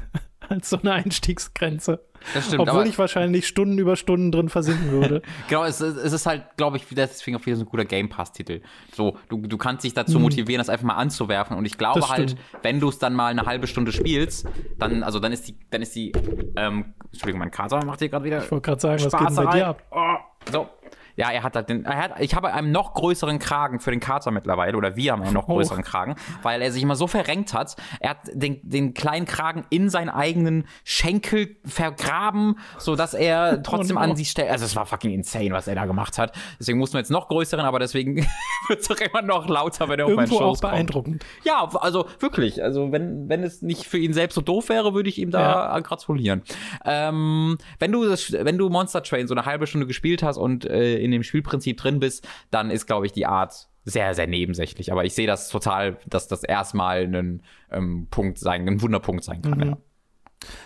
[0.48, 2.00] als so eine Einstiegsgrenze.
[2.34, 5.22] Das stimmt, Obwohl ich wahrscheinlich Stunden über Stunden drin versinken würde.
[5.48, 8.60] genau, es, es, ist halt, glaube ich, deswegen auch wieder so ein guter Game Pass-Titel.
[8.94, 10.22] So, du, du kannst dich dazu hm.
[10.22, 11.56] motivieren, das einfach mal anzuwerfen.
[11.56, 14.46] Und ich glaube halt, wenn du es dann mal eine halbe Stunde spielst,
[14.78, 16.12] dann, also dann ist die, dann ist die,
[16.56, 18.42] ähm, Entschuldigung, mein Kater macht hier gerade wieder.
[18.42, 19.82] Ich wollte gerade sagen, Spaß was geht denn bei dir ab?
[19.90, 20.68] Oh, so,
[21.16, 24.00] ja, er hat halt den, er hat, ich habe einen noch größeren Kragen für den
[24.00, 25.54] Kater mittlerweile, oder wir haben einen noch oh.
[25.54, 25.88] größeren oh.
[25.88, 27.76] Kragen, weil er sich immer so verrenkt hat.
[28.00, 33.60] Er hat den, den kleinen Kragen in seinen eigenen Schenkel vergraben, so dass er oh
[33.62, 34.10] trotzdem oh no.
[34.10, 36.32] an die Stelle, also es war fucking insane, was er da gemacht hat.
[36.58, 38.16] Deswegen mussten wir jetzt noch größeren, aber deswegen
[38.68, 41.22] wird es doch immer noch lauter, wenn er auf meinen Shows auch beeindruckend.
[41.22, 41.44] Kommt.
[41.44, 45.08] Ja, also wirklich, also wenn, wenn es nicht für ihn selbst so doof wäre, würde
[45.08, 45.80] ich ihm da ja.
[45.80, 46.42] gratulieren.
[46.84, 50.64] Ähm, wenn du das, wenn du Monster Train so eine halbe Stunde gespielt hast und
[50.64, 54.92] äh, in dem Spielprinzip drin bist, dann ist, glaube ich, die Art sehr, sehr nebensächlich.
[54.92, 59.42] Aber ich sehe das total, dass das erstmal ein ähm, Punkt sein, ein Wunderpunkt sein
[59.42, 59.58] kann.
[59.58, 59.64] Mhm.
[59.64, 59.76] Ja.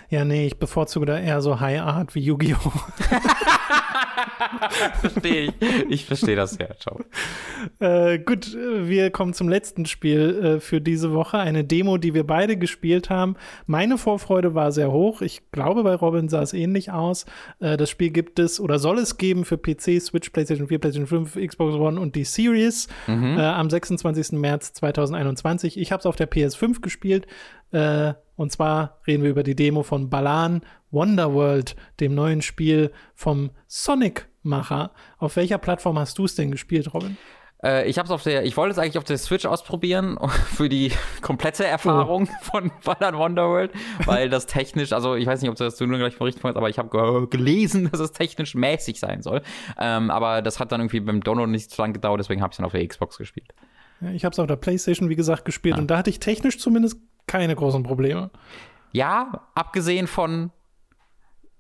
[0.09, 2.73] Ja, nee, ich bevorzuge da eher so High Art wie Yu-Gi-Oh!
[5.01, 5.53] verstehe ich.
[5.89, 6.69] Ich verstehe das ja.
[6.79, 7.01] Ciao.
[7.79, 11.39] Äh, gut, wir kommen zum letzten Spiel äh, für diese Woche.
[11.39, 13.37] Eine Demo, die wir beide gespielt haben.
[13.67, 15.23] Meine Vorfreude war sehr hoch.
[15.23, 17.27] Ich glaube, bei Robin sah es ähnlich aus.
[17.61, 21.07] Äh, das Spiel gibt es oder soll es geben für PC, Switch, PlayStation 4, PlayStation
[21.07, 23.39] 5, Xbox One und die Series mhm.
[23.39, 24.33] Äh, am 26.
[24.33, 25.79] März 2021.
[25.79, 27.27] Ich habe es auf der PS5 gespielt.
[27.73, 33.51] Äh, und zwar reden wir über die Demo von Balan Wonderworld, dem neuen Spiel vom
[33.67, 34.93] Sonic-Macher.
[35.19, 37.17] Auf welcher Plattform hast du es denn gespielt, Robin?
[37.63, 40.19] Äh, ich habe auf der, ich wollte es eigentlich auf der Switch ausprobieren
[40.55, 42.45] für die komplette Erfahrung oh.
[42.45, 43.73] von Balan Wonderworld,
[44.05, 46.69] weil das technisch, also ich weiß nicht, ob du das nur gleich richtig meinst, aber
[46.69, 49.43] ich habe gelesen, dass es technisch mäßig sein soll.
[49.79, 52.57] Ähm, aber das hat dann irgendwie beim Download nicht so lange gedauert, deswegen habe ich
[52.57, 53.55] dann auf der Xbox gespielt.
[54.01, 55.81] Ja, ich habe es auf der PlayStation, wie gesagt, gespielt ja.
[55.81, 58.31] und da hatte ich technisch zumindest keine großen Probleme.
[58.93, 60.51] Ja, abgesehen von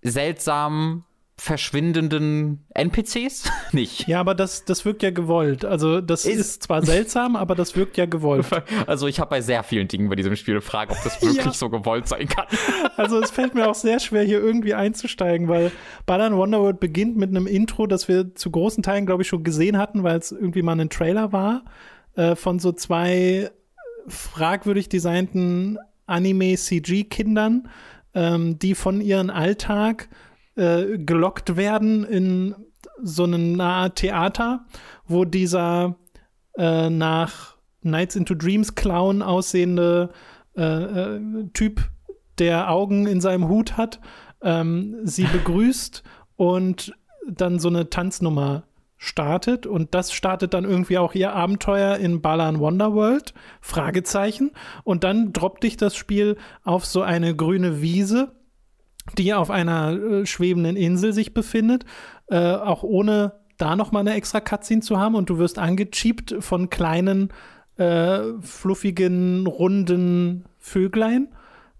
[0.03, 1.05] seltsamen,
[1.39, 4.09] verschwindenden NPCs nicht.
[4.09, 5.65] Ja, aber das, das wirkt ja gewollt.
[5.67, 8.47] Also, das ist, ist zwar seltsam, aber das wirkt ja gewollt.
[8.87, 11.53] Also, ich habe bei sehr vielen Dingen bei diesem Spiel gefragt, ob das wirklich ja.
[11.53, 12.47] so gewollt sein kann.
[12.97, 15.73] Also, es fällt mir auch sehr schwer, hier irgendwie einzusteigen, weil
[16.07, 19.77] Balan Wonderworld beginnt mit einem Intro, das wir zu großen Teilen, glaube ich, schon gesehen
[19.77, 21.65] hatten, weil es irgendwie mal ein Trailer war
[22.15, 23.51] äh, von so zwei
[24.09, 27.69] fragwürdig designten Anime-CG-Kindern,
[28.15, 30.09] ähm, die von ihrem Alltag
[30.57, 32.55] äh, gelockt werden in
[33.03, 34.65] so eine Art Theater,
[35.07, 35.97] wo dieser
[36.57, 40.11] äh, nach Nights into Dreams Clown aussehende
[40.57, 41.21] äh, äh
[41.53, 41.91] Typ
[42.39, 44.01] der Augen in seinem Hut hat,
[44.43, 46.03] ähm, sie begrüßt
[46.37, 46.95] und
[47.29, 48.65] dann so eine Tanznummer
[48.99, 49.67] startet.
[49.67, 54.53] Und das startet dann irgendwie auch ihr Abenteuer in Balan Wonderworld Fragezeichen.
[54.85, 58.33] Und dann droppt dich das Spiel auf so eine grüne Wiese,
[59.19, 61.85] die auf einer äh, schwebenden Insel sich befindet,
[62.29, 65.15] äh, auch ohne da noch mal eine extra Cutscene zu haben.
[65.15, 67.33] Und du wirst angecheapt von kleinen
[67.77, 71.29] äh, fluffigen runden Vöglein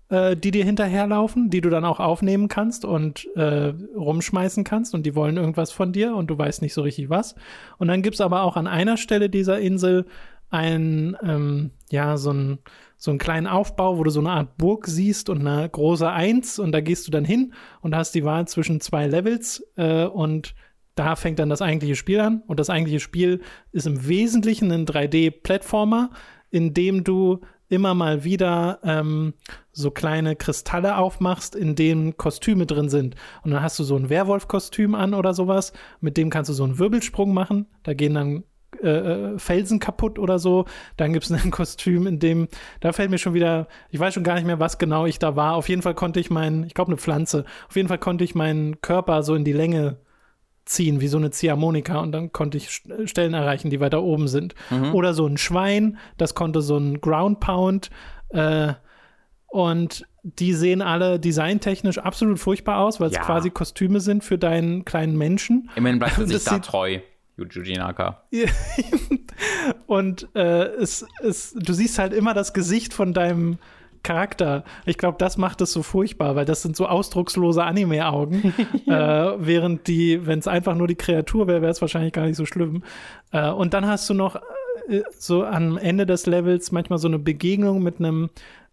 [0.09, 5.05] äh, die dir hinterherlaufen, die du dann auch aufnehmen kannst und äh, rumschmeißen kannst und
[5.05, 7.35] die wollen irgendwas von dir und du weißt nicht so richtig was.
[7.79, 10.07] Und dann gibt es aber auch an einer Stelle dieser Insel
[10.51, 12.59] ein, ähm, ja, so ein
[12.99, 16.59] so einen kleinen Aufbau, wo du so eine Art Burg siehst und eine große Eins
[16.59, 17.53] und da gehst du dann hin
[17.83, 20.55] und hast die Wahl zwischen zwei Levels äh, und
[20.95, 24.87] da fängt dann das eigentliche Spiel an und das eigentliche Spiel ist im Wesentlichen ein
[24.87, 26.11] 3D-Plattformer,
[26.51, 29.35] in dem du immer mal wieder ähm,
[29.73, 33.17] so kleine Kristalle aufmachst, in denen Kostüme drin sind.
[33.43, 36.65] Und dann hast du so ein Werwolf-Kostüm an oder sowas, mit dem kannst du so
[36.65, 37.67] einen Wirbelsprung machen.
[37.83, 38.45] Da gehen dann
[38.83, 40.65] äh, äh Felsen kaputt oder so.
[40.97, 42.49] Dann gibt es ein Kostüm, in dem,
[42.81, 45.37] da fällt mir schon wieder, ich weiß schon gar nicht mehr, was genau ich da
[45.37, 45.55] war.
[45.55, 48.35] Auf jeden Fall konnte ich meinen, ich glaube eine Pflanze, auf jeden Fall konnte ich
[48.35, 49.99] meinen Körper so in die Länge
[50.67, 54.55] ziehen, wie so eine Ziehharmonika und dann konnte ich Stellen erreichen, die weiter oben sind.
[54.71, 54.95] Mhm.
[54.95, 57.91] Oder so ein Schwein, das konnte so ein Ground Pound
[58.31, 58.75] äh,
[59.47, 63.23] und die sehen alle designtechnisch absolut furchtbar aus, weil es ja.
[63.23, 65.71] quasi Kostüme sind für deinen kleinen Menschen.
[65.77, 66.99] Immerhin bleibt es sich da treu.
[67.39, 68.25] Yuji Naka.
[69.87, 73.59] und äh, es, es, du siehst halt immer das Gesicht von deinem
[74.07, 74.63] Charakter.
[74.85, 78.55] Ich glaube, das macht es so furchtbar, weil das sind so ausdruckslose Anime-Augen.
[78.85, 79.33] ja.
[79.35, 82.37] äh, während die, wenn es einfach nur die Kreatur wäre, wäre es wahrscheinlich gar nicht
[82.37, 82.85] so schlimm.
[83.33, 84.37] Äh, und dann hast du noch
[84.89, 88.31] äh, so am Ende des Levels manchmal so eine Begegnung mit einem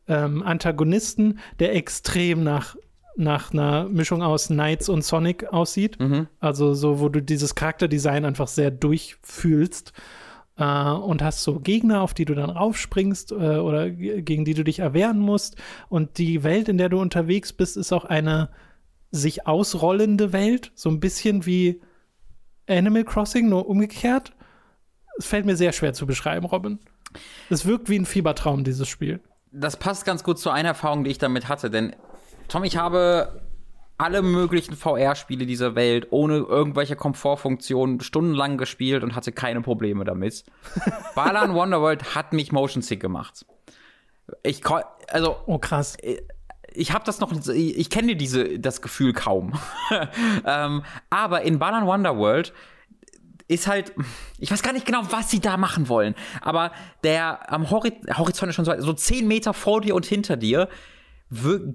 [0.07, 2.75] ähm, Antagonisten, der extrem nach
[3.15, 5.99] nach einer Mischung aus Knights und Sonic aussieht.
[5.99, 6.27] Mhm.
[6.39, 9.93] Also so, wo du dieses Charakterdesign einfach sehr durchfühlst
[10.57, 14.63] äh, und hast so Gegner, auf die du dann raufspringst äh, oder gegen die du
[14.63, 15.55] dich erwehren musst.
[15.89, 18.49] Und die Welt, in der du unterwegs bist, ist auch eine
[19.11, 21.81] sich ausrollende Welt, so ein bisschen wie
[22.67, 24.33] Animal Crossing, nur umgekehrt.
[25.17, 26.79] Es fällt mir sehr schwer zu beschreiben, Robin.
[27.49, 29.19] Es wirkt wie ein Fiebertraum, dieses Spiel.
[29.51, 31.95] Das passt ganz gut zu einer Erfahrung, die ich damit hatte, denn
[32.47, 33.42] Tom, ich habe
[34.03, 40.43] alle möglichen VR-Spiele dieser Welt ohne irgendwelche Komfortfunktionen stundenlang gespielt und hatte keine Probleme damit.
[41.15, 43.45] Balan Wonderworld hat mich Motion Sick gemacht.
[44.43, 44.61] Ich
[45.07, 45.95] also oh krass.
[46.01, 46.21] Ich,
[46.73, 49.53] ich habe das noch, ich kenne diese das Gefühl kaum.
[50.45, 52.53] ähm, aber in Balan Wonderworld
[53.47, 53.93] ist halt,
[54.37, 56.71] ich weiß gar nicht genau, was sie da machen wollen, aber
[57.05, 60.67] der am Horizont ist schon so, so 10 Meter vor dir und hinter dir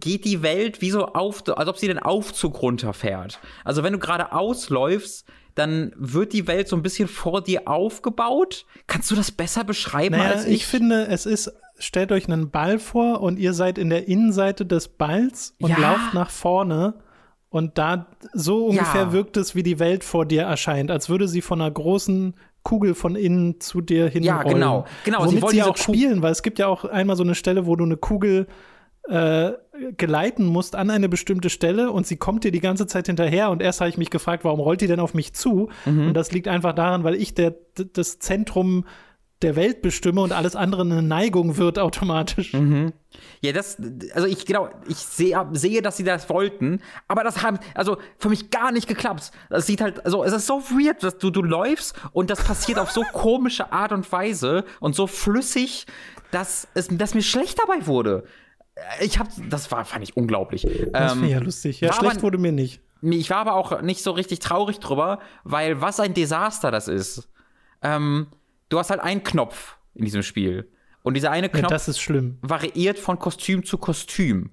[0.01, 3.41] geht die Welt wie so auf, als ob sie den Aufzug runterfährt.
[3.65, 8.65] Also wenn du gerade ausläufst, dann wird die Welt so ein bisschen vor dir aufgebaut.
[8.87, 10.57] Kannst du das besser beschreiben naja, als ich?
[10.57, 14.65] Ich finde, es ist, stellt euch einen Ball vor und ihr seid in der Innenseite
[14.65, 15.79] des Balls und ja.
[15.79, 16.95] lauft nach vorne.
[17.51, 19.13] Und da so ungefähr ja.
[19.13, 22.95] wirkt es, wie die Welt vor dir erscheint, als würde sie von einer großen Kugel
[22.95, 24.23] von innen zu dir hin.
[24.23, 24.85] Ja, genau.
[25.05, 25.25] genau.
[25.25, 27.75] Womit sie, sie auch spielen, weil es gibt ja auch einmal so eine Stelle, wo
[27.75, 28.47] du eine Kugel
[29.09, 29.53] äh,
[29.97, 33.63] geleiten musst an eine bestimmte Stelle und sie kommt dir die ganze Zeit hinterher und
[33.63, 35.71] erst habe ich mich gefragt, warum rollt die denn auf mich zu?
[35.87, 36.09] Mhm.
[36.09, 38.85] Und das liegt einfach daran, weil ich der, das Zentrum
[39.43, 42.53] der Welt bestimme und alles andere eine Neigung wird automatisch.
[42.55, 42.93] Mhm.
[43.41, 43.77] Ja, das,
[44.13, 48.29] also ich genau, ich sehe, sehe, dass sie das wollten, aber das haben, also für
[48.29, 49.31] mich gar nicht geklappt.
[49.49, 52.81] Das sieht halt, also es ist so weird, dass du, du läufst und das passiert
[52.81, 55.87] auf so komische Art und Weise und so flüssig,
[56.33, 58.25] dass es, dass mir schlecht dabei wurde
[59.01, 60.67] ich habe, das war, fand ich unglaublich.
[60.93, 61.81] Das ähm, ja lustig.
[61.81, 62.81] Ja, schlecht aber, wurde mir nicht.
[63.03, 67.29] Ich war aber auch nicht so richtig traurig drüber, weil was ein Desaster das ist.
[67.83, 68.29] Ähm,
[68.69, 70.71] du hast halt einen Knopf in diesem Spiel.
[71.03, 74.51] Und dieser eine Knopf ja, variiert von Kostüm zu Kostüm.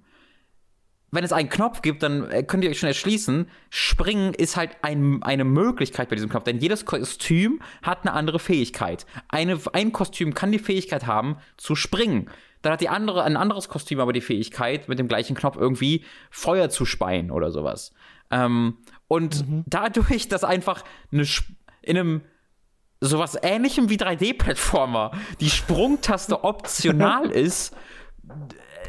[1.12, 4.72] Wenn es einen Knopf gibt, dann äh, könnt ihr euch schon erschließen, springen ist halt
[4.82, 9.06] ein, eine Möglichkeit bei diesem Knopf, denn jedes Kostüm hat eine andere Fähigkeit.
[9.30, 12.30] Eine, ein Kostüm kann die Fähigkeit haben, zu springen.
[12.66, 16.04] Dann hat die andere, ein anderes Kostüm aber die Fähigkeit, mit dem gleichen Knopf irgendwie
[16.32, 17.94] Feuer zu speien oder sowas.
[18.32, 18.78] Ähm,
[19.08, 19.64] und mhm.
[19.68, 21.28] dadurch, dass einfach eine,
[21.84, 22.22] in einem
[23.02, 25.12] sowas ähnlichem wie 3D-Plattformer
[25.42, 27.76] die Sprungtaste optional ist,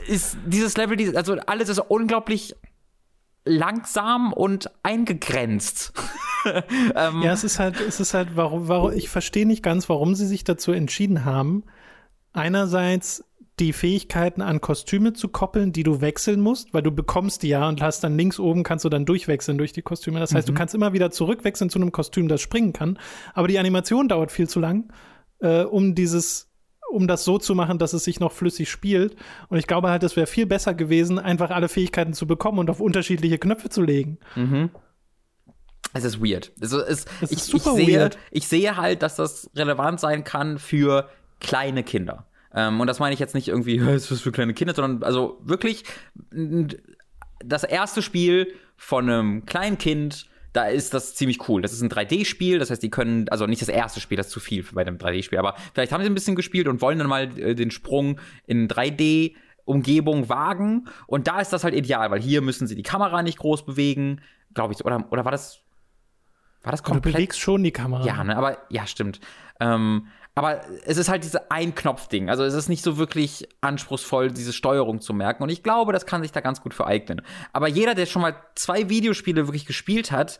[0.06, 2.56] ist dieses Level, also alles ist unglaublich
[3.44, 5.92] langsam und eingegrenzt.
[6.94, 10.14] ähm, ja, es ist halt, es ist halt, warum, warum, ich verstehe nicht ganz, warum
[10.14, 11.64] sie sich dazu entschieden haben,
[12.32, 13.22] einerseits
[13.58, 17.66] die Fähigkeiten an Kostüme zu koppeln, die du wechseln musst, weil du bekommst die ja
[17.68, 20.20] und hast dann links oben kannst du dann durchwechseln durch die Kostüme.
[20.20, 22.98] Das heißt, du kannst immer wieder zurückwechseln zu einem Kostüm, das springen kann.
[23.32, 24.92] Aber die Animation dauert viel zu lang,
[25.40, 26.50] äh, um dieses,
[26.90, 29.16] um das so zu machen, dass es sich noch flüssig spielt.
[29.48, 32.68] Und ich glaube halt, es wäre viel besser gewesen, einfach alle Fähigkeiten zu bekommen und
[32.68, 34.18] auf unterschiedliche Knöpfe zu legen.
[35.94, 36.52] Es ist weird.
[36.60, 38.18] Also es, Es ich, ist super ich, sehe, weird.
[38.30, 41.08] ich sehe halt, dass das relevant sein kann für
[41.40, 42.26] kleine Kinder.
[42.56, 45.38] Ähm, und das meine ich jetzt nicht irgendwie, es ist für kleine Kinder, sondern also
[45.44, 45.84] wirklich
[47.44, 51.60] das erste Spiel von einem kleinen Kind, da ist das ziemlich cool.
[51.60, 54.32] Das ist ein 3D-Spiel, das heißt, die können, also nicht das erste Spiel, das ist
[54.32, 57.08] zu viel bei einem 3D-Spiel, aber vielleicht haben sie ein bisschen gespielt und wollen dann
[57.08, 59.34] mal äh, den Sprung in 3D
[59.66, 63.38] Umgebung wagen und da ist das halt ideal, weil hier müssen sie die Kamera nicht
[63.38, 64.22] groß bewegen,
[64.54, 65.60] glaube ich, oder oder war das
[66.62, 68.04] war das Du komplett bewegst schon die Kamera.
[68.04, 69.20] ja, ne, aber ja, stimmt.
[69.60, 70.06] Ähm,
[70.36, 72.28] aber es ist halt diese Ein-Knopf-Ding.
[72.28, 75.42] Also es ist nicht so wirklich anspruchsvoll, diese Steuerung zu merken.
[75.42, 77.22] Und ich glaube, das kann sich da ganz gut für eignen.
[77.54, 80.38] Aber jeder, der schon mal zwei Videospiele wirklich gespielt hat,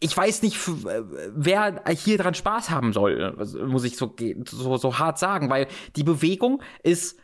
[0.00, 4.14] ich weiß nicht, wer hier dran Spaß haben soll, muss ich so,
[4.44, 7.16] so, so hart sagen, weil die Bewegung ist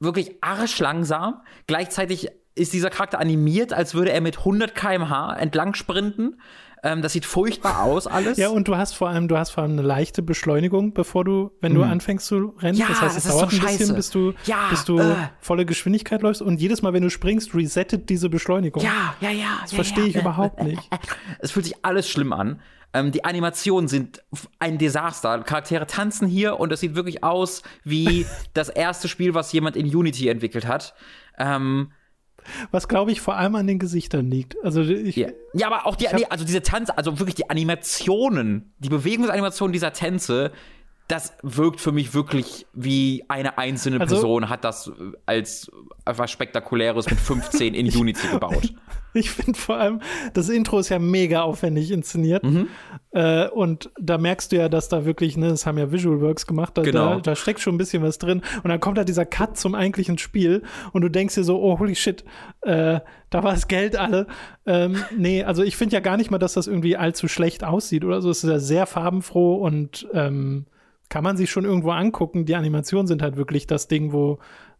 [0.00, 1.40] wirklich arsch langsam.
[1.68, 6.40] Gleichzeitig ist dieser Charakter animiert, als würde er mit 100 km/h entlang sprinten.
[6.82, 8.38] Ähm, das sieht furchtbar aus, alles.
[8.38, 11.50] Ja, und du hast vor allem, du hast vor allem eine leichte Beschleunigung, bevor du,
[11.60, 12.78] wenn du anfängst zu rennen.
[12.78, 14.98] Ja, das heißt, es das ist dauert so ein bisschen, bis du, Ja, bis du
[14.98, 15.14] äh.
[15.40, 16.42] volle Geschwindigkeit läufst.
[16.42, 18.82] Und jedes Mal, wenn du springst, resettet diese Beschleunigung.
[18.82, 19.58] Ja, ja, ja.
[19.62, 20.82] Das verstehe ich überhaupt nicht.
[21.40, 22.60] Es fühlt sich alles schlimm an.
[22.92, 24.22] Ähm, die Animationen sind
[24.58, 25.40] ein Desaster.
[25.40, 29.94] Charaktere tanzen hier und es sieht wirklich aus wie das erste Spiel, was jemand in
[29.94, 30.94] Unity entwickelt hat.
[31.38, 31.92] Ähm,
[32.70, 34.56] Was, glaube ich, vor allem an den Gesichtern liegt.
[34.64, 35.28] Also ich, ja.
[35.54, 39.92] ja, aber auch die, nee, also diese Tanze, also wirklich die Animationen, die Bewegungsanimationen dieser
[39.92, 40.52] Tänze,
[41.08, 44.92] das wirkt für mich wirklich wie eine einzelne Also- Person hat das äh,
[45.26, 45.70] als
[46.04, 48.72] etwas Spektakuläres mit 15 in Unity gebaut.
[49.14, 50.00] Ich finde vor allem,
[50.34, 52.44] das Intro ist ja mega aufwendig inszeniert.
[52.44, 52.68] Mhm.
[53.10, 56.76] Äh, und da merkst du ja, dass da wirklich, ne, das haben ja Visualworks gemacht,
[56.76, 57.14] da, Genau.
[57.14, 58.42] da, da steckt schon ein bisschen was drin.
[58.62, 60.62] Und dann kommt da dieser Cut zum eigentlichen Spiel
[60.92, 62.22] und du denkst dir so, oh, holy shit,
[62.60, 64.26] äh, da war das Geld alle.
[64.66, 68.04] Ähm, nee, also ich finde ja gar nicht mal, dass das irgendwie allzu schlecht aussieht
[68.04, 68.28] oder so.
[68.30, 70.66] Es ist ja sehr farbenfroh und ähm,
[71.08, 72.44] kann man sich schon irgendwo angucken.
[72.44, 74.38] Die Animationen sind halt wirklich das Ding, wo,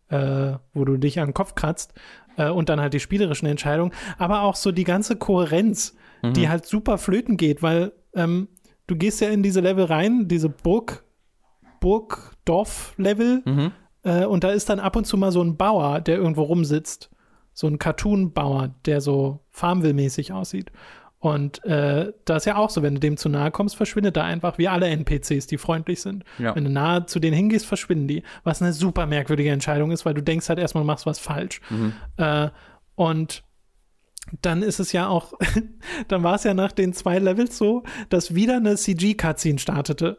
[0.09, 1.95] äh, wo du dich an den Kopf kratzt
[2.37, 5.97] äh, und dann halt die spielerischen Entscheidungen, aber auch so die ganze Kohärenz,
[6.33, 8.49] die halt super flöten geht, weil ähm,
[8.87, 11.05] du gehst ja in diese Level rein, diese Burg,
[11.81, 13.43] Burg-Dorf-Level
[14.03, 17.11] äh, und da ist dann ab und zu mal so ein Bauer, der irgendwo rumsitzt.
[17.53, 20.71] So ein Cartoon-Bauer, der so Farmville-mäßig aussieht.
[21.21, 24.25] Und äh, das ist ja auch so, wenn du dem zu nahe kommst, verschwindet er
[24.25, 26.25] einfach, wie alle NPCs, die freundlich sind.
[26.39, 26.55] Ja.
[26.55, 28.23] Wenn du nahe zu denen hingehst, verschwinden die.
[28.45, 31.61] Was eine super merkwürdige Entscheidung ist, weil du denkst halt erstmal, du machst was falsch.
[32.19, 32.51] Äh,
[32.95, 33.43] und
[34.43, 35.33] dann ist es ja auch,
[36.09, 40.19] dann war es ja nach den zwei Levels so, dass wieder eine CG-Cutscene startete.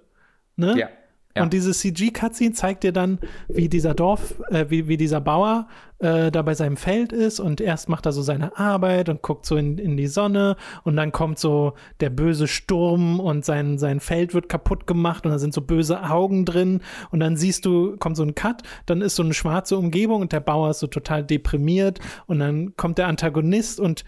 [0.58, 0.78] Ne?
[0.78, 0.90] Ja.
[1.36, 1.44] Ja.
[1.44, 5.68] Und diese CG-Cutscene zeigt dir dann, wie dieser Dorf, äh, wie, wie dieser Bauer
[6.00, 9.46] äh, da bei seinem Feld ist und erst macht er so seine Arbeit und guckt
[9.46, 14.00] so in, in die Sonne und dann kommt so der böse Sturm und sein, sein
[14.00, 16.82] Feld wird kaputt gemacht und da sind so böse Augen drin
[17.12, 20.32] und dann siehst du, kommt so ein Cut, dann ist so eine schwarze Umgebung und
[20.32, 24.04] der Bauer ist so total deprimiert und dann kommt der Antagonist und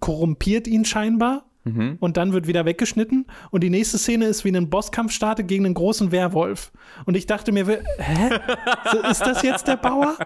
[0.00, 1.46] korrumpiert ihn scheinbar
[2.00, 5.64] und dann wird wieder weggeschnitten und die nächste Szene ist, wie ein Bosskampf startet gegen
[5.64, 6.70] einen großen Werwolf.
[7.06, 8.30] Und ich dachte mir, hä?
[8.92, 10.16] So, ist das jetzt der Bauer?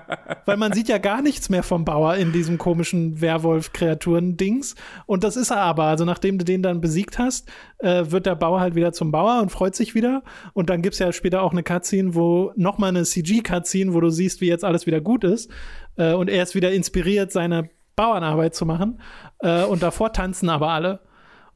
[0.45, 4.75] Weil man sieht ja gar nichts mehr vom Bauer in diesem komischen Werwolf-Kreaturen-Dings.
[5.07, 5.85] Und das ist er aber.
[5.85, 7.49] Also nachdem du den dann besiegt hast,
[7.79, 10.23] äh, wird der Bauer halt wieder zum Bauer und freut sich wieder.
[10.53, 14.11] Und dann gibt es ja später auch eine Cutscene, wo nochmal eine CG-Cutscene, wo du
[14.11, 15.51] siehst, wie jetzt alles wieder gut ist.
[15.97, 19.01] Äh, und er ist wieder inspiriert, seine Bauernarbeit zu machen.
[19.41, 21.01] Äh, und davor tanzen aber alle.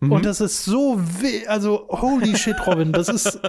[0.01, 3.41] Und das ist so weh, also holy shit, Robin, das ist,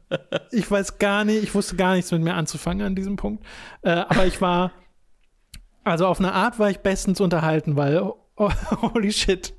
[0.52, 3.44] ich weiß gar nicht, ich wusste gar nichts mit mir anzufangen an diesem Punkt.
[3.82, 4.72] Äh, aber ich war,
[5.82, 8.16] also auf eine Art war ich bestens unterhalten, weil oh,
[8.94, 9.54] holy shit.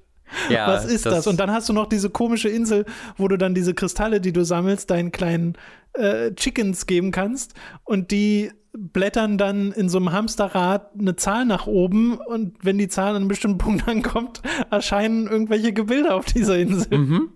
[0.49, 2.85] Ja, Was ist das, Und dann hast du noch diese komische Insel,
[3.15, 5.55] wo du dann diese Kristalle, die du sammelst, deinen kleinen
[5.93, 7.53] äh, Chickens geben kannst.
[7.83, 12.17] Und die blättern dann in so einem Hamsterrad eine Zahl nach oben.
[12.17, 14.41] Und wenn die Zahl an einem bestimmten Punkt ankommt,
[14.71, 17.29] erscheinen irgendwelche Gebilde auf dieser Insel.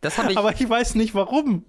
[0.00, 0.38] das habe ich.
[0.38, 1.64] Aber ich weiß nicht warum.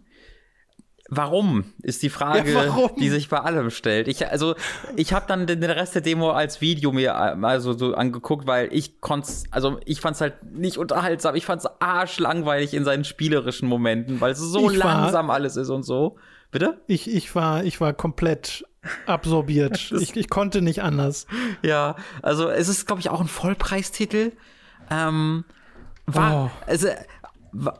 [1.10, 4.07] Warum ist die Frage, Ja, die sich bei allem stellt.
[4.07, 4.56] Ich also
[4.95, 8.69] ich habe dann den Rest der Demo als Video mir äh, mal so, angeguckt, weil
[8.72, 14.22] ich konnte also ich fand's halt nicht unterhaltsam, ich fand's arschlangweilig in seinen spielerischen Momenten,
[14.22, 16.18] weil es so Ich war- langsam alles ist und so.
[16.52, 16.81] Bitte?
[16.88, 18.64] Ich, ich, war, ich war komplett
[19.06, 19.92] absorbiert.
[20.00, 21.28] ich, ich konnte nicht anders.
[21.62, 24.32] Ja, also es ist, glaube ich, auch ein Vollpreistitel.
[24.90, 25.46] Ähm,
[26.06, 26.52] war, Oh.
[26.68, 26.90] also,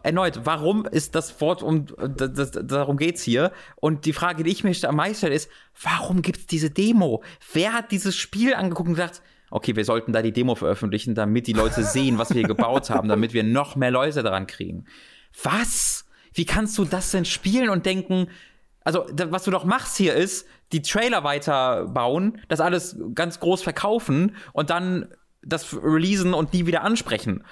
[0.04, 3.52] erneut, warum ist das Wort, um das, das, darum geht's hier?
[3.76, 5.50] Und die Frage, die ich mir am meisten stelle, ist,
[5.82, 7.24] warum gibt's diese Demo?
[7.54, 11.48] Wer hat dieses Spiel angeguckt und gesagt, okay, wir sollten da die Demo veröffentlichen, damit
[11.48, 14.86] die Leute sehen, was wir hier gebaut haben, damit wir noch mehr Leute daran kriegen?
[15.44, 16.06] Was?
[16.34, 18.30] Wie kannst du das denn spielen und denken,
[18.84, 24.36] also was du doch machst hier ist, die Trailer weiterbauen, das alles ganz groß verkaufen
[24.52, 25.08] und dann
[25.42, 27.44] das releasen und nie wieder ansprechen.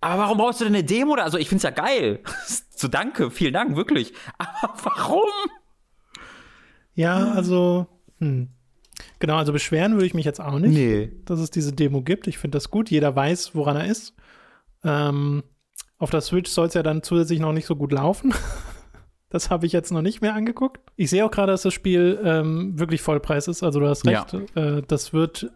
[0.00, 1.14] Aber warum brauchst du denn eine Demo?
[1.16, 1.22] da?
[1.24, 2.20] Also ich find's ja geil.
[2.74, 4.14] so danke, vielen Dank, wirklich.
[4.38, 5.28] Aber warum?
[6.94, 7.86] Ja, also,
[8.18, 8.48] hm.
[9.18, 11.12] Genau, also beschweren würde ich mich jetzt auch nicht, Nee.
[11.24, 12.26] dass es diese Demo gibt.
[12.26, 12.90] Ich finde das gut.
[12.90, 14.14] Jeder weiß, woran er ist.
[14.84, 15.42] Ähm,
[15.98, 18.34] auf der Switch soll es ja dann zusätzlich noch nicht so gut laufen.
[19.30, 20.80] Das habe ich jetzt noch nicht mehr angeguckt.
[20.96, 23.62] Ich sehe auch gerade, dass das Spiel ähm, wirklich Vollpreis ist.
[23.62, 24.22] Also du hast Ja.
[24.22, 24.56] recht.
[24.56, 25.50] Äh, das wird,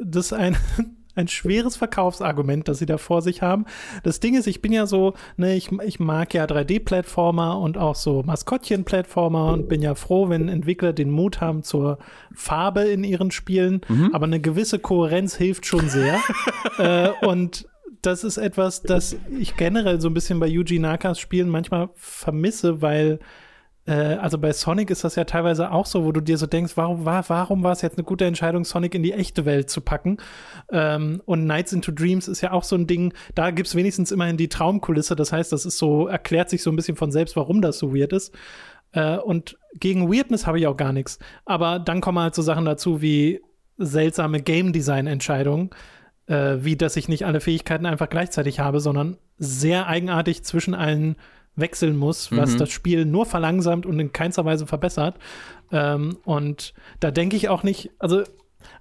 [0.00, 0.56] das ist ein,
[1.14, 3.66] ein schweres Verkaufsargument, das sie da vor sich haben.
[4.02, 7.94] Das Ding ist, ich bin ja so, ne, ich, ich mag ja 3D-Plattformer und auch
[7.94, 11.98] so Maskottchen-Plattformer und bin ja froh, wenn Entwickler den Mut haben zur
[12.34, 13.80] Farbe in ihren Spielen.
[14.12, 16.18] Aber eine gewisse Kohärenz hilft schon sehr.
[16.78, 17.66] äh, und
[18.02, 22.82] das ist etwas, das ich generell so ein bisschen bei Yuji Nakas Spielen manchmal vermisse,
[22.82, 23.20] weil
[23.86, 26.76] äh, also bei Sonic ist das ja teilweise auch so, wo du dir so denkst,
[26.76, 29.80] warum war, warum war es jetzt eine gute Entscheidung, Sonic in die echte Welt zu
[29.80, 30.18] packen?
[30.70, 34.12] Ähm, und Nights into Dreams ist ja auch so ein Ding, da gibt es wenigstens
[34.12, 35.16] immerhin die Traumkulisse.
[35.16, 37.94] Das heißt, das ist so, erklärt sich so ein bisschen von selbst, warum das so
[37.94, 38.34] weird ist.
[38.92, 41.18] Äh, und gegen Weirdness habe ich auch gar nichts.
[41.44, 43.40] Aber dann kommen halt so Sachen dazu wie
[43.78, 45.70] seltsame Game Design-Entscheidungen,
[46.30, 51.16] äh, wie dass ich nicht alle Fähigkeiten einfach gleichzeitig habe, sondern sehr eigenartig zwischen allen
[51.56, 52.58] wechseln muss, was Mhm.
[52.58, 55.16] das Spiel nur verlangsamt und in keinster Weise verbessert.
[55.72, 58.22] Ähm, und da denke ich auch nicht, also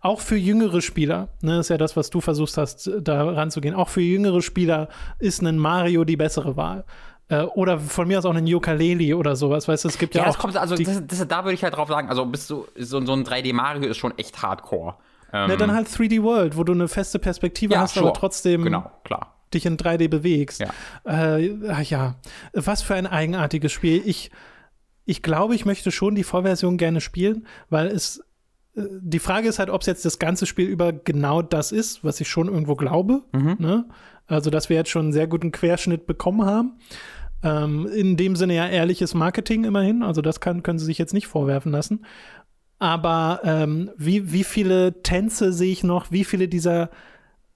[0.02, 3.90] auch für jüngere Spieler, ne, ist ja das, was du versucht hast, da ranzugehen, auch
[3.90, 4.88] für jüngere Spieler
[5.20, 6.86] ist ein Mario die bessere Wahl.
[7.30, 10.22] Äh, oder von mir aus auch ein Ukulele oder sowas, weißt du, es gibt ja,
[10.24, 12.50] Ja, auch das kommt, also das, das, da würde ich halt drauf sagen, also bist
[12.50, 14.96] du, so, so ein 3D Mario ist schon echt hardcore.
[15.34, 18.08] Ähm, ne, dann halt 3D World, wo du eine feste Perspektive ja, hast, sure.
[18.08, 19.36] aber trotzdem Genau, klar.
[19.54, 20.62] dich in 3D bewegst.
[20.62, 21.38] Ja.
[21.38, 22.16] Äh, ach ja,
[22.54, 24.02] was für ein eigenartiges Spiel.
[24.06, 24.32] Ich,
[25.06, 28.24] ich glaube, ich möchte schon die Vollversion gerne spielen, weil es
[28.76, 32.04] äh, die Frage ist halt, ob es jetzt das ganze Spiel über genau das ist,
[32.04, 33.24] was ich schon irgendwo glaube.
[33.32, 33.56] Mhm.
[33.60, 33.86] Ne?
[34.28, 36.74] Also, dass wir jetzt schon einen sehr guten Querschnitt bekommen haben.
[37.42, 40.04] Ähm, in dem Sinne ja ehrliches Marketing immerhin.
[40.04, 42.06] Also, das kann, können sie sich jetzt nicht vorwerfen lassen.
[42.80, 46.12] Aber ähm, wie, wie viele Tänze sehe ich noch?
[46.12, 46.90] Wie viele dieser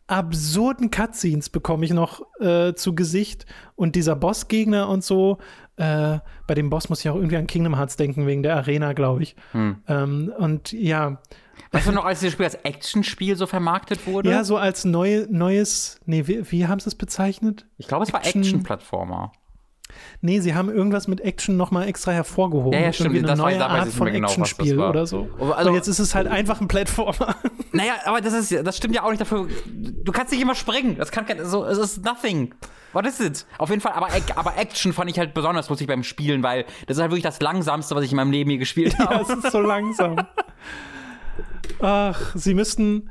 [0.07, 3.45] absurden Cutscenes bekomme ich noch äh, zu Gesicht
[3.75, 5.37] und dieser Bossgegner und so.
[5.77, 8.93] Äh, bei dem Boss muss ich auch irgendwie an Kingdom Hearts denken, wegen der Arena,
[8.93, 9.35] glaube ich.
[9.53, 9.77] Hm.
[9.87, 11.19] Ähm, und ja,
[11.71, 14.29] Weißt du noch, als dieses Spiel als Actionspiel so vermarktet wurde?
[14.29, 17.65] ja, so als neu, neues, nee, wie, wie haben sie es bezeichnet?
[17.77, 19.31] ich glaube, es war Action- Action-Plattformer.
[20.21, 22.73] Nee, sie haben irgendwas mit Action nochmal extra hervorgehoben.
[22.73, 24.89] Ja, ja, stimmt, eine das neue da weiß Art von genau, Actionspiel war.
[24.89, 25.27] oder so.
[25.55, 27.35] Also- und jetzt ist es halt einfach ein Plattformer.
[27.75, 29.47] Naja, aber das ist, das stimmt ja auch nicht dafür.
[29.75, 30.95] Du kannst nicht immer springen.
[30.95, 32.53] Das kann kein, so, es ist nothing.
[32.91, 33.47] What is it?
[33.57, 36.97] Auf jeden Fall, aber, aber Action fand ich halt besonders lustig beim Spielen, weil das
[36.97, 39.23] ist halt wirklich das langsamste, was ich in meinem Leben je gespielt Ja, habe.
[39.23, 40.17] es ist so langsam.
[41.81, 43.09] Ach, sie müssten.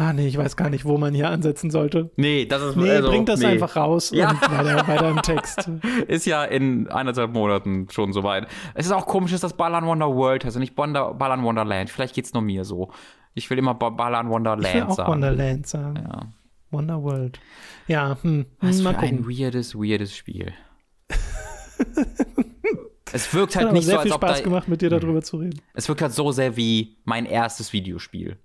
[0.00, 2.12] Ah, nee, ich weiß gar nicht, wo man hier ansetzen sollte.
[2.14, 3.46] Nee, das ist Nee, also, bringt das nee.
[3.46, 4.30] einfach raus Ja.
[4.30, 5.68] und weiter, weiter im Text.
[6.06, 8.46] Ist ja in eineinhalb Monaten schon soweit.
[8.74, 11.90] Es ist auch komisch, dass das Ballern Wonder World heißt und nicht Wonder, Ballern Wonderland.
[11.90, 12.92] Vielleicht geht's nur mir so.
[13.34, 15.10] Ich will immer Ba- Ballern Wonderland Ich will auch sagen.
[15.10, 15.96] Wonderland sagen.
[15.96, 16.26] Ja.
[16.70, 17.40] Wonder World.
[17.88, 19.36] Ja, hm, Was hm, mal für ein gucken.
[19.36, 20.52] weirdes, weirdes Spiel.
[23.12, 25.22] es wirkt Hat halt nicht so, als viel ob Spaß da, gemacht, mit dir darüber
[25.22, 25.60] zu reden.
[25.74, 28.36] Es wirkt halt so sehr wie mein erstes Videospiel.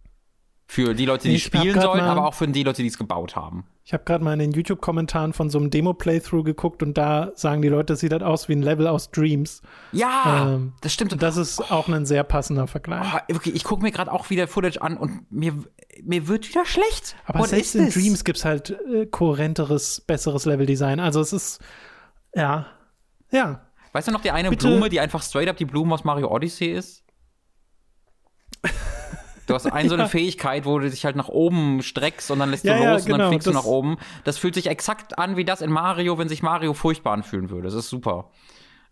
[0.66, 2.98] Für die Leute, die Ich spielen sollen, mal- aber auch für die Leute, die es
[2.98, 3.66] gebaut haben.
[3.86, 7.62] Ich habe gerade mal in den YouTube-Kommentaren von so einem Demo-Playthrough geguckt und da sagen
[7.62, 9.62] die Leute, das sieht halt aus wie ein Level aus Dreams.
[9.92, 11.22] Ja, Ähm, das stimmt.
[11.22, 13.06] Das ist auch ein sehr passender Vergleich.
[13.14, 15.54] Ah, wirklich, ich gucke mir gerade auch wieder Footage an und mir,
[16.02, 17.18] mir wird wieder schlecht.
[17.26, 17.90] Aber What selbst in?
[17.90, 21.02] Dreams gibt es halt äh, kohärenteres, besseres Leveldesign.
[21.02, 21.60] Also es ist,
[22.34, 22.68] ja,
[23.32, 23.68] ja.
[23.92, 24.66] Weißt du noch die eine Bitte?
[24.70, 27.04] Blume, die einfach straight up die Blume aus Mario Odyssey ist?
[29.48, 32.52] Du hast eine so eine Fähigkeit, wo du dich halt nach oben streckst und dann
[32.52, 33.98] lässt Ja, du ja, los und genau, dann fliegst du nach oben.
[34.24, 37.64] Das fühlt sich exakt an wie das in Mario, wenn sich Mario furchtbar anfühlen würde.
[37.66, 38.30] Das ist super.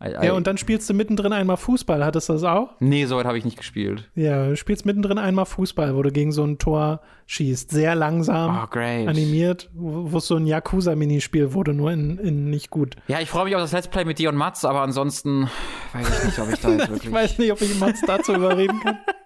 [0.03, 2.03] Ja, und dann spielst du mittendrin einmal Fußball.
[2.03, 2.69] Hattest du das auch?
[2.79, 4.09] nee, soweit habe ich nicht gespielt.
[4.15, 7.69] Ja, du spielst mittendrin einmal Fußball, wo du gegen so ein Tor schießt.
[7.69, 12.71] Sehr langsam, Oh, animiert, wo wo es so ein Yakuza-Minispiel wurde, nur in, in nicht
[12.71, 12.95] gut.
[13.07, 15.51] Ja, ich freue mich auf das Let's Play mit dir und Mats, aber ansonsten
[15.93, 17.03] weiß ich nicht, ob ich da jetzt wirklich.
[17.05, 18.97] Ich weiß nicht, ob ich Mats dazu überreden kann.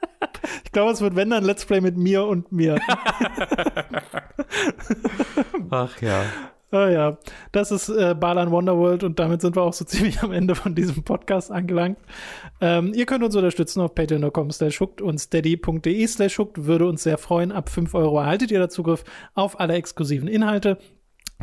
[0.75, 2.77] glaube, es wird, wenn dann Let's Play mit mir und mir.
[5.71, 6.25] Ach ja.
[6.71, 7.17] Ah ja,
[7.53, 10.75] das ist äh, Balan Wonderworld und damit sind wir auch so ziemlich am Ende von
[10.75, 11.97] diesem Podcast angelangt.
[12.59, 16.65] Ähm, ihr könnt uns unterstützen auf patreon.com slash hooked und steady.de slash hooked.
[16.65, 17.53] Würde uns sehr freuen.
[17.53, 19.05] Ab 5 Euro erhaltet ihr da Zugriff
[19.35, 20.77] auf alle exklusiven Inhalte.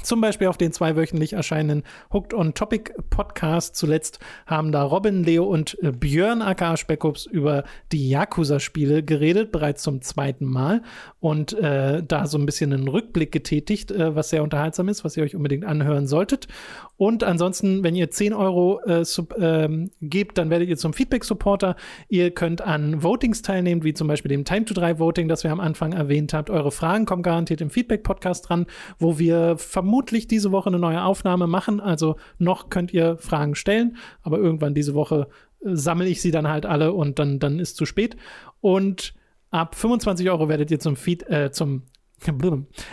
[0.00, 1.82] Zum Beispiel auf den zweiwöchentlich erscheinenden
[2.12, 3.76] Hooked on Topic Podcast.
[3.76, 9.82] Zuletzt haben da Robin, Leo und äh, Björn aka Speckups über die Yakuza-Spiele geredet, bereits
[9.82, 10.82] zum zweiten Mal.
[11.20, 15.16] Und äh, da so ein bisschen einen Rückblick getätigt, äh, was sehr unterhaltsam ist, was
[15.18, 16.48] ihr euch unbedingt anhören solltet.
[16.96, 21.74] Und ansonsten, wenn ihr 10 Euro äh, sub, ähm, gebt, dann werdet ihr zum Feedback-Supporter.
[22.08, 25.50] Ihr könnt an Votings teilnehmen, wie zum Beispiel dem Time to 3 Voting, das wir
[25.50, 26.50] am Anfang erwähnt habt.
[26.50, 28.66] Eure Fragen kommen garantiert im Feedback-Podcast dran,
[28.98, 31.80] wo wir vermutlich diese Woche eine neue Aufnahme machen.
[31.80, 35.28] Also noch könnt ihr Fragen stellen, aber irgendwann diese Woche
[35.64, 38.16] äh, sammle ich sie dann halt alle und dann, dann ist zu spät.
[38.60, 39.14] Und
[39.50, 41.82] ab 25 Euro werdet ihr zum Feed, äh, zum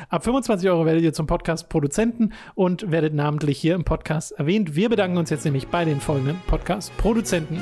[0.09, 4.75] Ab 25 Euro werdet ihr zum Podcast-Produzenten und werdet namentlich hier im Podcast erwähnt.
[4.75, 7.61] Wir bedanken uns jetzt nämlich bei den folgenden Podcast-Produzenten: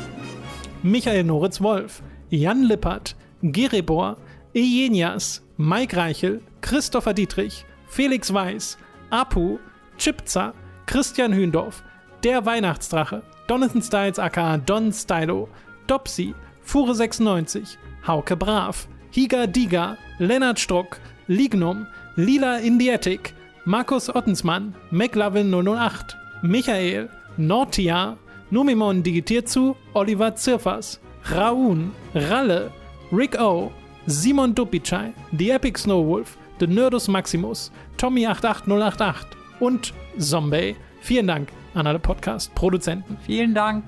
[0.83, 4.17] Michael Noritz-Wolf, Jan Lippert, Gerebor,
[4.53, 8.77] Ejenias, Mike Reichel, Christopher Dietrich, Felix Weiß,
[9.09, 9.59] Apu,
[9.97, 10.53] Chipza,
[10.85, 11.83] Christian Hündorf,
[12.23, 15.49] Der Weihnachtsdrache, Donathan Styles aka Don Stylo,
[15.87, 16.33] Dopsy,
[16.65, 23.33] Fure96, Hauke Brav, Higa Diga, Lennart Struck, Lignum, Lila Indietic,
[23.65, 28.17] Markus Ottensmann, McLovin 008, Michael, Nortia,
[28.49, 30.99] Numimon digitiert zu, Oliver Zirfers,
[31.31, 32.71] Raun, Ralle,
[33.11, 33.71] Rick O,
[34.05, 39.15] Simon Dupicai, The Epic Snowwolf, The Nerdus Maximus, Tommy88088
[39.59, 40.75] und Zombie.
[41.01, 43.17] Vielen Dank an alle Podcast-Produzenten.
[43.25, 43.83] Vielen Dank.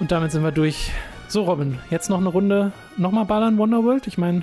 [0.00, 0.92] Und damit sind wir durch.
[1.28, 4.06] So, Robin, jetzt noch eine Runde, nochmal ballern Wonderworld?
[4.06, 4.40] Ich meine,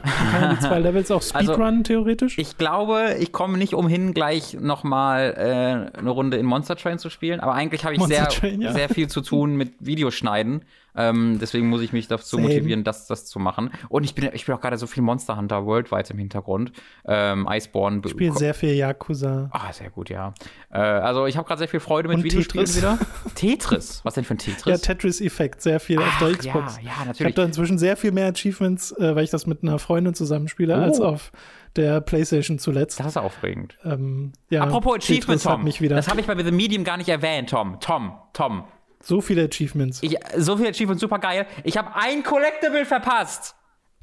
[0.52, 2.38] die zwei Levels auch Speedrun Also, theoretisch.
[2.38, 7.10] Ich glaube, ich komme nicht umhin, gleich nochmal äh, eine Runde in Monster Train zu
[7.10, 7.40] spielen.
[7.40, 8.74] Aber eigentlich habe ich Monster sehr, Train, ja.
[8.74, 10.64] sehr viel zu tun mit Videoschneiden.
[10.96, 12.48] Ähm, deswegen muss ich mich dazu Same.
[12.50, 13.72] motivieren, das, das zu machen.
[13.90, 16.72] Und ich bin, ich bin auch gerade so viel Monster Hunter worldwide im Hintergrund.
[17.06, 18.02] Ähm, Iceborne.
[18.04, 19.50] ich spiele sehr viel Yakuza.
[19.54, 20.34] Ah, sehr gut, ja.
[20.72, 22.82] Äh, also ich habe gerade sehr viel Freude mit Und Videospielen Tetris.
[22.82, 22.98] wieder.
[23.36, 24.02] Tetris?
[24.04, 24.82] Was denn für ein Ja, Tetris?
[24.82, 26.78] Tetris-Effekt, sehr viel auf der Ach, Xbox.
[26.78, 27.36] Ja, ja, Ich habe natürlich.
[27.36, 31.00] da inzwischen sehr viel mehr Achievements, äh, weil ich das mit einer Freundin zusammenspiele, als
[31.00, 31.06] Oh.
[31.06, 31.32] auf
[31.78, 33.00] der PlayStation zuletzt.
[33.00, 33.78] Das ist aufregend.
[33.86, 35.64] Ähm, ja, Apropos Achievement, Tetris hat Tom.
[35.64, 37.78] mich wieder Das habe ich bei The Medium gar nicht erwähnt, Tom.
[37.80, 38.66] Tom, Tom.
[39.02, 40.00] So viele Achievements.
[40.02, 41.48] Ich, so viel Achievement, super geil.
[41.64, 43.56] Ich habe ein Collectible verpasst.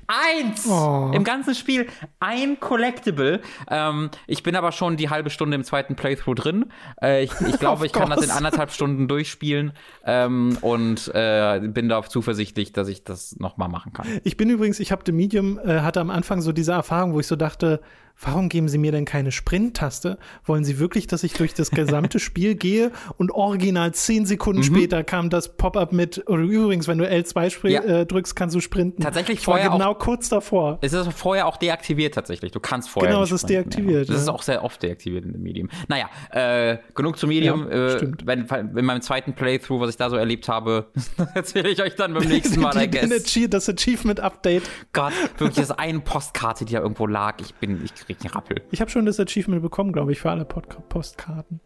[0.08, 0.66] Eins!
[0.66, 1.10] Oh.
[1.12, 1.86] Im ganzen Spiel
[2.18, 3.42] ein Collectible.
[3.70, 6.72] Ähm, ich bin aber schon die halbe Stunde im zweiten Playthrough drin.
[7.02, 9.74] Äh, ich ich glaube, ich kann das in anderthalb Stunden durchspielen
[10.06, 14.06] ähm, und äh, bin da zuversichtlich, dass ich das nochmal machen kann.
[14.24, 17.20] Ich bin übrigens, ich habe The Medium, äh, hatte am Anfang so diese Erfahrung, wo
[17.20, 17.82] ich so dachte,
[18.20, 20.18] warum geben sie mir denn keine Sprint-Taste?
[20.44, 24.26] Wollen sie wirklich, dass ich durch das gesamte Spiel gehe und original zehn Mhm.
[24.26, 27.82] Sekunden später kam das Pop-up mit, oder übrigens, wenn du L2 spr Ja.
[27.82, 29.02] äh, drückst, kannst du sprinten.
[29.02, 30.78] Tatsächlich ich war vorher auch- genau kurz davor.
[30.80, 32.50] Es ist vorher auch deaktiviert tatsächlich.
[32.52, 33.10] Du kannst vorher.
[33.12, 34.14] Genau, es ist deaktiviert, Ja.
[34.14, 35.68] Das ist auch sehr oft deaktiviert in dem Medium.
[35.88, 37.68] Naja, äh, genug zum Medium.
[37.70, 38.26] Ja, äh, stimmt.
[38.26, 38.46] wenn,
[38.76, 40.86] in meinem zweiten Playthrough, was ich da so erlebt habe,
[41.34, 43.08] erzähle ich euch dann beim nächsten Mal, I guess.
[43.50, 44.62] Das Achievement-Update.
[44.92, 47.36] Gott, wirklich, das ist eine Postkarte, die da irgendwo lag.
[47.40, 48.62] Ich bin, ich krieg einen Rappel.
[48.70, 51.60] Ich habe schon das Achievement bekommen, glaube ich, für alle Pod Postkarten.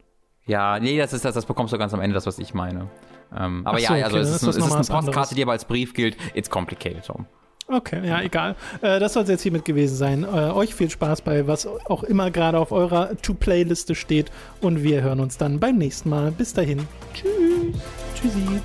[0.44, 2.88] Ja, nee, das ist das, das bekommst du ganz am Ende, das, was ich meine.
[3.36, 5.06] Ähm, aber so, ja, also okay, es ist, ist es ist eine was anderes.
[5.06, 6.16] Postkarte, die aber als Brief gilt.
[6.34, 7.26] It's complicated, Tom.
[7.68, 8.56] Okay, ja, egal.
[8.82, 10.24] Äh, das soll es jetzt hiermit gewesen sein.
[10.24, 14.30] Äh, euch viel Spaß bei was auch immer gerade auf eurer To-Play-Liste steht.
[14.60, 16.32] Und wir hören uns dann beim nächsten Mal.
[16.32, 16.86] Bis dahin.
[17.14, 17.80] Tschüss.
[18.14, 18.60] Tschüssi.